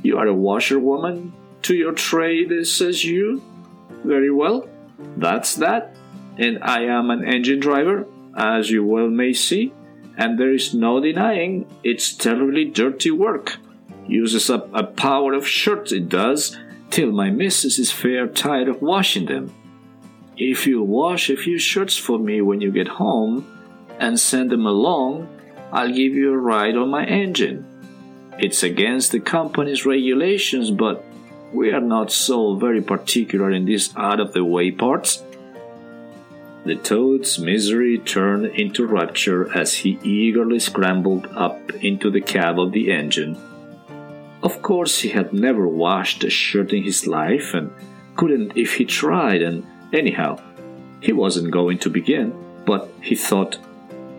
You 0.01 0.18
are 0.18 0.28
a 0.28 0.34
washerwoman 0.34 1.34
to 1.64 1.76
your 1.76 1.93
trade, 1.93 2.66
says 2.66 3.03
you. 3.03 3.41
Very 4.03 4.32
well, 4.32 4.68
that's 5.18 5.55
that. 5.55 5.95
And 6.38 6.64
I 6.64 6.84
am 6.84 7.09
an 7.09 7.26
engine 7.26 7.59
driver, 7.59 8.07
as 8.36 8.72
you 8.72 8.86
well 8.86 9.09
may 9.09 9.34
see, 9.34 9.74
and 10.18 10.39
there 10.39 10.53
is 10.53 10.74
no 10.74 10.99
denying 10.99 11.68
it's 11.84 12.14
terribly 12.14 12.66
dirty 12.66 13.12
work. 13.12 13.57
Uses 14.08 14.49
up 14.49 14.70
a 14.74 14.84
power 14.84 15.34
of 15.34 15.47
shirts, 15.47 15.91
it 15.91 16.10
does, 16.10 16.58
till 16.89 17.12
my 17.12 17.30
missus 17.30 17.80
is 17.80 17.91
fair 17.91 18.28
tired 18.28 18.68
of 18.68 18.82
washing 18.82 19.26
them. 19.26 19.54
If 20.38 20.68
you 20.68 20.82
wash 20.82 21.30
a 21.30 21.38
few 21.38 21.58
shirts 21.58 21.97
for 21.97 22.20
me 22.20 22.41
when 22.41 22.62
you 22.62 22.72
get 22.72 22.88
home 22.88 23.47
and 23.99 24.20
send 24.20 24.49
them 24.49 24.66
along, 24.66 25.30
I'll 25.72 25.93
give 25.93 26.14
you 26.14 26.34
a 26.34 26.38
ride 26.38 26.76
on 26.76 26.89
my 26.89 27.06
engine. 27.06 27.66
It's 28.39 28.64
against 28.64 29.12
the 29.12 29.20
company's 29.20 29.86
regulations, 29.86 30.72
but 30.72 31.06
we 31.54 31.72
are 31.72 31.82
not 31.82 32.12
so 32.12 32.56
very 32.56 32.82
particular 32.82 33.52
in 33.52 33.66
these 33.66 33.95
out 33.95 34.20
of 34.20 34.34
the 34.34 34.43
way 34.43 34.72
parts. 34.72 35.24
The 36.66 36.76
toad's 36.76 37.39
misery 37.39 37.97
turned 37.99 38.45
into 38.45 38.86
rapture 38.86 39.56
as 39.56 39.74
he 39.74 39.99
eagerly 40.04 40.60
scrambled 40.60 41.28
up 41.28 41.72
into 41.84 42.10
the 42.10 42.22
cab 42.22 42.60
of 42.60 42.72
the 42.72 42.91
engine 42.91 43.38
of 44.44 44.62
course, 44.62 45.00
he 45.00 45.10
had 45.10 45.34
never 45.34 45.68
washed 45.68 46.24
a 46.24 46.30
shirt 46.30 46.74
in 46.74 46.84
his 46.84 47.06
life 47.06 47.54
and 47.54 47.72
couldn't 48.16 48.54
if 48.56 48.76
he 48.76 48.86
tried, 48.86 49.42
and 49.42 49.66
anyhow, 49.94 50.39
he 51.00 51.14
wasn't 51.14 51.52
going 51.52 51.78
to 51.80 51.89
begin. 51.89 52.34
But 52.66 52.89
he 53.02 53.16
thought, 53.16 53.58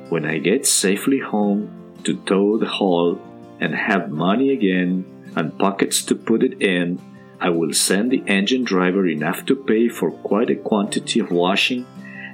when 0.08 0.24
I 0.24 0.38
get 0.38 0.66
safely 0.66 1.18
home 1.18 1.70
to 2.04 2.16
Toad 2.16 2.62
Hall 2.64 3.20
and 3.60 3.74
have 3.74 4.10
money 4.10 4.50
again 4.50 5.04
and 5.36 5.58
pockets 5.58 6.02
to 6.04 6.14
put 6.14 6.42
it 6.42 6.60
in, 6.60 7.00
I 7.40 7.48
will 7.48 7.72
send 7.72 8.10
the 8.10 8.22
engine 8.26 8.62
driver 8.62 9.06
enough 9.08 9.44
to 9.46 9.56
pay 9.56 9.88
for 9.88 10.10
quite 10.10 10.50
a 10.50 10.56
quantity 10.56 11.18
of 11.18 11.32
washing, 11.32 11.86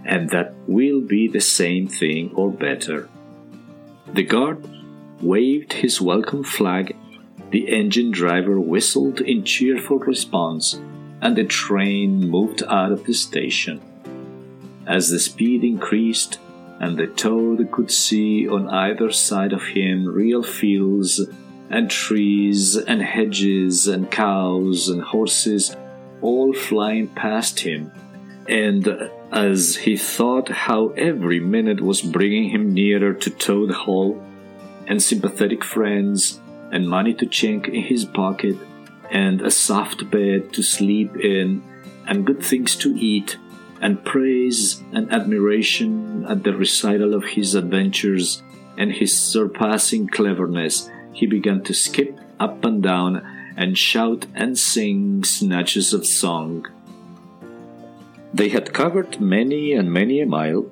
and 0.04 0.28
that 0.30 0.54
will 0.66 1.00
be 1.00 1.28
the 1.28 1.40
same 1.40 1.88
thing 1.88 2.32
or 2.34 2.50
better. 2.50 3.08
The 4.12 4.24
guard 4.24 4.66
waved 5.22 5.72
his 5.72 6.00
welcome 6.00 6.44
flag 6.44 6.94
the 7.50 7.68
engine 7.68 8.10
driver 8.10 8.60
whistled 8.60 9.20
in 9.20 9.44
cheerful 9.44 9.98
response, 9.98 10.80
and 11.20 11.36
the 11.36 11.44
train 11.44 12.28
moved 12.28 12.62
out 12.68 12.92
of 12.92 13.04
the 13.04 13.14
station. 13.14 13.80
As 14.86 15.08
the 15.08 15.18
speed 15.18 15.64
increased, 15.64 16.38
and 16.80 16.96
the 16.96 17.06
toad 17.06 17.70
could 17.72 17.90
see 17.90 18.48
on 18.48 18.68
either 18.68 19.10
side 19.10 19.52
of 19.52 19.62
him 19.62 20.06
real 20.06 20.42
fields 20.42 21.20
and 21.70 21.90
trees 21.90 22.76
and 22.76 23.02
hedges 23.02 23.88
and 23.88 24.10
cows 24.10 24.88
and 24.88 25.02
horses 25.02 25.76
all 26.20 26.52
flying 26.52 27.08
past 27.08 27.60
him, 27.60 27.92
and 28.48 29.10
as 29.30 29.76
he 29.76 29.96
thought 29.96 30.48
how 30.48 30.88
every 30.90 31.40
minute 31.40 31.80
was 31.80 32.00
bringing 32.00 32.50
him 32.50 32.72
nearer 32.72 33.12
to 33.12 33.30
Toad 33.30 33.70
Hall, 33.70 34.22
and 34.86 35.02
sympathetic 35.02 35.62
friends 35.62 36.40
and 36.70 36.88
money 36.88 37.14
to 37.14 37.26
chink 37.26 37.68
in 37.68 37.82
his 37.82 38.04
pocket, 38.04 38.56
and 39.10 39.40
a 39.40 39.50
soft 39.50 40.10
bed 40.10 40.52
to 40.52 40.62
sleep 40.62 41.16
in, 41.16 41.62
and 42.06 42.26
good 42.26 42.42
things 42.42 42.76
to 42.76 42.94
eat, 42.98 43.38
and 43.80 44.04
praise 44.04 44.82
and 44.92 45.12
admiration 45.12 46.24
at 46.28 46.42
the 46.44 46.52
recital 46.52 47.14
of 47.14 47.24
his 47.24 47.54
adventures 47.54 48.42
and 48.76 48.92
his 48.92 49.18
surpassing 49.18 50.08
cleverness, 50.08 50.90
he 51.12 51.26
began 51.26 51.62
to 51.62 51.74
skip 51.74 52.18
up 52.38 52.64
and 52.64 52.82
down 52.82 53.22
and 53.56 53.76
shout 53.76 54.26
and 54.34 54.56
sing 54.56 55.24
snatches 55.24 55.92
of 55.92 56.06
song. 56.06 56.64
They 58.32 58.50
had 58.50 58.72
covered 58.72 59.20
many 59.20 59.72
and 59.72 59.92
many 59.92 60.20
a 60.20 60.26
mile, 60.26 60.66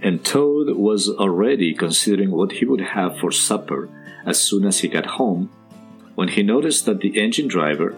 and 0.00 0.24
Toad 0.24 0.76
was 0.76 1.08
already 1.08 1.72
considering 1.74 2.32
what 2.32 2.52
he 2.52 2.64
would 2.64 2.80
have 2.80 3.18
for 3.18 3.30
supper 3.30 3.88
as 4.26 4.40
soon 4.40 4.64
as 4.64 4.80
he 4.80 4.88
got 4.88 5.06
home 5.06 5.50
when 6.14 6.28
he 6.28 6.42
noticed 6.42 6.86
that 6.86 7.00
the 7.00 7.18
engine 7.18 7.48
driver, 7.48 7.94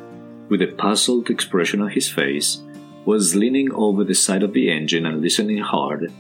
with 0.49 0.62
a 0.62 0.66
puzzled 0.66 1.31
expression 1.31 1.81
on 1.81 1.91
his 1.91 2.09
face, 2.09 2.62
was 3.05 3.35
leaning 3.35 3.72
over 3.72 4.05
the 4.05 4.14
side 4.14 4.43
of 4.43 4.53
the 4.53 4.70
engine 4.70 5.05
and 5.05 5.20
listening 5.20 5.59
hard. 5.59 6.12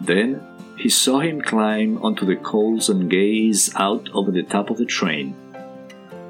Then 0.00 0.42
he 0.76 0.88
saw 0.88 1.20
him 1.20 1.40
climb 1.40 1.98
onto 2.02 2.26
the 2.26 2.36
coals 2.36 2.88
and 2.88 3.10
gaze 3.10 3.74
out 3.76 4.08
over 4.12 4.30
the 4.30 4.42
top 4.42 4.70
of 4.70 4.76
the 4.76 4.84
train. 4.84 5.34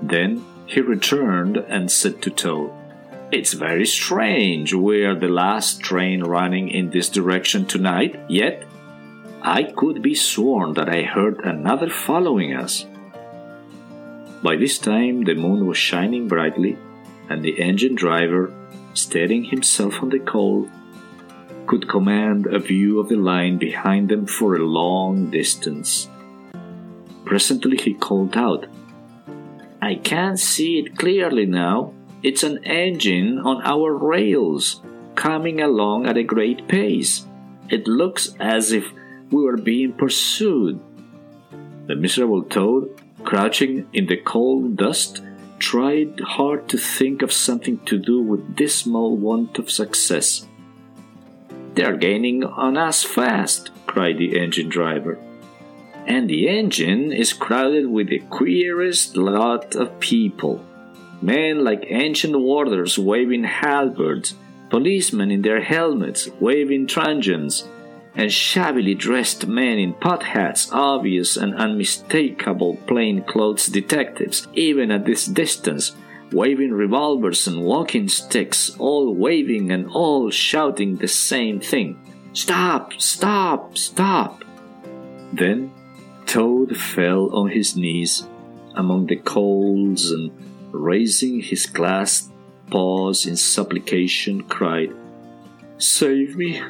Then 0.02 0.44
he 0.66 0.80
returned 0.80 1.56
and 1.56 1.90
said 1.90 2.22
to 2.22 2.30
Toad, 2.30 2.70
It's 3.32 3.52
very 3.52 3.86
strange. 3.86 4.72
We're 4.72 5.14
the 5.14 5.28
last 5.28 5.80
train 5.80 6.22
running 6.22 6.68
in 6.68 6.90
this 6.90 7.08
direction 7.08 7.66
tonight, 7.66 8.18
yet 8.28 8.64
I 9.42 9.62
could 9.64 10.02
be 10.02 10.14
sworn 10.14 10.74
that 10.74 10.88
I 10.88 11.02
heard 11.02 11.40
another 11.44 11.88
following 11.88 12.54
us. 12.54 12.86
By 14.42 14.56
this 14.56 14.78
time, 14.78 15.24
the 15.24 15.34
moon 15.34 15.66
was 15.66 15.78
shining 15.78 16.28
brightly, 16.28 16.76
and 17.28 17.42
the 17.42 17.60
engine 17.60 17.94
driver, 17.94 18.52
steadying 18.94 19.44
himself 19.44 20.02
on 20.02 20.10
the 20.10 20.18
coal, 20.18 20.68
could 21.66 21.88
command 21.88 22.46
a 22.46 22.58
view 22.58 22.98
of 22.98 23.08
the 23.08 23.16
line 23.16 23.58
behind 23.58 24.08
them 24.08 24.26
for 24.26 24.54
a 24.54 24.64
long 24.64 25.30
distance. 25.30 26.08
Presently, 27.24 27.76
he 27.76 27.94
called 27.94 28.36
out, 28.36 28.66
I 29.80 29.94
can't 29.96 30.40
see 30.40 30.78
it 30.78 30.98
clearly 30.98 31.46
now. 31.46 31.92
It's 32.22 32.42
an 32.42 32.64
engine 32.64 33.38
on 33.38 33.62
our 33.62 33.94
rails, 33.94 34.82
coming 35.14 35.60
along 35.60 36.06
at 36.06 36.16
a 36.16 36.22
great 36.22 36.66
pace. 36.66 37.26
It 37.68 37.86
looks 37.86 38.34
as 38.40 38.72
if 38.72 38.92
we 39.30 39.42
were 39.42 39.56
being 39.56 39.92
pursued. 39.92 40.80
The 41.86 41.96
miserable 41.96 42.42
toad, 42.42 43.00
crouching 43.24 43.88
in 43.92 44.06
the 44.06 44.16
cold 44.16 44.76
dust, 44.76 45.22
tried 45.58 46.20
hard 46.20 46.68
to 46.68 46.78
think 46.78 47.22
of 47.22 47.32
something 47.32 47.78
to 47.86 47.98
do 47.98 48.22
with 48.22 48.56
this 48.56 48.74
small 48.74 49.16
want 49.16 49.58
of 49.58 49.70
success. 49.70 50.46
They're 51.74 51.96
gaining 51.96 52.44
on 52.44 52.76
us 52.76 53.04
fast, 53.04 53.70
cried 53.86 54.18
the 54.18 54.38
engine 54.38 54.68
driver. 54.68 55.18
And 56.06 56.28
the 56.28 56.48
engine 56.48 57.12
is 57.12 57.32
crowded 57.32 57.86
with 57.86 58.08
the 58.08 58.20
queerest 58.30 59.16
lot 59.16 59.76
of 59.76 60.00
people. 60.00 60.64
Men 61.20 61.64
like 61.64 61.84
ancient 61.88 62.38
warders 62.38 62.98
waving 62.98 63.44
halberds, 63.44 64.34
policemen 64.70 65.30
in 65.30 65.42
their 65.42 65.60
helmets 65.60 66.28
waving 66.40 66.86
truncheons, 66.86 67.64
and 68.18 68.32
shabbily 68.32 68.96
dressed 68.96 69.46
men 69.46 69.78
in 69.78 69.94
pot 69.94 70.24
hats, 70.24 70.68
obvious 70.72 71.36
and 71.36 71.54
unmistakable 71.54 72.74
plainclothes 72.88 73.68
detectives, 73.68 74.48
even 74.54 74.90
at 74.90 75.06
this 75.06 75.24
distance, 75.24 75.92
waving 76.32 76.72
revolvers 76.72 77.46
and 77.46 77.62
walking 77.62 78.08
sticks, 78.08 78.70
all 78.78 79.14
waving 79.14 79.70
and 79.70 79.86
all 79.86 80.30
shouting 80.30 80.96
the 80.96 81.08
same 81.08 81.60
thing 81.60 81.96
Stop! 82.32 82.92
Stop! 82.98 83.78
Stop! 83.78 84.44
Then 85.32 85.72
Toad 86.26 86.76
fell 86.76 87.34
on 87.34 87.50
his 87.50 87.76
knees 87.76 88.28
among 88.74 89.06
the 89.06 89.16
coals 89.16 90.10
and, 90.10 90.30
raising 90.72 91.40
his 91.40 91.66
clasped 91.66 92.32
paws 92.68 93.26
in 93.26 93.36
supplication, 93.36 94.42
cried, 94.42 94.92
Save 95.78 96.36
me! 96.36 96.60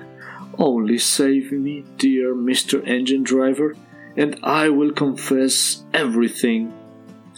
Only 0.59 0.99
save 0.99 1.53
me, 1.53 1.85
dear 1.99 2.35
Mr. 2.35 2.85
Engine 2.85 3.23
Driver, 3.23 3.77
and 4.17 4.37
I 4.43 4.69
will 4.71 4.91
confess 4.91 5.85
everything. 5.95 6.73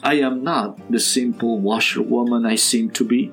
I 0.02 0.14
am 0.14 0.42
not 0.42 0.90
the 0.90 1.00
simple 1.00 1.58
washerwoman 1.58 2.46
I 2.46 2.54
seem 2.54 2.90
to 2.92 3.04
be. 3.04 3.30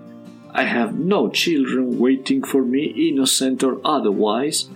I 0.52 0.66
have 0.66 1.00
no 1.00 1.30
children 1.30 2.00
waiting 2.00 2.44
for 2.44 2.66
me, 2.66 2.86
innocent 3.10 3.64
or 3.64 3.80
otherwise. 3.86 4.70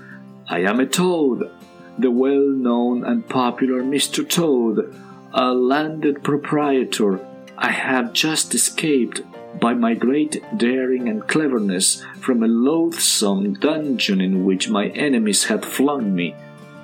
I 0.47 0.59
am 0.59 0.79
a 0.79 0.85
toad, 0.85 1.51
the 1.97 2.11
well 2.11 2.47
known 2.47 3.03
and 3.03 3.27
popular 3.27 3.81
Mr. 3.83 4.27
Toad, 4.27 4.95
a 5.33 5.51
landed 5.53 6.23
proprietor. 6.23 7.19
I 7.57 7.71
have 7.71 8.13
just 8.13 8.55
escaped 8.55 9.21
by 9.61 9.75
my 9.75 9.93
great 9.93 10.43
daring 10.57 11.07
and 11.07 11.27
cleverness 11.27 12.03
from 12.19 12.41
a 12.41 12.47
loathsome 12.47 13.53
dungeon 13.53 14.19
in 14.19 14.43
which 14.43 14.67
my 14.69 14.87
enemies 14.87 15.45
had 15.45 15.63
flung 15.63 16.13
me. 16.13 16.35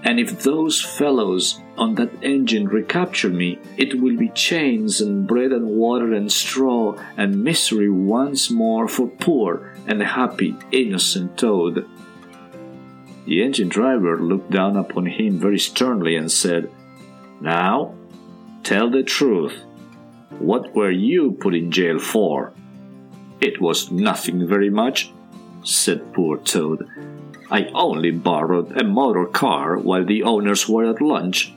And 0.03 0.19
if 0.19 0.43
those 0.43 0.79
fellows 0.79 1.59
on 1.75 1.95
that 1.95 2.11
engine 2.21 2.67
recapture 2.67 3.29
me, 3.29 3.57
it 3.77 3.99
will 3.99 4.15
be 4.15 4.29
chains 4.29 5.01
and 5.01 5.27
bread 5.27 5.51
and 5.51 5.65
water 5.65 6.13
and 6.13 6.31
straw 6.31 6.95
and 7.17 7.43
misery 7.43 7.89
once 7.89 8.51
more 8.51 8.87
for 8.87 9.07
poor 9.07 9.73
and 9.87 10.01
happy 10.01 10.55
innocent 10.71 11.35
Toad. 11.35 11.87
The 13.25 13.43
engine 13.43 13.69
driver 13.69 14.21
looked 14.21 14.51
down 14.51 14.77
upon 14.77 15.07
him 15.07 15.39
very 15.39 15.59
sternly 15.59 16.15
and 16.15 16.31
said, 16.31 16.69
Now, 17.41 17.95
tell 18.63 18.89
the 18.91 19.03
truth. 19.03 19.63
What 20.37 20.75
were 20.75 20.91
you 20.91 21.31
put 21.31 21.55
in 21.55 21.71
jail 21.71 21.97
for? 21.97 22.53
It 23.41 23.61
was 23.61 23.91
nothing 23.91 24.47
very 24.47 24.69
much, 24.69 25.11
said 25.63 26.13
poor 26.13 26.37
Toad. 26.37 26.87
I 27.49 27.69
only 27.73 28.11
borrowed 28.11 28.79
a 28.79 28.83
motor 28.83 29.25
car 29.25 29.77
while 29.77 30.05
the 30.05 30.23
owners 30.23 30.67
were 30.67 30.89
at 30.89 31.01
lunch. 31.01 31.53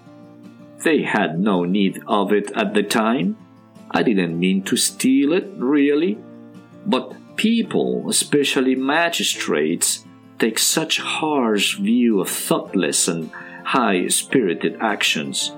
They 0.84 1.02
had 1.02 1.40
no 1.40 1.64
need 1.64 2.02
of 2.06 2.32
it 2.32 2.50
at 2.52 2.74
the 2.74 2.82
time. 2.82 3.36
I 3.90 4.02
didn't 4.02 4.38
mean 4.38 4.62
to 4.64 4.76
steal 4.76 5.32
it, 5.32 5.50
really. 5.56 6.18
But 6.86 7.36
people, 7.36 8.08
especially 8.08 8.74
magistrates, 8.74 10.04
take 10.38 10.58
such 10.58 11.00
harsh 11.00 11.76
view 11.76 12.20
of 12.20 12.28
thoughtless 12.28 13.08
and 13.08 13.30
high 13.64 14.06
spirited 14.08 14.76
actions. 14.80 15.52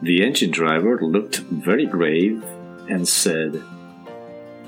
The 0.00 0.24
engine 0.24 0.50
driver 0.50 0.98
looked 1.00 1.38
very 1.38 1.86
grave 1.86 2.42
and 2.88 3.06
said, 3.06 3.62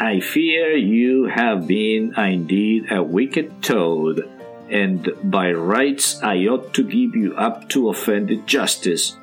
I 0.01 0.19
fear 0.19 0.77
you 0.77 1.27
have 1.27 1.69
been 1.69 2.15
indeed 2.19 2.91
a 2.91 3.01
wicked 3.01 3.63
toad, 3.63 4.29
and 4.69 5.09
by 5.23 5.53
rights 5.53 6.21
I 6.21 6.47
ought 6.47 6.75
to 6.75 6.83
give 6.83 7.15
you 7.15 7.35
up 7.37 7.69
to 7.71 7.91
offended 7.91 8.47
justice. 8.47 9.17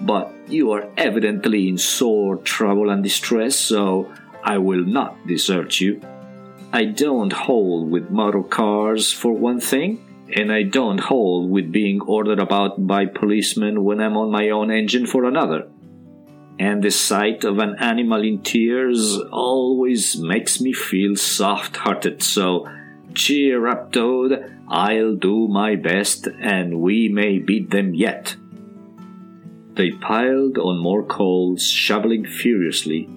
But 0.00 0.30
you 0.46 0.72
are 0.72 0.88
evidently 0.98 1.68
in 1.68 1.78
sore 1.78 2.36
trouble 2.36 2.90
and 2.90 3.02
distress, 3.02 3.56
so 3.56 4.12
I 4.44 4.58
will 4.58 4.84
not 4.84 5.26
desert 5.26 5.80
you. 5.80 6.02
I 6.70 6.84
don't 6.84 7.32
hold 7.32 7.90
with 7.90 8.10
motor 8.10 8.42
cars 8.42 9.10
for 9.10 9.32
one 9.32 9.58
thing, 9.58 10.04
and 10.36 10.52
I 10.52 10.64
don't 10.64 11.00
hold 11.00 11.50
with 11.50 11.72
being 11.72 12.02
ordered 12.02 12.38
about 12.38 12.86
by 12.86 13.06
policemen 13.06 13.84
when 13.84 14.00
I'm 14.00 14.18
on 14.18 14.30
my 14.30 14.50
own 14.50 14.70
engine 14.70 15.06
for 15.06 15.24
another 15.24 15.68
and 16.58 16.82
the 16.82 16.90
sight 16.90 17.44
of 17.44 17.58
an 17.58 17.76
animal 17.78 18.22
in 18.22 18.42
tears 18.42 19.18
always 19.30 20.18
makes 20.18 20.60
me 20.60 20.72
feel 20.72 21.14
soft 21.14 21.76
hearted. 21.76 22.22
So 22.22 22.68
cheer 23.14 23.66
up, 23.68 23.92
Toad. 23.92 24.54
I'll 24.68 25.14
do 25.14 25.48
my 25.48 25.76
best, 25.76 26.26
and 26.40 26.80
we 26.80 27.08
may 27.08 27.38
beat 27.38 27.70
them 27.70 27.94
yet. 27.94 28.36
They 29.74 29.92
piled 29.92 30.58
on 30.58 30.78
more 30.78 31.04
coals, 31.04 31.66
shoveling 31.66 32.26
furiously. 32.26 33.08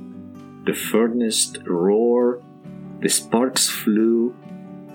The 0.66 0.74
furnace 0.74 1.54
roared, 1.66 2.44
the 3.00 3.10
sparks 3.10 3.68
flew, 3.68 4.36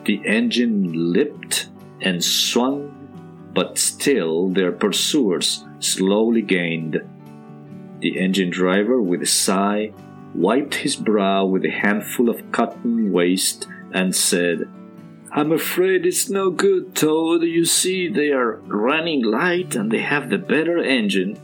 the 0.04 0.22
engine 0.24 1.12
leaped 1.12 1.68
and 2.00 2.22
swung, 2.22 3.50
but 3.52 3.76
still 3.76 4.48
their 4.48 4.70
pursuers 4.70 5.64
slowly 5.80 6.42
gained. 6.42 7.02
The 8.00 8.18
engine 8.18 8.50
driver, 8.50 9.00
with 9.00 9.22
a 9.22 9.26
sigh, 9.26 9.92
wiped 10.34 10.74
his 10.74 10.96
brow 10.96 11.46
with 11.46 11.64
a 11.64 11.70
handful 11.70 12.28
of 12.28 12.52
cotton 12.52 13.12
waste 13.12 13.66
and 13.92 14.14
said, 14.14 14.68
I'm 15.32 15.52
afraid 15.52 16.06
it's 16.06 16.30
no 16.30 16.50
good, 16.50 16.94
Toad. 16.94 17.42
You 17.42 17.64
see, 17.64 18.08
they 18.08 18.30
are 18.30 18.56
running 18.66 19.22
light 19.22 19.74
and 19.74 19.90
they 19.90 20.00
have 20.00 20.30
the 20.30 20.38
better 20.38 20.78
engine. 20.78 21.38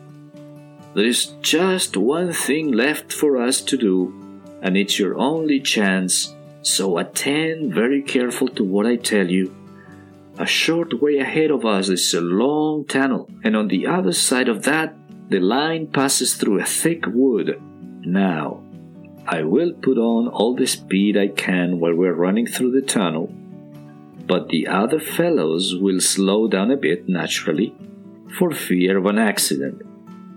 There 0.95 1.05
is 1.05 1.35
just 1.41 1.97
one 1.97 2.33
thing 2.33 2.73
left 2.73 3.13
for 3.13 3.39
us 3.39 3.63
to 3.63 3.77
do, 3.79 4.41
and 4.61 4.77
it's 4.77 4.99
your 4.99 5.19
only 5.19 5.61
chance, 5.61 6.35
so 6.61 6.99
attend 6.99 7.75
very 7.75 8.03
careful 8.03 8.49
to 8.49 8.65
what 8.65 8.87
I 8.87 8.97
tell 8.97 9.31
you. 9.31 9.55
A 10.39 10.47
short 10.47 11.01
way 11.01 11.19
ahead 11.19 11.51
of 11.51 11.65
us 11.65 11.89
is 11.89 12.13
a 12.15 12.21
long 12.21 12.85
tunnel, 12.87 13.31
and 13.43 13.57
on 13.57 13.69
the 13.69 13.87
other 13.87 14.13
side 14.13 14.49
of 14.49 14.65
that 14.65 14.95
the 15.33 15.41
line 15.41 15.87
passes 15.87 16.35
through 16.35 16.61
a 16.61 16.65
thick 16.65 17.07
wood. 17.07 17.59
Now, 18.03 18.63
I 19.27 19.45
will 19.45 19.73
put 19.73 19.97
on 19.97 20.29
all 20.29 20.55
the 20.55 20.67
speed 20.67 21.17
I 21.17 21.29
can 21.29 21.81
while 21.81 21.95
we're 21.95 22.13
running 22.13 22.47
through 22.47 22.73
the 22.73 22.87
tunnel, 22.87 23.33
but 24.27 24.51
the 24.51 24.67
other 24.67 25.01
fellows 25.01 25.75
will 25.75 26.01
slow 26.01 26.49
down 26.49 26.71
a 26.71 26.77
bit 26.77 27.09
naturally 27.09 27.75
for 28.37 28.51
fear 28.51 28.99
of 28.99 29.07
an 29.07 29.17
accident. 29.17 29.81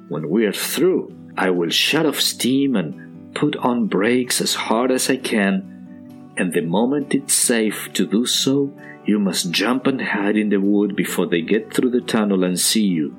When 0.08 0.30
we're 0.30 0.54
through, 0.54 1.14
I 1.38 1.50
will 1.50 1.72
shut 1.72 2.06
off 2.06 2.22
steam 2.22 2.78
and 2.78 3.36
put 3.36 3.58
on 3.58 3.88
brakes 3.88 4.40
as 4.40 4.54
hard 4.54 4.92
as 4.92 5.10
I 5.10 5.18
can, 5.18 6.32
and 6.38 6.54
the 6.54 6.62
moment 6.62 7.14
it's 7.14 7.34
safe 7.34 7.92
to 7.96 8.08
do 8.08 8.26
so, 8.26 8.72
you 9.04 9.20
must 9.20 9.52
jump 9.52 9.88
and 9.88 10.02
hide 10.02 10.38
in 10.38 10.50
the 10.50 10.62
wood 10.62 10.96
before 10.96 11.28
they 11.28 11.42
get 11.42 11.74
through 11.74 11.92
the 11.92 12.00
tunnel 12.00 12.46
and 12.46 12.58
see 12.58 12.86
you. 12.86 13.14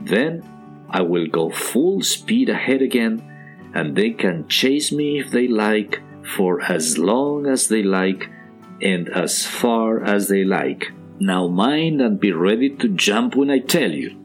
Then 0.00 0.42
I 0.92 1.02
will 1.02 1.26
go 1.26 1.50
full 1.50 2.02
speed 2.02 2.48
ahead 2.50 2.82
again, 2.82 3.22
and 3.74 3.96
they 3.96 4.10
can 4.10 4.46
chase 4.48 4.92
me 4.92 5.18
if 5.18 5.30
they 5.30 5.48
like 5.48 6.02
for 6.36 6.62
as 6.62 6.98
long 6.98 7.46
as 7.46 7.68
they 7.68 7.82
like 7.82 8.28
and 8.80 9.08
as 9.08 9.46
far 9.46 10.02
as 10.04 10.28
they 10.28 10.44
like. 10.44 10.92
Now 11.18 11.48
mind 11.48 12.00
and 12.00 12.20
be 12.20 12.32
ready 12.32 12.70
to 12.76 12.88
jump 12.88 13.36
when 13.36 13.50
I 13.50 13.60
tell 13.60 13.90
you. 13.90 14.18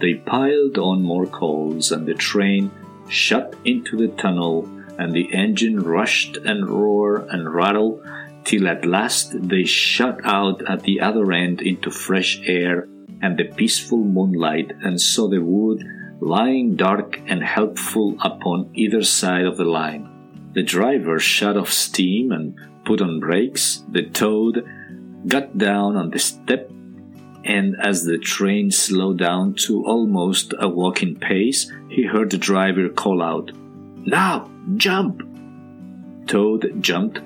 They 0.00 0.14
piled 0.14 0.78
on 0.78 1.02
more 1.02 1.26
coals, 1.26 1.92
and 1.92 2.06
the 2.06 2.14
train 2.14 2.70
shot 3.08 3.54
into 3.64 3.96
the 3.96 4.08
tunnel, 4.08 4.68
and 4.98 5.12
the 5.12 5.32
engine 5.32 5.80
rushed 5.80 6.36
and 6.38 6.68
roared 6.68 7.28
and 7.28 7.54
rattled 7.54 8.02
till 8.44 8.66
at 8.66 8.86
last 8.86 9.48
they 9.48 9.64
shot 9.64 10.20
out 10.24 10.66
at 10.66 10.82
the 10.82 11.00
other 11.00 11.30
end 11.32 11.60
into 11.60 11.90
fresh 11.90 12.40
air 12.46 12.88
and 13.22 13.38
the 13.38 13.44
peaceful 13.44 13.98
moonlight, 13.98 14.72
and 14.82 15.00
saw 15.00 15.28
the 15.28 15.42
wood 15.42 15.84
lying 16.20 16.76
dark 16.76 17.20
and 17.26 17.42
helpful 17.42 18.16
upon 18.20 18.70
either 18.74 19.02
side 19.02 19.46
of 19.46 19.56
the 19.56 19.64
line. 19.64 20.08
The 20.52 20.62
driver 20.62 21.18
shut 21.18 21.56
off 21.56 21.72
steam 21.72 22.32
and 22.32 22.58
put 22.84 23.00
on 23.00 23.20
brakes. 23.20 23.84
The 23.88 24.02
toad 24.02 24.64
got 25.26 25.56
down 25.56 25.96
on 25.96 26.10
the 26.10 26.18
step, 26.18 26.70
and 27.44 27.76
as 27.80 28.04
the 28.04 28.18
train 28.18 28.70
slowed 28.70 29.18
down 29.18 29.54
to 29.66 29.84
almost 29.84 30.54
a 30.58 30.68
walking 30.68 31.16
pace, 31.16 31.70
he 31.88 32.04
heard 32.04 32.30
the 32.30 32.38
driver 32.38 32.88
call 32.88 33.22
out, 33.22 33.52
Now, 34.06 34.50
jump! 34.76 35.22
Toad 36.26 36.74
jumped, 36.80 37.20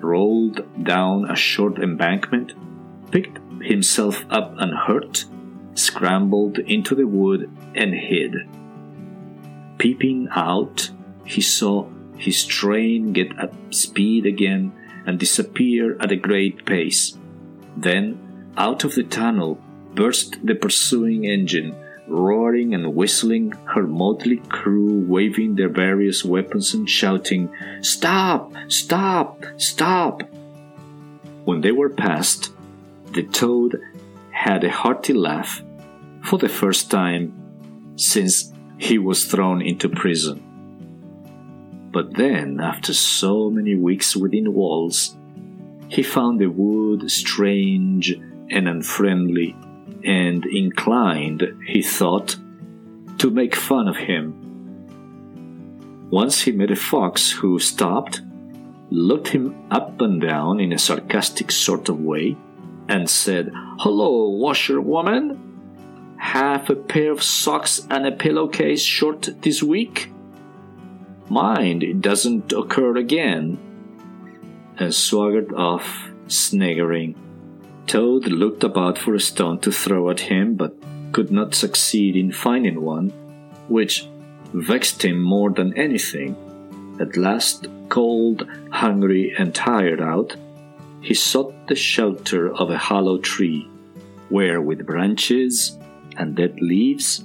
rolled 0.00 0.60
down 0.84 1.30
a 1.30 1.36
short 1.36 1.78
embankment, 1.78 2.54
picked 3.10 3.38
himself 3.62 4.24
up 4.30 4.54
unhurt, 4.58 5.24
scrambled 5.78 6.58
into 6.58 6.94
the 6.94 7.06
wood 7.06 7.50
and 7.74 7.94
hid. 7.94 8.34
Peeping 9.78 10.28
out, 10.32 10.90
he 11.24 11.40
saw 11.40 11.88
his 12.16 12.44
train 12.44 13.12
get 13.12 13.38
up 13.38 13.52
speed 13.72 14.26
again 14.26 14.72
and 15.06 15.18
disappear 15.18 15.96
at 16.00 16.12
a 16.12 16.16
great 16.16 16.64
pace. 16.64 17.16
Then, 17.76 18.52
out 18.56 18.84
of 18.84 18.94
the 18.94 19.04
tunnel, 19.04 19.60
burst 19.94 20.44
the 20.44 20.54
pursuing 20.54 21.24
engine, 21.24 21.76
roaring 22.08 22.74
and 22.74 22.94
whistling, 22.94 23.52
her 23.74 23.86
motley 23.86 24.38
crew 24.48 25.04
waving 25.06 25.54
their 25.54 25.68
various 25.68 26.24
weapons 26.24 26.74
and 26.74 26.88
shouting, 26.88 27.50
Stop! 27.82 28.52
Stop! 28.68 29.44
Stop! 29.58 30.22
When 31.44 31.60
they 31.60 31.72
were 31.72 31.90
past, 31.90 32.52
the 33.12 33.22
toad 33.22 33.80
had 34.36 34.62
a 34.64 34.70
hearty 34.70 35.14
laugh 35.14 35.62
for 36.22 36.38
the 36.38 36.48
first 36.48 36.90
time 36.90 37.32
since 37.96 38.52
he 38.76 38.98
was 38.98 39.24
thrown 39.24 39.62
into 39.62 39.88
prison. 39.88 40.42
But 41.90 42.14
then, 42.14 42.60
after 42.60 42.92
so 42.92 43.48
many 43.48 43.74
weeks 43.74 44.14
within 44.14 44.52
walls, 44.52 45.16
he 45.88 46.02
found 46.02 46.38
the 46.38 46.48
wood 46.48 47.10
strange 47.10 48.10
and 48.50 48.68
unfriendly, 48.68 49.56
and 50.04 50.44
inclined, 50.44 51.42
he 51.66 51.80
thought, 51.80 52.36
to 53.16 53.30
make 53.30 53.56
fun 53.56 53.88
of 53.88 53.96
him. 53.96 54.34
Once 56.10 56.42
he 56.42 56.52
met 56.52 56.70
a 56.70 56.76
fox 56.76 57.32
who 57.32 57.58
stopped, 57.58 58.20
looked 58.90 59.28
him 59.28 59.56
up 59.70 59.98
and 60.02 60.20
down 60.20 60.60
in 60.60 60.74
a 60.74 60.78
sarcastic 60.78 61.50
sort 61.50 61.88
of 61.88 61.98
way, 62.00 62.36
and 62.88 63.08
said, 63.08 63.50
Hello, 63.78 64.30
washerwoman! 64.30 66.16
Have 66.16 66.70
a 66.70 66.74
pair 66.74 67.12
of 67.12 67.22
socks 67.22 67.86
and 67.90 68.06
a 68.06 68.10
pillowcase 68.10 68.80
short 68.80 69.28
this 69.42 69.62
week? 69.62 70.10
Mind 71.28 71.82
it 71.82 72.00
doesn't 72.00 72.54
occur 72.54 72.96
again. 72.96 73.58
And 74.78 74.94
swaggered 74.94 75.52
off, 75.52 76.08
sniggering. 76.26 77.16
Toad 77.86 78.28
looked 78.28 78.64
about 78.64 78.96
for 78.96 79.14
a 79.14 79.20
stone 79.20 79.58
to 79.60 79.70
throw 79.70 80.08
at 80.08 80.20
him, 80.20 80.54
but 80.54 80.74
could 81.12 81.30
not 81.30 81.54
succeed 81.54 82.16
in 82.16 82.32
finding 82.32 82.80
one, 82.80 83.10
which 83.68 84.08
vexed 84.54 85.04
him 85.04 85.20
more 85.20 85.50
than 85.50 85.76
anything. 85.76 86.34
At 86.98 87.18
last, 87.18 87.68
cold, 87.90 88.48
hungry, 88.70 89.34
and 89.36 89.54
tired 89.54 90.00
out, 90.00 90.34
he 91.00 91.14
sought 91.14 91.54
the 91.68 91.74
shelter 91.74 92.54
of 92.54 92.70
a 92.70 92.78
hollow 92.78 93.18
tree, 93.18 93.68
where 94.28 94.60
with 94.60 94.86
branches 94.86 95.78
and 96.16 96.34
dead 96.34 96.60
leaves 96.60 97.24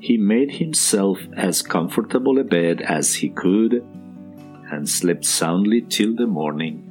he 0.00 0.16
made 0.16 0.52
himself 0.52 1.18
as 1.36 1.62
comfortable 1.62 2.38
a 2.38 2.44
bed 2.44 2.80
as 2.82 3.14
he 3.14 3.28
could 3.28 3.84
and 4.70 4.88
slept 4.88 5.24
soundly 5.24 5.80
till 5.80 6.14
the 6.14 6.26
morning. 6.26 6.85